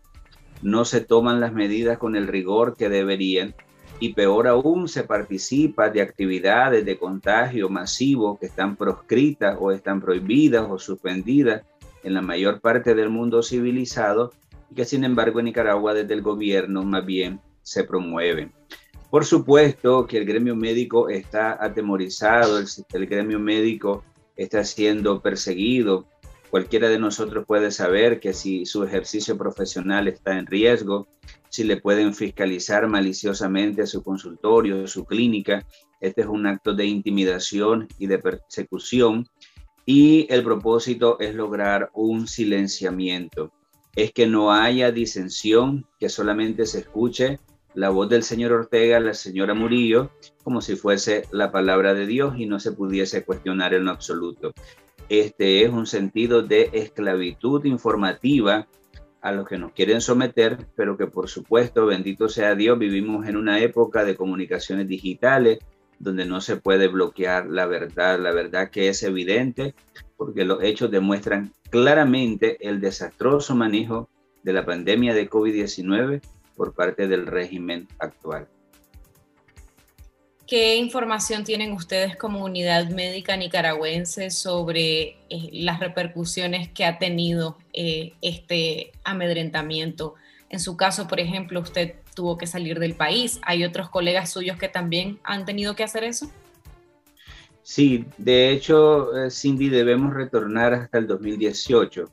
no 0.62 0.84
se 0.84 1.00
toman 1.00 1.40
las 1.40 1.52
medidas 1.52 1.98
con 1.98 2.16
el 2.16 2.26
rigor 2.26 2.76
que 2.76 2.88
deberían 2.88 3.54
y 3.98 4.12
peor 4.12 4.46
aún 4.46 4.88
se 4.88 5.04
participa 5.04 5.88
de 5.88 6.02
actividades 6.02 6.84
de 6.84 6.98
contagio 6.98 7.68
masivo 7.68 8.38
que 8.38 8.46
están 8.46 8.76
proscritas 8.76 9.56
o 9.58 9.72
están 9.72 10.00
prohibidas 10.00 10.66
o 10.68 10.78
suspendidas 10.78 11.64
en 12.02 12.14
la 12.14 12.22
mayor 12.22 12.60
parte 12.60 12.94
del 12.94 13.08
mundo 13.08 13.42
civilizado 13.42 14.32
y 14.70 14.74
que 14.74 14.84
sin 14.84 15.04
embargo 15.04 15.38
en 15.38 15.46
Nicaragua 15.46 15.94
desde 15.94 16.14
el 16.14 16.22
gobierno 16.22 16.82
más 16.82 17.04
bien 17.04 17.40
se 17.62 17.84
promueven. 17.84 18.52
Por 19.10 19.24
supuesto 19.24 20.06
que 20.06 20.18
el 20.18 20.24
gremio 20.24 20.56
médico 20.56 21.08
está 21.08 21.62
atemorizado, 21.62 22.58
el, 22.58 23.06
gremio 23.06 23.38
médico 23.38 24.04
está 24.36 24.64
siendo 24.64 25.22
perseguido. 25.22 26.06
Cualquiera 26.50 26.88
de 26.88 26.98
nosotros 26.98 27.44
puede 27.46 27.70
saber 27.70 28.20
que 28.20 28.32
si 28.32 28.66
su 28.66 28.84
ejercicio 28.84 29.38
profesional 29.38 30.08
está 30.08 30.38
en 30.38 30.46
riesgo, 30.46 31.06
si 31.48 31.64
le 31.64 31.76
pueden 31.76 32.14
fiscalizar 32.14 32.86
maliciosamente 32.88 33.86
su 33.86 34.02
consultorio, 34.02 34.86
su 34.86 35.04
clínica. 35.04 35.64
Este 36.00 36.22
es 36.22 36.26
un 36.26 36.46
acto 36.46 36.74
de 36.74 36.86
intimidación 36.86 37.88
y 37.98 38.06
de 38.08 38.18
persecución 38.18 39.26
y 39.86 40.26
el 40.30 40.42
propósito 40.42 41.18
es 41.20 41.34
lograr 41.34 41.90
un 41.94 42.26
silenciamiento. 42.26 43.52
Es 43.96 44.12
que 44.12 44.26
no 44.26 44.52
haya 44.52 44.92
disensión, 44.92 45.86
que 45.98 46.08
solamente 46.08 46.66
se 46.66 46.80
escuche 46.80 47.40
la 47.74 47.90
voz 47.90 48.08
del 48.08 48.22
señor 48.22 48.52
Ortega, 48.52 49.00
la 49.00 49.14
señora 49.14 49.54
Murillo, 49.54 50.10
como 50.44 50.60
si 50.60 50.76
fuese 50.76 51.24
la 51.30 51.50
palabra 51.50 51.92
de 51.94 52.06
Dios 52.06 52.38
y 52.38 52.46
no 52.46 52.60
se 52.60 52.72
pudiese 52.72 53.24
cuestionar 53.24 53.74
en 53.74 53.86
lo 53.86 53.90
absoluto. 53.90 54.52
Este 55.08 55.62
es 55.62 55.70
un 55.70 55.86
sentido 55.86 56.42
de 56.42 56.70
esclavitud 56.72 57.64
informativa 57.64 58.66
a 59.20 59.32
los 59.32 59.48
que 59.48 59.58
nos 59.58 59.72
quieren 59.72 60.00
someter, 60.00 60.58
pero 60.74 60.96
que 60.96 61.06
por 61.06 61.28
supuesto, 61.28 61.86
bendito 61.86 62.28
sea 62.28 62.54
Dios, 62.54 62.78
vivimos 62.78 63.26
en 63.26 63.36
una 63.36 63.60
época 63.60 64.04
de 64.04 64.16
comunicaciones 64.16 64.88
digitales 64.88 65.58
donde 65.98 66.24
no 66.24 66.40
se 66.40 66.56
puede 66.56 66.88
bloquear 66.88 67.46
la 67.46 67.66
verdad, 67.66 68.18
la 68.18 68.32
verdad 68.32 68.70
que 68.70 68.88
es 68.88 69.02
evidente, 69.02 69.74
porque 70.16 70.44
los 70.44 70.62
hechos 70.62 70.90
demuestran 70.90 71.52
claramente 71.70 72.56
el 72.66 72.80
desastroso 72.80 73.54
manejo 73.54 74.08
de 74.42 74.52
la 74.52 74.64
pandemia 74.64 75.14
de 75.14 75.28
COVID-19 75.28 76.20
por 76.56 76.74
parte 76.74 77.08
del 77.08 77.26
régimen 77.26 77.88
actual. 77.98 78.48
¿Qué 80.46 80.76
información 80.76 81.42
tienen 81.42 81.72
ustedes 81.72 82.16
como 82.16 82.44
unidad 82.44 82.88
médica 82.90 83.36
nicaragüense 83.36 84.30
sobre 84.30 85.16
eh, 85.28 85.50
las 85.50 85.80
repercusiones 85.80 86.68
que 86.68 86.84
ha 86.84 86.98
tenido 86.98 87.58
eh, 87.72 88.12
este 88.22 88.92
amedrentamiento? 89.02 90.14
En 90.48 90.60
su 90.60 90.76
caso, 90.76 91.08
por 91.08 91.18
ejemplo, 91.18 91.58
usted 91.58 91.96
tuvo 92.16 92.36
que 92.36 92.48
salir 92.48 92.80
del 92.80 92.96
país. 92.96 93.38
¿Hay 93.42 93.62
otros 93.62 93.88
colegas 93.88 94.30
suyos 94.30 94.58
que 94.58 94.68
también 94.68 95.20
han 95.22 95.44
tenido 95.44 95.76
que 95.76 95.84
hacer 95.84 96.02
eso? 96.02 96.28
Sí, 97.62 98.04
de 98.18 98.50
hecho, 98.50 99.16
eh, 99.16 99.30
Cindy, 99.30 99.68
debemos 99.68 100.12
retornar 100.12 100.74
hasta 100.74 100.98
el 100.98 101.06
2018. 101.06 102.10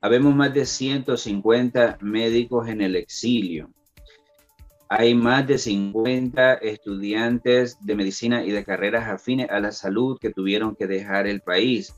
Habemos 0.00 0.36
más 0.36 0.54
de 0.54 0.64
150 0.64 1.98
médicos 2.00 2.68
en 2.68 2.82
el 2.82 2.94
exilio 2.94 3.68
hay 4.90 5.14
más 5.14 5.46
de 5.46 5.58
50 5.58 6.54
estudiantes 6.54 7.76
de 7.84 7.94
medicina 7.94 8.42
y 8.44 8.52
de 8.52 8.64
carreras 8.64 9.06
afines 9.08 9.50
a 9.50 9.60
la 9.60 9.70
salud 9.70 10.18
que 10.18 10.30
tuvieron 10.30 10.74
que 10.74 10.86
dejar 10.86 11.26
el 11.26 11.42
país. 11.42 11.94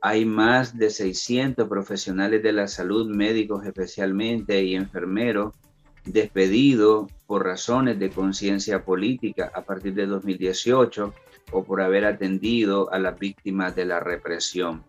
Hay 0.00 0.24
más 0.24 0.78
de 0.78 0.90
600 0.90 1.68
profesionales 1.68 2.40
de 2.44 2.52
la 2.52 2.68
salud, 2.68 3.12
médicos 3.12 3.66
especialmente 3.66 4.62
y 4.62 4.76
enfermeros, 4.76 5.56
despedidos 6.04 7.10
por 7.26 7.44
razones 7.44 7.98
de 7.98 8.10
conciencia 8.10 8.84
política 8.84 9.50
a 9.54 9.62
partir 9.62 9.94
de 9.94 10.06
2018 10.06 11.12
o 11.52 11.64
por 11.64 11.80
haber 11.80 12.04
atendido 12.04 12.92
a 12.92 12.98
las 12.98 13.18
víctimas 13.18 13.74
de 13.74 13.84
la 13.84 14.00
represión. 14.00 14.84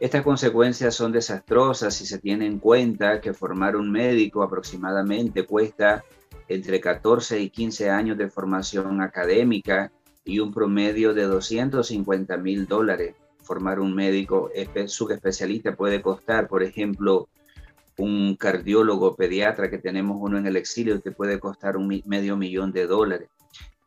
Estas 0.00 0.22
consecuencias 0.22 0.94
son 0.94 1.12
desastrosas 1.12 1.94
si 1.94 2.04
se 2.04 2.18
tiene 2.18 2.46
en 2.46 2.58
cuenta 2.58 3.20
que 3.20 3.32
formar 3.32 3.76
un 3.76 3.90
médico 3.90 4.42
aproximadamente 4.42 5.46
cuesta 5.46 6.04
entre 6.48 6.80
14 6.80 7.40
y 7.40 7.50
15 7.50 7.90
años 7.90 8.18
de 8.18 8.28
formación 8.28 9.00
académica 9.00 9.92
y 10.24 10.40
un 10.40 10.52
promedio 10.52 11.14
de 11.14 11.22
250 11.24 12.36
mil 12.38 12.66
dólares. 12.66 13.14
Formar 13.42 13.78
un 13.78 13.94
médico 13.94 14.50
subespecialista 14.86 15.76
puede 15.76 16.02
costar, 16.02 16.48
por 16.48 16.62
ejemplo, 16.62 17.28
un 17.98 18.36
cardiólogo 18.36 19.16
pediatra 19.16 19.70
que 19.70 19.78
tenemos 19.78 20.16
uno 20.20 20.38
en 20.38 20.46
el 20.46 20.56
exilio 20.56 21.00
que 21.00 21.12
puede 21.12 21.38
costar 21.38 21.76
un 21.76 22.02
medio 22.06 22.36
millón 22.36 22.72
de 22.72 22.86
dólares. 22.86 23.28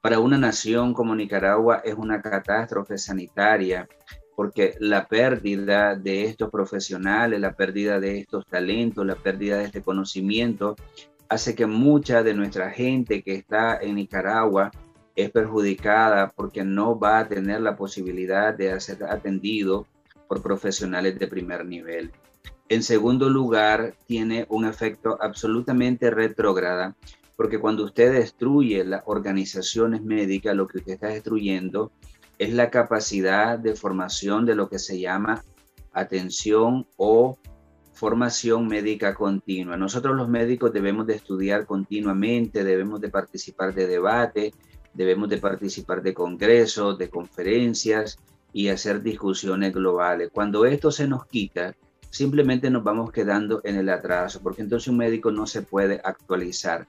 Para 0.02 0.20
una 0.20 0.38
nación 0.38 0.94
como 0.94 1.16
Nicaragua 1.16 1.82
es 1.84 1.96
una 1.96 2.22
catástrofe 2.22 2.98
sanitaria 2.98 3.88
porque 4.36 4.76
la 4.80 5.08
pérdida 5.08 5.96
de 5.96 6.26
estos 6.26 6.52
profesionales, 6.52 7.40
la 7.40 7.54
pérdida 7.54 8.00
de 8.00 8.20
estos 8.20 8.46
talentos, 8.46 9.06
la 9.06 9.16
pérdida 9.16 9.58
de 9.58 9.66
este 9.66 9.82
conocimiento 9.82 10.76
hace 11.28 11.56
que 11.56 11.66
mucha 11.66 12.24
de 12.24 12.36
nuestra 12.36 12.70
gente 12.70 13.24
que 13.24 13.34
está 13.34 13.78
en 13.82 13.96
Nicaragua 13.96 14.72
es 15.16 15.32
perjudicada 15.32 16.32
porque 16.36 16.64
no 16.64 17.00
va 17.00 17.20
a 17.20 17.28
tener 17.28 17.62
la 17.62 17.76
posibilidad 17.76 18.54
de 18.54 18.80
ser 18.80 19.04
atendido 19.06 19.88
por 20.28 20.44
profesionales 20.44 21.18
de 21.18 21.28
primer 21.28 21.66
nivel. 21.66 22.12
En 22.70 22.84
segundo 22.84 23.30
lugar, 23.30 23.96
tiene 24.06 24.46
un 24.50 24.66
efecto 24.66 25.18
absolutamente 25.22 26.10
retrógrada 26.12 26.96
porque 27.38 27.60
cuando 27.60 27.86
usted 27.86 28.12
destruye 28.14 28.84
las 28.84 29.04
organizaciones 29.06 30.02
médicas, 30.02 30.56
lo 30.56 30.68
que 30.68 30.80
usted 30.80 30.94
está 30.94 31.08
destruyendo 31.08 31.92
es 32.40 32.54
la 32.54 32.70
capacidad 32.72 33.60
de 33.60 33.76
formación 33.76 34.46
de 34.46 34.56
lo 34.56 34.68
que 34.70 34.80
se 34.80 35.00
llama 35.00 35.46
atención 35.94 36.88
o 36.98 37.38
formación 37.94 38.68
médica 38.68 39.14
continua. 39.14 39.78
Nosotros 39.78 40.16
los 40.16 40.28
médicos 40.28 40.74
debemos 40.74 41.08
de 41.08 41.16
estudiar 41.16 41.66
continuamente, 41.66 42.64
debemos 42.64 43.00
de 43.02 43.10
participar 43.10 43.74
de 43.74 43.88
debate, 43.88 44.52
debemos 44.94 45.30
de 45.30 45.38
participar 45.38 46.02
de 46.02 46.16
congresos, 46.16 46.98
de 46.98 47.10
conferencias 47.10 48.18
y 48.52 48.70
hacer 48.70 49.04
discusiones 49.04 49.74
globales. 49.74 50.30
Cuando 50.34 50.66
esto 50.66 50.92
se 50.92 51.08
nos 51.08 51.26
quita, 51.28 51.76
simplemente 52.18 52.72
nos 52.72 52.84
vamos 52.84 53.12
quedando 53.12 53.62
en 53.64 53.76
el 53.76 53.90
atraso, 53.90 54.42
porque 54.42 54.64
entonces 54.64 54.88
un 54.88 54.98
médico 54.98 55.32
no 55.32 55.46
se 55.46 55.62
puede 55.62 56.02
actualizar. 56.04 56.88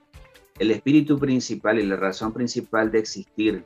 El 0.58 0.70
espíritu 0.70 1.18
principal 1.18 1.78
y 1.78 1.84
la 1.84 1.96
razón 1.96 2.32
principal 2.32 2.90
de 2.90 3.00
existir 3.00 3.62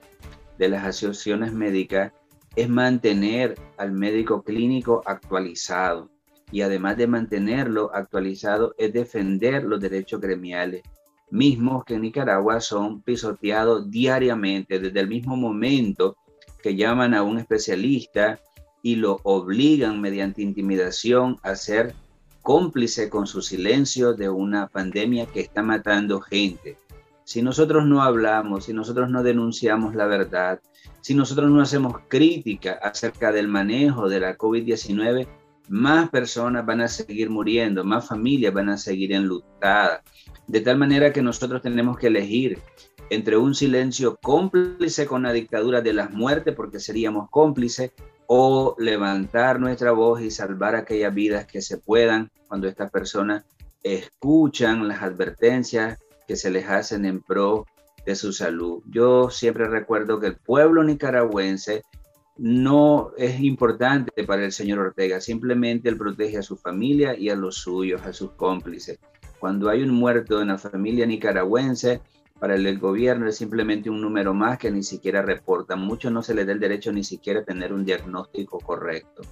de 0.59 0.69
las 0.69 0.85
asociaciones 0.85 1.53
médicas 1.53 2.13
es 2.57 2.69
mantener 2.69 3.55
al 3.79 3.93
médico 3.93 4.43
clínico 4.43 5.03
actualizado 5.07 6.11
y 6.51 6.63
además 6.63 6.97
de 6.97 7.07
mantenerlo 7.07 7.95
actualizado 7.95 8.75
es 8.77 8.93
defender 8.93 9.63
los 9.63 9.81
derechos 9.81 10.21
gremiales, 10.21 10.83
mismos 11.31 11.85
que 11.85 11.95
en 11.95 12.03
Nicaragua 12.03 12.61
son 12.61 13.03
pisoteados 13.03 13.89
diariamente 13.89 14.81
desde 14.81 14.99
el 14.99 15.07
mismo 15.07 15.37
momento 15.37 16.17
que 16.61 16.75
llaman 16.75 17.15
a 17.15 17.23
un 17.23 17.39
especialista 17.39 18.41
y 18.83 18.97
lo 18.97 19.21
obligan 19.23 20.01
mediante 20.01 20.43
intimidación 20.43 21.39
a 21.43 21.55
ser 21.55 21.95
cómplice 22.43 23.09
con 23.09 23.27
su 23.27 23.41
silencio 23.41 24.15
de 24.15 24.29
una 24.29 24.67
pandemia 24.67 25.27
que 25.27 25.41
está 25.41 25.63
matando 25.63 26.21
gente. 26.21 26.77
Si 27.25 27.41
nosotros 27.41 27.87
no 27.87 28.03
hablamos, 28.03 28.65
si 28.65 28.73
nosotros 28.73 29.09
no 29.09 29.23
denunciamos 29.23 29.95
la 29.95 30.07
verdad, 30.07 30.61
si 31.01 31.15
nosotros 31.15 31.51
no 31.51 31.61
hacemos 31.61 31.95
crítica 32.09 32.73
acerca 32.83 33.31
del 33.31 33.47
manejo 33.47 34.09
de 34.09 34.21
la 34.21 34.37
COVID-19, 34.37 35.29
más 35.69 36.11
personas 36.11 36.67
van 36.67 36.81
a 36.81 36.89
seguir 36.89 37.31
muriendo, 37.31 37.85
más 37.85 38.09
familias 38.09 38.53
van 38.53 38.69
a 38.69 38.77
seguir 38.77 39.13
enlutadas. 39.13 40.03
De 40.49 40.61
tal 40.61 40.77
manera 40.79 41.13
que 41.13 41.23
nosotros 41.23 41.63
tenemos 41.63 41.97
que 41.97 42.09
elegir 42.09 42.59
entre 43.11 43.37
un 43.37 43.55
silencio 43.55 44.19
cómplice 44.21 45.07
con 45.07 45.23
la 45.23 45.33
dictadura 45.33 45.81
de 45.81 45.93
las 45.93 46.11
muertes, 46.11 46.55
porque 46.55 46.81
seríamos 46.81 47.31
cómplices, 47.31 47.93
o 48.35 48.75
levantar 48.79 49.61
nuestra 49.61 49.93
voz 49.93 50.23
y 50.23 50.31
salvar 50.31 50.75
aquellas 50.75 51.13
vidas 51.13 51.45
que 51.45 51.61
se 51.61 51.77
puedan 51.77 52.31
cuando 52.49 52.67
estas 52.67 52.91
personas 52.91 53.45
escuchan 53.83 54.89
las 54.89 55.03
advertencias 55.03 55.99
que 56.27 56.37
se 56.37 56.51
les 56.51 56.67
hacen 56.67 57.05
en 57.05 57.21
pro 57.21 57.67
de 58.07 58.15
su 58.15 58.33
salud. 58.33 58.83
Yo 58.87 59.29
siempre 59.29 59.69
recuerdo 59.69 60.19
que 60.19 60.29
el 60.29 60.37
pueblo 60.37 60.83
nicaragüense 60.83 61.83
no 62.39 63.11
es 63.19 63.39
importante 63.39 64.25
para 64.25 64.47
el 64.47 64.53
señor 64.53 64.79
Ortega, 64.79 65.21
simplemente 65.21 65.91
él 65.91 65.99
protege 65.99 66.39
a 66.39 66.43
su 66.43 66.57
familia 66.57 67.15
y 67.15 67.29
a 67.29 67.37
los 67.37 67.57
suyos, 67.57 68.01
a 68.07 68.15
sus 68.15 68.31
cómplices. 68.31 68.99
Cuando 69.41 69.69
hay 69.69 69.83
un 69.83 69.91
muerto 69.91 70.41
en 70.41 70.49
la 70.49 70.57
familia 70.57 71.05
nicaragüense, 71.05 72.01
para 72.43 72.57
el 72.57 72.79
gobierno 72.81 73.29
es 73.29 73.37
simplemente 73.37 73.89
un 73.89 74.01
número 74.01 74.35
más 74.35 74.59
que 74.59 74.69
ni 74.69 74.83
siquiera 74.83 75.23
reporta. 75.23 75.77
Mucho 75.77 76.11
no 76.11 76.25
se 76.25 76.35
le 76.35 76.45
da 76.45 76.51
el 76.51 76.59
derecho 76.59 76.93
ni 76.93 77.05
siquiera 77.05 77.39
a 77.39 77.45
tener 77.45 77.73
un 77.73 77.85
diagnóstico 77.85 78.59
correcto. 78.59 79.23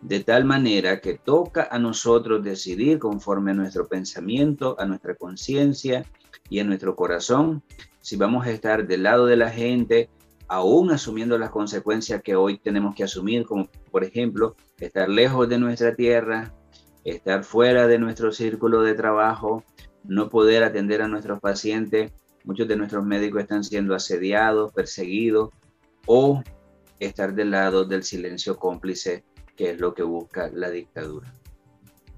De 0.00 0.20
tal 0.20 0.46
manera 0.46 1.02
que 1.02 1.18
toca 1.18 1.68
a 1.70 1.78
nosotros 1.78 2.42
decidir 2.42 2.98
conforme 2.98 3.50
a 3.50 3.54
nuestro 3.54 3.86
pensamiento, 3.86 4.74
a 4.78 4.86
nuestra 4.86 5.16
conciencia 5.16 6.06
y 6.48 6.60
a 6.60 6.64
nuestro 6.64 6.96
corazón, 6.96 7.62
si 8.00 8.16
vamos 8.16 8.46
a 8.46 8.50
estar 8.52 8.86
del 8.86 9.02
lado 9.02 9.26
de 9.26 9.36
la 9.36 9.50
gente 9.50 10.08
aún 10.48 10.90
asumiendo 10.92 11.36
las 11.36 11.50
consecuencias 11.50 12.22
que 12.22 12.36
hoy 12.36 12.56
tenemos 12.56 12.94
que 12.94 13.04
asumir, 13.04 13.44
como 13.44 13.68
por 13.90 14.02
ejemplo 14.02 14.56
estar 14.80 15.10
lejos 15.10 15.46
de 15.50 15.58
nuestra 15.58 15.94
tierra, 15.94 16.54
estar 17.04 17.44
fuera 17.44 17.86
de 17.86 17.98
nuestro 17.98 18.32
círculo 18.32 18.80
de 18.80 18.94
trabajo, 18.94 19.62
no 20.04 20.30
poder 20.30 20.64
atender 20.64 21.02
a 21.02 21.08
nuestros 21.08 21.38
pacientes. 21.38 22.12
Muchos 22.46 22.66
de 22.68 22.76
nuestros 22.76 23.04
médicos 23.04 23.42
están 23.42 23.62
siendo 23.64 23.94
asediados, 23.94 24.72
perseguidos 24.72 25.50
o 26.06 26.42
estar 27.00 27.34
del 27.34 27.50
lado 27.50 27.84
del 27.84 28.04
silencio 28.04 28.56
cómplice, 28.56 29.24
que 29.56 29.70
es 29.70 29.80
lo 29.80 29.92
que 29.94 30.04
busca 30.04 30.48
la 30.54 30.70
dictadura. 30.70 31.34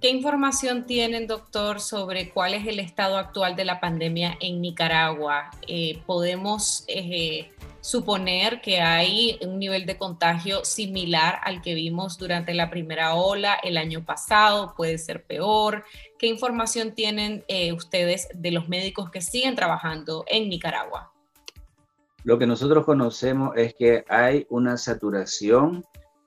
¿Qué 0.01 0.11
información 0.11 0.87
tienen, 0.87 1.27
doctor, 1.27 1.81
sobre 1.81 2.31
cuál 2.31 2.55
es 2.55 2.67
el 2.67 2.79
estado 2.79 3.17
actual 3.17 3.57
de 3.57 3.65
la 3.65 3.81
pandemia 3.81 4.37
en 4.41 4.61
Nicaragua? 4.61 5.51
Eh, 5.67 6.01
¿Podemos 6.07 6.85
eh, 6.87 7.51
suponer 7.81 8.61
que 8.61 8.81
hay 8.81 9.39
un 9.43 9.59
nivel 9.59 9.87
de 9.87 9.97
contagio 9.97 10.65
similar 10.65 11.41
al 11.43 11.63
que 11.63 11.75
vimos 11.75 12.19
durante 12.19 12.53
la 12.55 12.71
primera 12.71 13.15
ola 13.15 13.59
el 13.63 13.77
año 13.77 14.05
pasado, 14.05 14.75
puede 14.77 14.99
ser 14.99 15.25
peor. 15.25 15.85
¿Qué 16.19 16.27
información 16.27 16.95
tienen 16.95 17.45
eh, 17.47 17.73
ustedes 17.73 18.27
de 18.35 18.51
los 18.51 18.69
médicos 18.69 19.09
que 19.11 19.21
siguen 19.21 19.55
trabajando 19.55 20.25
en 20.27 20.49
Nicaragua? 20.49 21.13
Lo 22.25 22.41
que 22.41 22.47
nosotros 22.47 22.85
conocemos 22.85 23.57
es 23.57 23.75
que 23.75 24.05
hay 24.09 24.45
una 24.51 24.77
saturación 24.77 25.85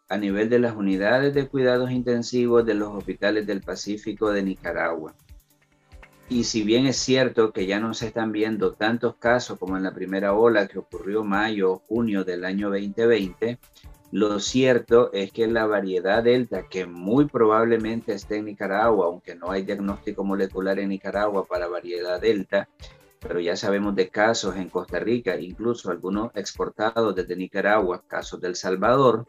a 0.08 0.18
nivel 0.18 0.50
de 0.50 0.60
las 0.60 0.76
unidades 0.76 1.34
de 1.34 1.48
cuidados 1.48 1.92
intensivos 1.92 2.66
de 2.66 2.74
los 2.74 2.94
hospitales 2.94 3.46
del 3.46 3.62
Pacífico 3.62 4.32
de 4.32 4.44
Nicaragua. 4.44 5.14
Y 6.30 6.46
si 6.46 6.64
bien 6.64 6.86
es 6.86 6.96
cierto 6.96 7.52
que 7.52 7.66
ya 7.66 7.82
no 7.82 7.94
se 7.94 8.08
están 8.08 8.32
viendo 8.32 8.72
tantos 8.72 9.16
casos 9.18 9.60
como 9.60 9.76
en 9.76 9.84
la 9.84 9.94
primera 9.94 10.34
ola 10.34 10.68
que 10.68 10.80
ocurrió 10.80 11.26
mayo 11.26 11.74
o 11.74 11.80
junio 11.80 12.24
del 12.24 12.46
año 12.46 12.70
2020, 12.70 13.60
lo 14.12 14.40
cierto 14.40 15.12
es 15.14 15.32
que 15.32 15.48
la 15.48 15.66
variedad 15.66 16.22
delta, 16.22 16.68
que 16.68 16.86
muy 16.86 17.26
probablemente 17.26 18.14
esté 18.14 18.38
en 18.38 18.46
Nicaragua, 18.46 19.06
aunque 19.06 19.36
no 19.36 19.52
hay 19.52 19.64
diagnóstico 19.64 20.26
molecular 20.26 20.80
en 20.80 20.90
Nicaragua 20.90 21.46
para 21.46 21.68
variedad 21.68 22.20
delta, 22.20 22.68
pero 23.22 23.40
ya 23.40 23.56
sabemos 23.56 23.96
de 23.96 24.10
casos 24.10 24.58
en 24.58 24.70
Costa 24.70 25.00
Rica, 25.00 25.40
incluso 25.40 25.92
algunos 25.92 26.32
exportados 26.36 27.16
desde 27.16 27.38
Nicaragua, 27.38 28.04
casos 28.06 28.42
del 28.42 28.56
Salvador, 28.56 29.28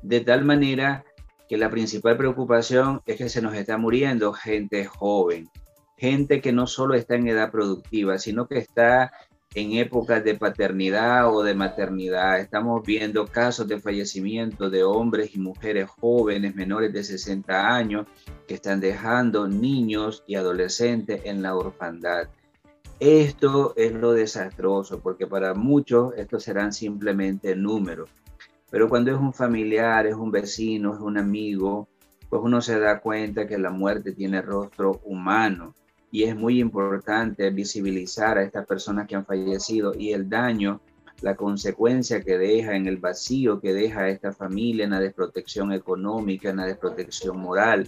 de 0.00 0.20
tal 0.20 0.44
manera 0.44 1.04
que 1.48 1.58
la 1.58 1.68
principal 1.68 2.16
preocupación 2.16 3.02
es 3.04 3.16
que 3.16 3.28
se 3.28 3.42
nos 3.42 3.54
está 3.54 3.76
muriendo 3.76 4.32
gente 4.32 4.86
joven, 4.86 5.50
gente 5.98 6.40
que 6.40 6.52
no 6.52 6.66
solo 6.66 6.94
está 6.94 7.16
en 7.16 7.28
edad 7.28 7.50
productiva, 7.50 8.18
sino 8.18 8.48
que 8.48 8.58
está 8.58 9.12
en 9.56 9.72
épocas 9.72 10.22
de 10.22 10.34
paternidad 10.34 11.34
o 11.34 11.42
de 11.42 11.54
maternidad. 11.54 12.38
Estamos 12.38 12.82
viendo 12.84 13.26
casos 13.26 13.66
de 13.66 13.80
fallecimiento 13.80 14.68
de 14.68 14.84
hombres 14.84 15.34
y 15.34 15.38
mujeres 15.38 15.88
jóvenes 15.88 16.54
menores 16.54 16.92
de 16.92 17.02
60 17.02 17.74
años 17.74 18.06
que 18.46 18.52
están 18.52 18.80
dejando 18.80 19.48
niños 19.48 20.22
y 20.26 20.34
adolescentes 20.34 21.22
en 21.24 21.40
la 21.40 21.56
orfandad. 21.56 22.28
Esto 23.00 23.72
es 23.76 23.94
lo 23.94 24.12
desastroso, 24.12 25.00
porque 25.00 25.26
para 25.26 25.54
muchos 25.54 26.12
estos 26.18 26.42
serán 26.42 26.74
simplemente 26.74 27.56
números. 27.56 28.10
Pero 28.70 28.90
cuando 28.90 29.10
es 29.10 29.18
un 29.18 29.32
familiar, 29.32 30.06
es 30.06 30.16
un 30.16 30.30
vecino, 30.30 30.92
es 30.92 31.00
un 31.00 31.16
amigo, 31.16 31.88
pues 32.28 32.42
uno 32.44 32.60
se 32.60 32.78
da 32.78 33.00
cuenta 33.00 33.46
que 33.46 33.56
la 33.56 33.70
muerte 33.70 34.12
tiene 34.12 34.42
rostro 34.42 35.00
humano 35.04 35.74
y 36.16 36.24
es 36.24 36.34
muy 36.34 36.60
importante 36.60 37.50
visibilizar 37.50 38.38
a 38.38 38.42
estas 38.42 38.64
personas 38.64 39.06
que 39.06 39.16
han 39.16 39.26
fallecido 39.26 39.92
y 39.94 40.14
el 40.14 40.30
daño, 40.30 40.80
la 41.20 41.36
consecuencia 41.36 42.22
que 42.22 42.38
deja 42.38 42.74
en 42.74 42.86
el 42.86 42.96
vacío 42.96 43.60
que 43.60 43.74
deja 43.74 44.00
a 44.00 44.08
esta 44.08 44.32
familia 44.32 44.84
en 44.84 44.92
la 44.92 45.00
desprotección 45.00 45.74
económica, 45.74 46.48
en 46.48 46.56
la 46.56 46.64
desprotección 46.64 47.38
moral, 47.38 47.86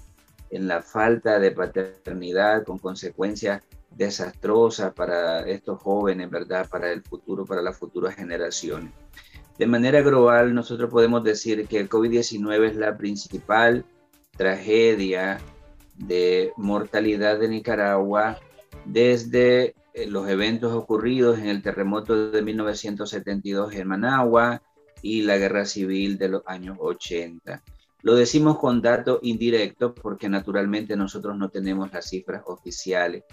en 0.51 0.68
la 0.68 0.83
falta 0.83 1.39
de 1.39 1.53
paternidad 1.53 2.64
con 2.64 2.76
consecuencias 2.76 3.62
desastrosa 3.97 4.93
para 4.93 5.49
estos 5.49 5.81
jóvenes, 5.81 6.29
¿verdad? 6.29 6.68
Para 6.68 6.93
el 6.93 7.01
futuro, 7.01 7.47
para 7.47 7.62
las 7.62 7.79
futuras 7.79 8.14
generaciones. 8.14 8.93
De 9.57 9.66
manera 9.66 10.03
global, 10.03 10.55
nosotros 10.55 10.91
podemos 10.91 11.24
decir 11.24 11.66
que 11.66 11.81
el 11.81 11.89
COVID-19 11.89 12.66
es 12.66 12.76
la 12.76 12.95
principal 12.95 13.87
tragedia 14.37 15.41
de 15.99 16.53
mortalidad 16.57 17.39
de 17.39 17.49
Nicaragua 17.49 18.39
desde 18.85 19.75
eh, 19.95 20.07
los 20.07 20.29
eventos 20.29 20.73
ocurridos 20.73 21.39
en 21.39 21.49
el 21.49 21.63
terremoto 21.63 22.31
de 22.31 22.43
1972 22.43 23.75
en 23.75 23.89
Managua 23.89 24.63
y 25.03 25.23
la 25.23 25.37
guerra 25.37 25.65
civil 25.65 26.19
de 26.19 26.29
los 26.29 26.43
años 26.47 26.79
80. 26.81 27.63
Lo 28.03 28.15
decimos 28.15 28.59
con 28.59 28.81
datos 28.81 29.19
indirectos 29.23 29.93
porque 30.01 30.29
naturalmente 30.29 30.97
nosotros 30.97 31.37
no 31.37 31.51
tenemos 31.51 31.93
las 31.93 32.09
cifras 32.09 32.43
oficiales 32.47 33.25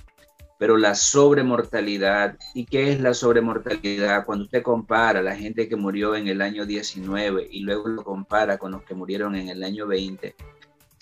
pero 0.58 0.78
la 0.78 0.96
sobremortalidad, 0.96 2.38
¿y 2.54 2.66
qué 2.66 2.92
es 2.92 3.02
la 3.02 3.14
sobremortalidad? 3.14 4.26
Cuando 4.26 4.46
usted 4.46 4.64
compara 4.64 5.22
la 5.22 5.36
gente 5.36 5.68
que 5.68 5.76
murió 5.76 6.16
en 6.16 6.28
el 6.28 6.42
año 6.42 6.66
19 6.66 7.48
y 7.52 7.60
luego 7.62 7.88
lo 7.90 8.04
compara 8.04 8.58
con 8.58 8.72
los 8.72 8.84
que 8.84 8.96
murieron 8.96 9.36
en 9.36 9.50
el 9.50 9.64
año 9.64 9.86
20, 9.86 10.36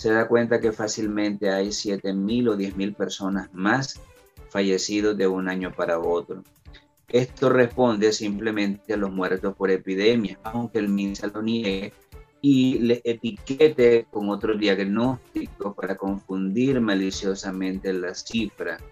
se 0.04 0.12
da 0.12 0.28
cuenta 0.28 0.60
que 0.60 0.74
fácilmente 0.74 1.50
hay 1.50 1.70
7.000 1.70 2.50
o 2.50 2.58
10.000 2.58 2.94
personas 2.94 3.48
más 3.54 4.02
fallecidos 4.50 5.18
de 5.18 5.28
un 5.28 5.48
año 5.48 5.72
para 5.74 5.98
otro. 5.98 6.44
Esto 7.08 7.48
responde 7.48 8.12
simplemente 8.12 8.94
a 8.94 8.98
los 8.98 9.14
muertos 9.14 9.56
por 9.56 9.72
epidemia, 9.72 10.38
aunque 10.44 10.80
el 10.80 10.90
MINSA 10.90 11.28
lo 11.28 11.42
niegue 11.42 11.94
y 12.42 12.80
le 12.80 13.02
etiquete 13.06 14.06
con 14.12 14.30
otro 14.30 14.58
diagnóstico 14.58 15.74
para 15.74 15.96
confundir 15.96 16.82
maliciosamente 16.82 17.94
las 17.94 18.26
cifras 18.26 18.84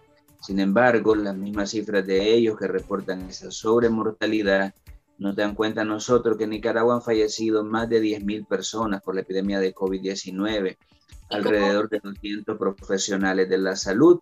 sin 0.42 0.60
embargo, 0.60 1.14
las 1.14 1.36
mismas 1.36 1.70
cifras 1.70 2.08
de 2.08 2.34
ellos 2.34 2.58
que 2.58 2.68
reportan 2.68 3.22
esa 3.30 3.52
sobremortalidad 3.52 4.74
nos 5.22 5.36
dan 5.36 5.54
cuenta 5.54 5.86
nosotros 5.86 6.36
que 6.36 6.46
en 6.46 6.50
Nicaragua 6.50 6.96
han 6.96 7.04
fallecido 7.04 7.64
más 7.64 7.88
de 7.88 8.02
10.000 8.02 8.48
personas 8.48 9.04
por 9.04 9.14
la 9.14 9.22
epidemia 9.22 9.60
de 9.60 9.72
COVID-19, 9.72 10.78
alrededor 11.30 11.90
de 11.90 12.00
200 12.00 12.58
profesionales 12.58 13.48
de 13.48 13.60
la 13.60 13.76
salud 13.76 14.20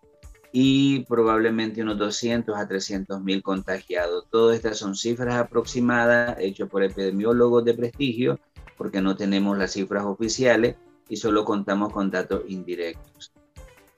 y 0.51 1.05
probablemente 1.05 1.81
unos 1.81 1.97
200 1.97 2.53
a 2.53 2.67
300 2.67 3.21
mil 3.21 3.41
contagiados. 3.41 4.25
Todas 4.29 4.57
estas 4.57 4.77
son 4.77 4.93
cifras 4.93 5.35
aproximadas 5.35 6.35
hechas 6.37 6.67
por 6.67 6.83
epidemiólogos 6.83 7.63
de 7.63 7.75
prestigio 7.75 8.39
porque 8.77 8.99
no 8.99 9.15
tenemos 9.15 9.57
las 9.57 9.71
cifras 9.71 10.03
oficiales 10.03 10.75
y 11.07 11.15
solo 11.15 11.45
contamos 11.45 11.93
con 11.93 12.11
datos 12.11 12.41
indirectos. 12.49 13.31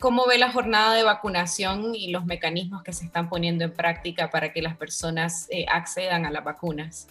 ¿Cómo 0.02 0.26
ve 0.26 0.39
la 0.39 0.52
jornada 0.52 0.95
de 0.95 1.04
vacunación 1.04 1.93
y 1.93 2.10
los 2.10 2.26
mecanismos 2.26 2.82
que 2.82 2.91
se 2.91 3.06
están 3.06 3.30
poniendo 3.30 3.66
en 3.66 3.72
práctica 3.72 4.32
para 4.32 4.52
que 4.52 4.64
las 4.64 4.76
personas 4.76 5.45
eh, 5.52 5.68
accedan 5.72 6.26
a 6.26 6.32
las 6.32 6.43
vacunas? 6.43 7.08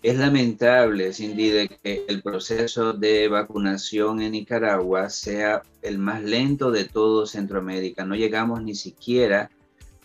Es 0.00 0.16
lamentable, 0.16 1.12
Cindy, 1.12 1.68
que 1.82 2.04
el 2.06 2.22
proceso 2.22 2.92
de 2.92 3.26
vacunación 3.26 4.22
en 4.22 4.30
Nicaragua 4.30 5.10
sea 5.10 5.62
el 5.82 5.98
más 5.98 6.22
lento 6.22 6.70
de 6.70 6.84
todo 6.84 7.26
Centroamérica. 7.26 8.04
No 8.04 8.14
llegamos 8.14 8.62
ni 8.62 8.76
siquiera 8.76 9.50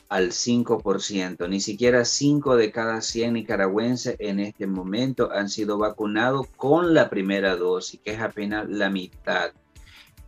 al 0.10 0.32
5%, 0.32 1.48
ni 1.48 1.60
siquiera 1.60 2.04
5 2.04 2.56
de 2.56 2.72
cada 2.72 3.00
100 3.02 3.34
nicaragüenses 3.34 4.16
en 4.18 4.40
este 4.40 4.66
momento 4.66 5.32
han 5.32 5.50
sido 5.50 5.78
vacunados 5.78 6.48
con 6.58 6.96
la 6.96 7.12
primera 7.12 7.56
dosis, 7.56 8.00
que 8.04 8.14
es 8.14 8.22
apenas 8.22 8.68
la 8.68 8.90
mitad. 8.90 9.52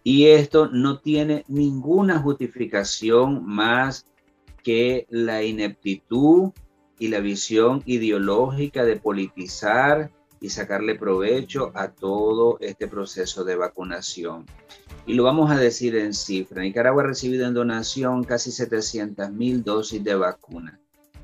Y 0.07 0.27
esto 0.27 0.69
no 0.69 0.99
tiene 1.01 1.43
ninguna 1.49 2.19
justificación 2.19 3.45
más 3.45 4.05
que 4.63 5.05
la 5.09 5.43
ineptitud 5.43 6.53
y 6.97 7.09
la 7.09 7.19
visión 7.19 7.83
ideológica 7.85 8.85
de 8.85 8.95
politizar 8.95 10.09
y 10.39 10.49
sacarle 10.49 10.95
provecho 10.95 11.73
a 11.75 11.91
todo 11.91 12.57
este 12.61 12.87
proceso 12.87 13.43
de 13.43 13.57
vacunación. 13.57 14.45
Y 15.05 15.13
lo 15.13 15.23
vamos 15.23 15.51
a 15.51 15.57
decir 15.57 15.93
en 15.97 16.13
cifra. 16.13 16.61
Nicaragua 16.61 17.03
ha 17.03 17.07
recibido 17.07 17.45
en 17.45 17.53
donación 17.53 18.23
casi 18.23 18.51
700 18.51 19.29
mil 19.33 19.61
dosis 19.61 20.01
de 20.05 20.15
vacuna. 20.15 20.79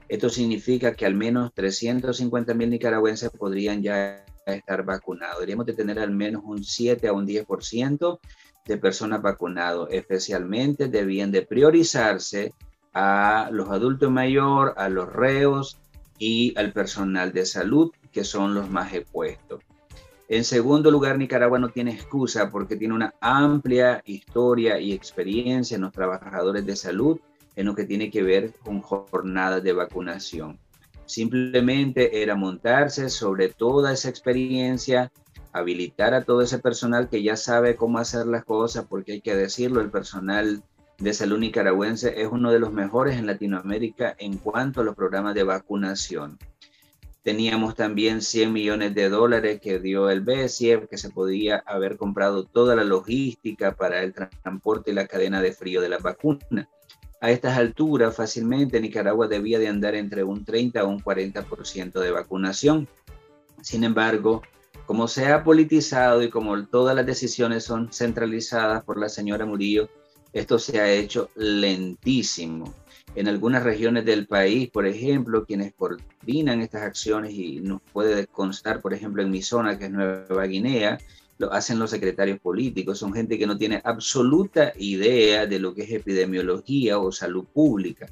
Esto 0.10 0.28
significa 0.28 0.94
que 0.94 1.06
al 1.06 1.16
menos 1.16 1.54
350 1.54 2.54
mil 2.54 2.70
nicaragüenses 2.70 3.30
podrían 3.30 3.82
ya 3.82 4.26
estar 4.46 4.84
vacunados. 4.84 5.38
Deberíamos 5.38 5.68
de 5.68 5.74
tener 5.74 6.00
al 6.00 6.12
menos 6.12 6.44
un 6.46 6.66
7 6.66 7.08
a 7.08 7.14
un 7.14 7.26
10% 7.26 8.20
de 8.66 8.78
personas 8.78 9.22
vacunadas. 9.22 9.88
Especialmente 9.92 10.88
debían 10.88 11.32
de 11.32 11.44
priorizarse 11.44 12.54
a 12.94 13.50
los 13.52 13.70
adultos 13.70 14.12
mayores, 14.12 14.74
a 14.78 14.90
los 14.90 15.12
reos 15.12 15.78
y 16.20 16.58
al 16.58 16.72
personal 16.72 17.34
de 17.34 17.46
salud, 17.46 17.92
que 18.12 18.24
son 18.24 18.54
los 18.54 18.70
más 18.70 18.94
expuestos. 18.94 19.62
En 20.30 20.44
segundo 20.44 20.90
lugar, 20.90 21.18
Nicaragua 21.18 21.60
no 21.60 21.70
tiene 21.70 21.92
excusa 21.92 22.50
porque 22.50 22.76
tiene 22.76 22.94
una 22.94 23.14
amplia 23.20 24.02
historia 24.06 24.80
y 24.80 24.94
experiencia 24.94 25.76
en 25.76 25.82
los 25.82 25.92
trabajadores 25.92 26.66
de 26.66 26.76
salud 26.76 27.20
en 27.56 27.66
lo 27.66 27.76
que 27.76 27.86
tiene 27.86 28.10
que 28.10 28.24
ver 28.24 28.54
con 28.64 28.82
jornadas 28.82 29.64
de 29.64 29.74
vacunación. 29.74 30.58
Simplemente 31.06 32.22
era 32.24 32.36
montarse 32.36 33.10
sobre 33.10 33.50
toda 33.50 33.92
esa 33.92 34.10
experiencia, 34.10 35.12
habilitar 35.54 36.14
a 36.14 36.24
todo 36.24 36.42
ese 36.42 36.60
personal 36.60 37.10
que 37.10 37.24
ya 37.24 37.38
sabe 37.38 37.76
cómo 37.76 38.00
hacer 38.00 38.26
las 38.26 38.44
cosas, 38.44 38.86
porque 38.90 39.14
hay 39.14 39.22
que 39.22 39.36
decirlo, 39.36 39.82
el 39.82 39.92
personal 39.92 40.64
de 40.98 41.14
salud 41.14 41.38
nicaragüense 41.40 42.22
es 42.22 42.28
uno 42.32 42.52
de 42.52 42.60
los 42.60 42.72
mejores 42.72 43.18
en 43.18 43.28
Latinoamérica 43.28 44.16
en 44.18 44.38
cuanto 44.38 44.82
a 44.82 44.84
los 44.84 44.96
programas 44.96 45.36
de 45.36 45.44
vacunación. 45.44 46.38
Teníamos 47.24 47.76
también 47.76 48.22
100 48.22 48.52
millones 48.52 48.96
de 48.96 49.10
dólares 49.10 49.62
que 49.62 49.80
dio 49.80 50.10
el 50.10 50.22
BSIEF, 50.22 50.90
que 50.90 50.98
se 50.98 51.10
podía 51.10 51.64
haber 51.66 51.96
comprado 51.96 52.44
toda 52.46 52.76
la 52.76 52.84
logística 52.84 53.76
para 53.76 54.04
el 54.04 54.14
transporte 54.14 54.92
y 54.92 54.94
la 54.94 55.08
cadena 55.08 55.42
de 55.42 55.54
frío 55.54 55.80
de 55.80 55.88
la 55.88 56.00
vacuna. 56.00 56.70
A 57.22 57.32
estas 57.32 57.58
alturas, 57.58 58.14
fácilmente 58.14 58.82
Nicaragua 58.82 59.30
debía 59.30 59.58
de 59.58 59.70
andar 59.70 59.96
entre 59.96 60.26
un 60.26 60.44
30 60.44 60.84
o 60.84 60.90
un 60.90 61.00
40% 61.00 61.94
de 62.02 62.12
vacunación. 62.12 62.90
Sin 63.62 63.86
embargo, 63.86 64.42
como 64.86 65.08
se 65.08 65.28
ha 65.28 65.44
politizado 65.44 66.22
y 66.24 66.30
como 66.30 66.66
todas 66.68 66.96
las 66.96 67.06
decisiones 67.06 67.64
son 67.64 67.92
centralizadas 67.92 68.84
por 68.84 69.00
la 69.00 69.10
señora 69.10 69.46
Murillo, 69.46 69.90
esto 70.34 70.60
se 70.60 70.80
ha 70.80 70.92
hecho 70.92 71.30
lentísimo. 71.36 72.74
En 73.16 73.28
algunas 73.28 73.64
regiones 73.64 74.06
del 74.06 74.26
país, 74.26 74.70
por 74.72 74.88
ejemplo, 74.88 75.46
quienes 75.46 75.74
coordinan 75.74 76.62
estas 76.62 76.82
acciones 76.82 77.32
y 77.34 77.60
nos 77.60 77.82
puede 77.94 78.26
constar, 78.28 78.82
por 78.82 78.94
ejemplo, 78.94 79.22
en 79.22 79.30
mi 79.30 79.44
zona, 79.44 79.78
que 79.78 79.86
es 79.86 79.92
Nueva 79.92 80.46
Guinea, 80.46 80.98
lo 81.38 81.54
hacen 81.54 81.80
los 81.80 81.92
secretarios 81.92 82.40
políticos, 82.40 82.98
son 82.98 83.14
gente 83.14 83.38
que 83.38 83.48
no 83.48 83.58
tiene 83.58 83.82
absoluta 83.84 84.74
idea 84.78 85.46
de 85.46 85.60
lo 85.60 85.74
que 85.74 85.84
es 85.84 85.92
epidemiología 85.92 87.00
o 87.00 87.12
salud 87.12 87.46
pública. 87.54 88.08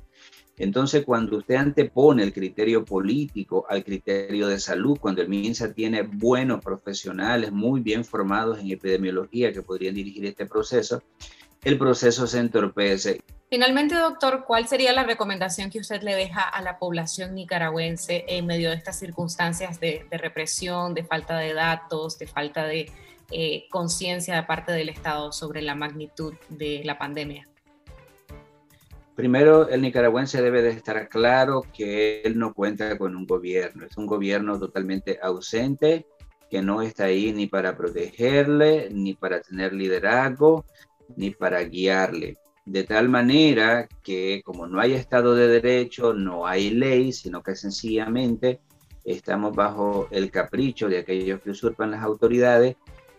Entonces, 0.62 1.04
cuando 1.04 1.38
usted 1.38 1.56
antepone 1.56 2.22
el 2.22 2.32
criterio 2.32 2.86
político 2.86 3.66
al 3.68 3.84
criterio 3.84 4.48
de 4.48 4.60
salud, 4.60 4.96
cuando 5.00 5.24
el 5.24 5.28
MINSA 5.28 5.74
tiene 5.74 6.04
buenos 6.04 6.64
profesionales 6.64 7.52
muy 7.52 7.82
bien 7.82 8.06
formados 8.06 8.60
en 8.60 8.70
epidemiología 8.70 9.52
que 9.52 9.64
podrían 9.64 9.96
dirigir 9.96 10.24
este 10.24 10.46
proceso, 10.46 11.02
el 11.64 11.80
proceso 11.80 12.28
se 12.28 12.38
entorpece. 12.38 13.22
Finalmente, 13.50 13.96
doctor, 13.96 14.44
¿cuál 14.46 14.68
sería 14.68 14.94
la 14.94 15.04
recomendación 15.04 15.72
que 15.72 15.80
usted 15.80 16.04
le 16.04 16.14
deja 16.14 16.42
a 16.42 16.62
la 16.62 16.78
población 16.78 17.34
nicaragüense 17.34 18.26
en 18.28 18.46
medio 18.46 18.70
de 18.70 18.76
estas 18.76 19.00
circunstancias 19.00 19.80
de, 19.80 20.06
represión, 20.12 20.94
de 20.94 21.04
falta 21.04 21.40
de 21.40 21.56
datos, 21.56 22.20
de 22.20 22.28
falta 22.28 22.66
de 22.66 22.92
eh, 23.32 23.66
conciencia 23.72 24.36
de 24.36 24.44
parte 24.44 24.74
del 24.74 24.90
Estado 24.90 25.32
sobre 25.32 25.64
la 25.64 25.74
magnitud 25.74 26.36
de 26.50 26.84
la 26.86 27.00
pandemia? 27.00 27.48
Primero, 29.22 29.70
el 29.70 29.84
nicaragüense 29.84 30.42
debe 30.42 30.64
de 30.64 30.72
estar 30.72 31.08
claro 31.08 31.64
que 31.78 32.24
él 32.24 32.40
no 32.40 32.56
cuenta 32.56 32.98
con 32.98 33.16
un 33.16 33.28
gobierno, 33.28 33.86
es 33.86 33.96
un 33.96 34.08
gobierno 34.08 34.58
totalmente 34.58 35.20
ausente, 35.22 36.08
que 36.50 36.64
no 36.64 36.82
está 36.82 37.04
ahí 37.04 37.32
ni 37.32 37.46
para 37.46 37.78
protegerle, 37.78 38.90
ni 38.92 39.14
para 39.14 39.40
tener 39.40 39.74
liderazgo, 39.74 40.66
ni 41.16 41.30
para 41.30 41.62
guiarle. 41.62 42.40
De 42.66 42.84
tal 42.84 43.10
manera 43.10 43.88
que 44.02 44.42
como 44.44 44.66
no 44.66 44.82
hay 44.82 44.94
Estado 44.94 45.36
de 45.36 45.50
Derecho, 45.50 46.16
no 46.16 46.48
hay 46.48 46.72
ley, 46.72 47.14
sino 47.14 47.44
que 47.44 47.56
sencillamente 47.56 48.60
estamos 49.06 49.56
bajo 49.56 50.08
el 50.10 50.32
capricho 50.32 50.90
de 50.90 50.98
aquellos 50.98 51.42
que 51.42 51.52
usurpan 51.52 51.92
las 51.92 52.02
autoridades, 52.02 52.76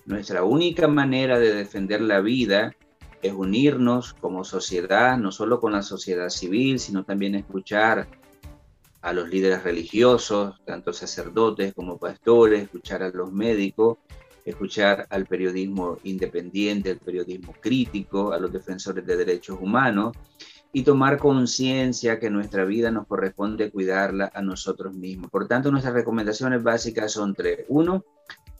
nuestra 0.06 0.42
única 0.42 0.88
manera 0.88 1.38
de 1.38 1.54
defender 1.54 2.00
la 2.00 2.20
vida 2.20 2.74
es 3.22 3.32
unirnos 3.32 4.14
como 4.14 4.44
sociedad, 4.44 5.16
no 5.16 5.32
solo 5.32 5.60
con 5.60 5.72
la 5.72 5.82
sociedad 5.82 6.28
civil, 6.28 6.78
sino 6.78 7.04
también 7.04 7.34
escuchar 7.34 8.08
a 9.00 9.12
los 9.12 9.28
líderes 9.28 9.62
religiosos, 9.62 10.60
tanto 10.64 10.92
sacerdotes 10.92 11.74
como 11.74 11.98
pastores, 11.98 12.62
escuchar 12.62 13.02
a 13.02 13.10
los 13.10 13.32
médicos, 13.32 13.98
escuchar 14.44 15.06
al 15.10 15.26
periodismo 15.26 15.98
independiente, 16.04 16.90
al 16.90 16.98
periodismo 16.98 17.54
crítico, 17.60 18.32
a 18.32 18.38
los 18.38 18.52
defensores 18.52 19.06
de 19.06 19.16
derechos 19.16 19.58
humanos 19.60 20.16
y 20.72 20.82
tomar 20.82 21.18
conciencia 21.18 22.18
que 22.18 22.30
nuestra 22.30 22.64
vida 22.64 22.90
nos 22.90 23.06
corresponde 23.06 23.70
cuidarla 23.70 24.30
a 24.34 24.40
nosotros 24.40 24.94
mismos. 24.94 25.30
Por 25.30 25.46
tanto, 25.46 25.70
nuestras 25.70 25.94
recomendaciones 25.94 26.62
básicas 26.62 27.12
son 27.12 27.34
tres. 27.34 27.66
Uno, 27.68 28.04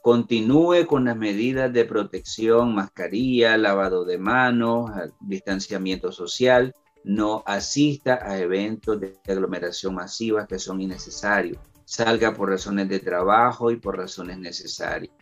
continúe 0.03 0.85
con 0.89 1.05
las 1.05 1.17
medidas 1.17 1.73
de 1.73 1.85
protección, 1.85 2.75
mascarilla, 2.75 3.57
lavado 3.57 4.05
de 4.05 4.19
manos, 4.19 4.91
distanciamiento 5.21 6.11
social, 6.11 6.75
no 7.05 7.45
asista 7.47 8.19
a 8.21 8.39
eventos 8.39 9.01
de 9.01 9.17
aglomeración 9.29 9.95
masiva 9.95 10.47
que 10.47 10.59
son 10.59 10.81
innecesarios, 10.81 11.59
salga 11.85 12.35
por 12.35 12.51
razones 12.51 12.89
de 12.89 12.99
trabajo 12.99 13.71
y 13.71 13.77
por 13.77 13.97
razones 13.97 14.39
necesarias. 14.39 15.15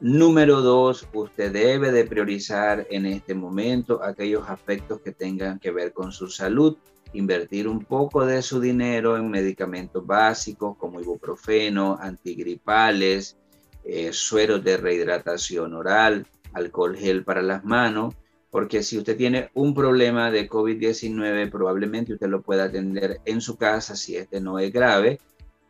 Número 0.00 0.60
dos, 0.60 1.08
usted 1.14 1.50
debe 1.50 1.90
de 1.90 2.04
priorizar 2.04 2.86
en 2.90 3.06
este 3.06 3.34
momento 3.34 4.04
aquellos 4.04 4.48
aspectos 4.50 5.00
que 5.00 5.12
tengan 5.12 5.58
que 5.58 5.70
ver 5.70 5.94
con 5.94 6.12
su 6.12 6.28
salud, 6.28 6.76
invertir 7.14 7.66
un 7.66 7.84
poco 7.86 8.26
de 8.26 8.42
su 8.42 8.60
dinero 8.60 9.16
en 9.16 9.30
medicamentos 9.30 10.06
básicos 10.06 10.76
como 10.76 11.00
ibuprofeno, 11.00 11.98
antigripales, 11.98 13.38
eh, 13.90 14.12
sueros 14.12 14.62
de 14.62 14.76
rehidratación 14.76 15.72
oral, 15.72 16.26
alcohol 16.52 16.94
gel 16.94 17.24
para 17.24 17.40
las 17.40 17.64
manos, 17.64 18.14
porque 18.50 18.82
si 18.82 18.98
usted 18.98 19.16
tiene 19.16 19.50
un 19.54 19.72
problema 19.74 20.30
de 20.30 20.46
COVID-19, 20.46 21.50
probablemente 21.50 22.12
usted 22.12 22.28
lo 22.28 22.42
pueda 22.42 22.64
atender 22.64 23.20
en 23.24 23.40
su 23.40 23.56
casa 23.56 23.96
si 23.96 24.16
este 24.16 24.42
no 24.42 24.58
es 24.58 24.70
grave 24.74 25.20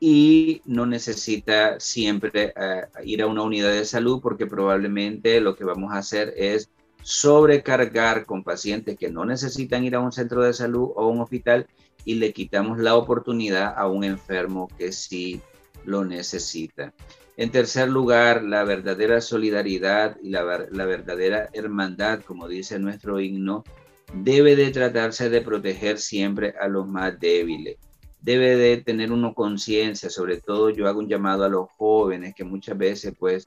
y 0.00 0.62
no 0.64 0.84
necesita 0.84 1.78
siempre 1.78 2.52
eh, 2.56 2.82
ir 3.04 3.22
a 3.22 3.28
una 3.28 3.42
unidad 3.42 3.70
de 3.70 3.84
salud 3.84 4.20
porque 4.20 4.46
probablemente 4.46 5.40
lo 5.40 5.54
que 5.54 5.62
vamos 5.62 5.92
a 5.92 5.98
hacer 5.98 6.34
es 6.36 6.70
sobrecargar 7.02 8.26
con 8.26 8.42
pacientes 8.42 8.98
que 8.98 9.10
no 9.10 9.24
necesitan 9.24 9.84
ir 9.84 9.94
a 9.94 10.00
un 10.00 10.10
centro 10.10 10.42
de 10.42 10.54
salud 10.54 10.90
o 10.96 11.06
un 11.06 11.20
hospital 11.20 11.68
y 12.04 12.14
le 12.14 12.32
quitamos 12.32 12.78
la 12.78 12.96
oportunidad 12.96 13.74
a 13.76 13.86
un 13.86 14.02
enfermo 14.02 14.68
que 14.76 14.90
sí 14.90 15.40
lo 15.88 16.04
necesita. 16.04 16.92
En 17.36 17.50
tercer 17.50 17.88
lugar, 17.88 18.42
la 18.42 18.64
verdadera 18.64 19.20
solidaridad 19.20 20.16
y 20.22 20.30
la, 20.30 20.66
la 20.70 20.84
verdadera 20.86 21.48
hermandad, 21.52 22.20
como 22.22 22.48
dice 22.48 22.78
nuestro 22.78 23.20
himno, 23.20 23.64
debe 24.12 24.56
de 24.56 24.70
tratarse 24.70 25.30
de 25.30 25.40
proteger 25.40 25.98
siempre 25.98 26.54
a 26.60 26.68
los 26.68 26.86
más 26.86 27.18
débiles 27.18 27.76
debe 28.20 28.56
de 28.56 28.78
tener 28.78 29.12
uno 29.12 29.34
conciencia, 29.34 30.10
sobre 30.10 30.40
todo 30.40 30.70
yo 30.70 30.88
hago 30.88 30.98
un 30.98 31.08
llamado 31.08 31.44
a 31.44 31.48
los 31.48 31.68
jóvenes 31.76 32.34
que 32.34 32.44
muchas 32.44 32.76
veces 32.76 33.14
pues 33.18 33.46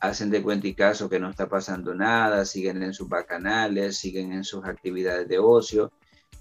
hacen 0.00 0.30
de 0.30 0.42
cuenta 0.42 0.66
y 0.66 0.74
caso 0.74 1.08
que 1.08 1.18
no 1.18 1.30
está 1.30 1.48
pasando 1.48 1.94
nada, 1.94 2.44
siguen 2.44 2.82
en 2.82 2.94
sus 2.94 3.08
bacanales, 3.08 3.96
siguen 3.96 4.32
en 4.32 4.44
sus 4.44 4.64
actividades 4.64 5.28
de 5.28 5.38
ocio, 5.38 5.92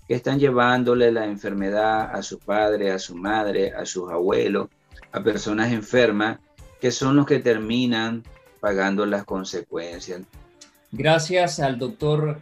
que 0.08 0.16
están 0.16 0.40
llevándole 0.40 1.12
la 1.12 1.26
enfermedad 1.26 2.16
a 2.16 2.22
su 2.22 2.40
padre, 2.40 2.92
a 2.92 3.00
su 3.00 3.16
madre, 3.16 3.74
a 3.74 3.86
sus 3.86 4.10
abuelos, 4.12 4.70
a 5.12 5.24
personas 5.24 5.72
enfermas, 5.72 6.40
que 6.80 6.92
son 6.92 7.16
los 7.16 7.26
que 7.26 7.40
terminan 7.40 8.24
pagando 8.60 9.06
las 9.06 9.24
consecuencias. 9.24 10.22
Gracias 10.92 11.60
al 11.60 11.78
doctor 11.78 12.40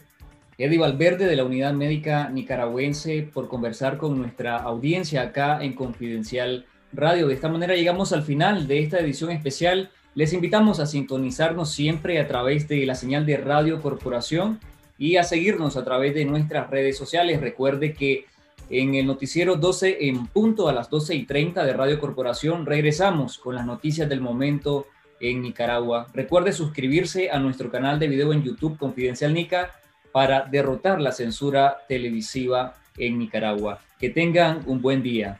Eddie 0.57 0.77
Valverde 0.77 1.25
de 1.25 1.35
la 1.35 1.43
Unidad 1.43 1.73
Médica 1.73 2.29
Nicaragüense 2.29 3.29
por 3.33 3.47
conversar 3.47 3.97
con 3.97 4.17
nuestra 4.17 4.57
audiencia 4.57 5.21
acá 5.21 5.61
en 5.61 5.73
Confidencial 5.73 6.65
Radio. 6.93 7.27
De 7.27 7.33
esta 7.33 7.49
manera 7.49 7.75
llegamos 7.75 8.13
al 8.13 8.23
final 8.23 8.67
de 8.67 8.79
esta 8.79 8.99
edición 8.99 9.31
especial. 9.31 9.91
Les 10.13 10.31
invitamos 10.31 10.79
a 10.79 10.85
sintonizarnos 10.85 11.71
siempre 11.71 12.19
a 12.19 12.27
través 12.27 12.67
de 12.69 12.85
la 12.85 12.95
señal 12.95 13.25
de 13.25 13.37
Radio 13.37 13.81
Corporación 13.81 14.59
y 14.97 15.17
a 15.17 15.23
seguirnos 15.23 15.75
a 15.75 15.83
través 15.83 16.13
de 16.13 16.23
nuestras 16.23 16.69
redes 16.69 16.97
sociales. 16.97 17.41
Recuerde 17.41 17.93
que 17.93 18.25
en 18.69 18.95
el 18.95 19.05
noticiero 19.05 19.55
12 19.55 20.07
en 20.07 20.27
punto 20.27 20.67
a 20.67 20.73
las 20.73 20.89
12 20.89 21.15
y 21.15 21.25
30 21.25 21.65
de 21.65 21.73
Radio 21.73 21.99
Corporación 21.99 22.65
regresamos 22.65 23.37
con 23.37 23.55
las 23.55 23.65
noticias 23.65 24.09
del 24.09 24.21
momento 24.21 24.87
en 25.19 25.41
Nicaragua. 25.41 26.07
Recuerde 26.13 26.51
suscribirse 26.51 27.29
a 27.29 27.39
nuestro 27.39 27.69
canal 27.69 27.99
de 27.99 28.07
video 28.07 28.33
en 28.33 28.43
YouTube 28.43 28.77
Confidencial 28.77 29.33
Nica 29.33 29.75
para 30.11 30.45
derrotar 30.45 31.01
la 31.01 31.11
censura 31.11 31.77
televisiva 31.87 32.75
en 32.97 33.19
Nicaragua. 33.19 33.79
Que 33.99 34.09
tengan 34.09 34.63
un 34.65 34.81
buen 34.81 35.03
día. 35.03 35.39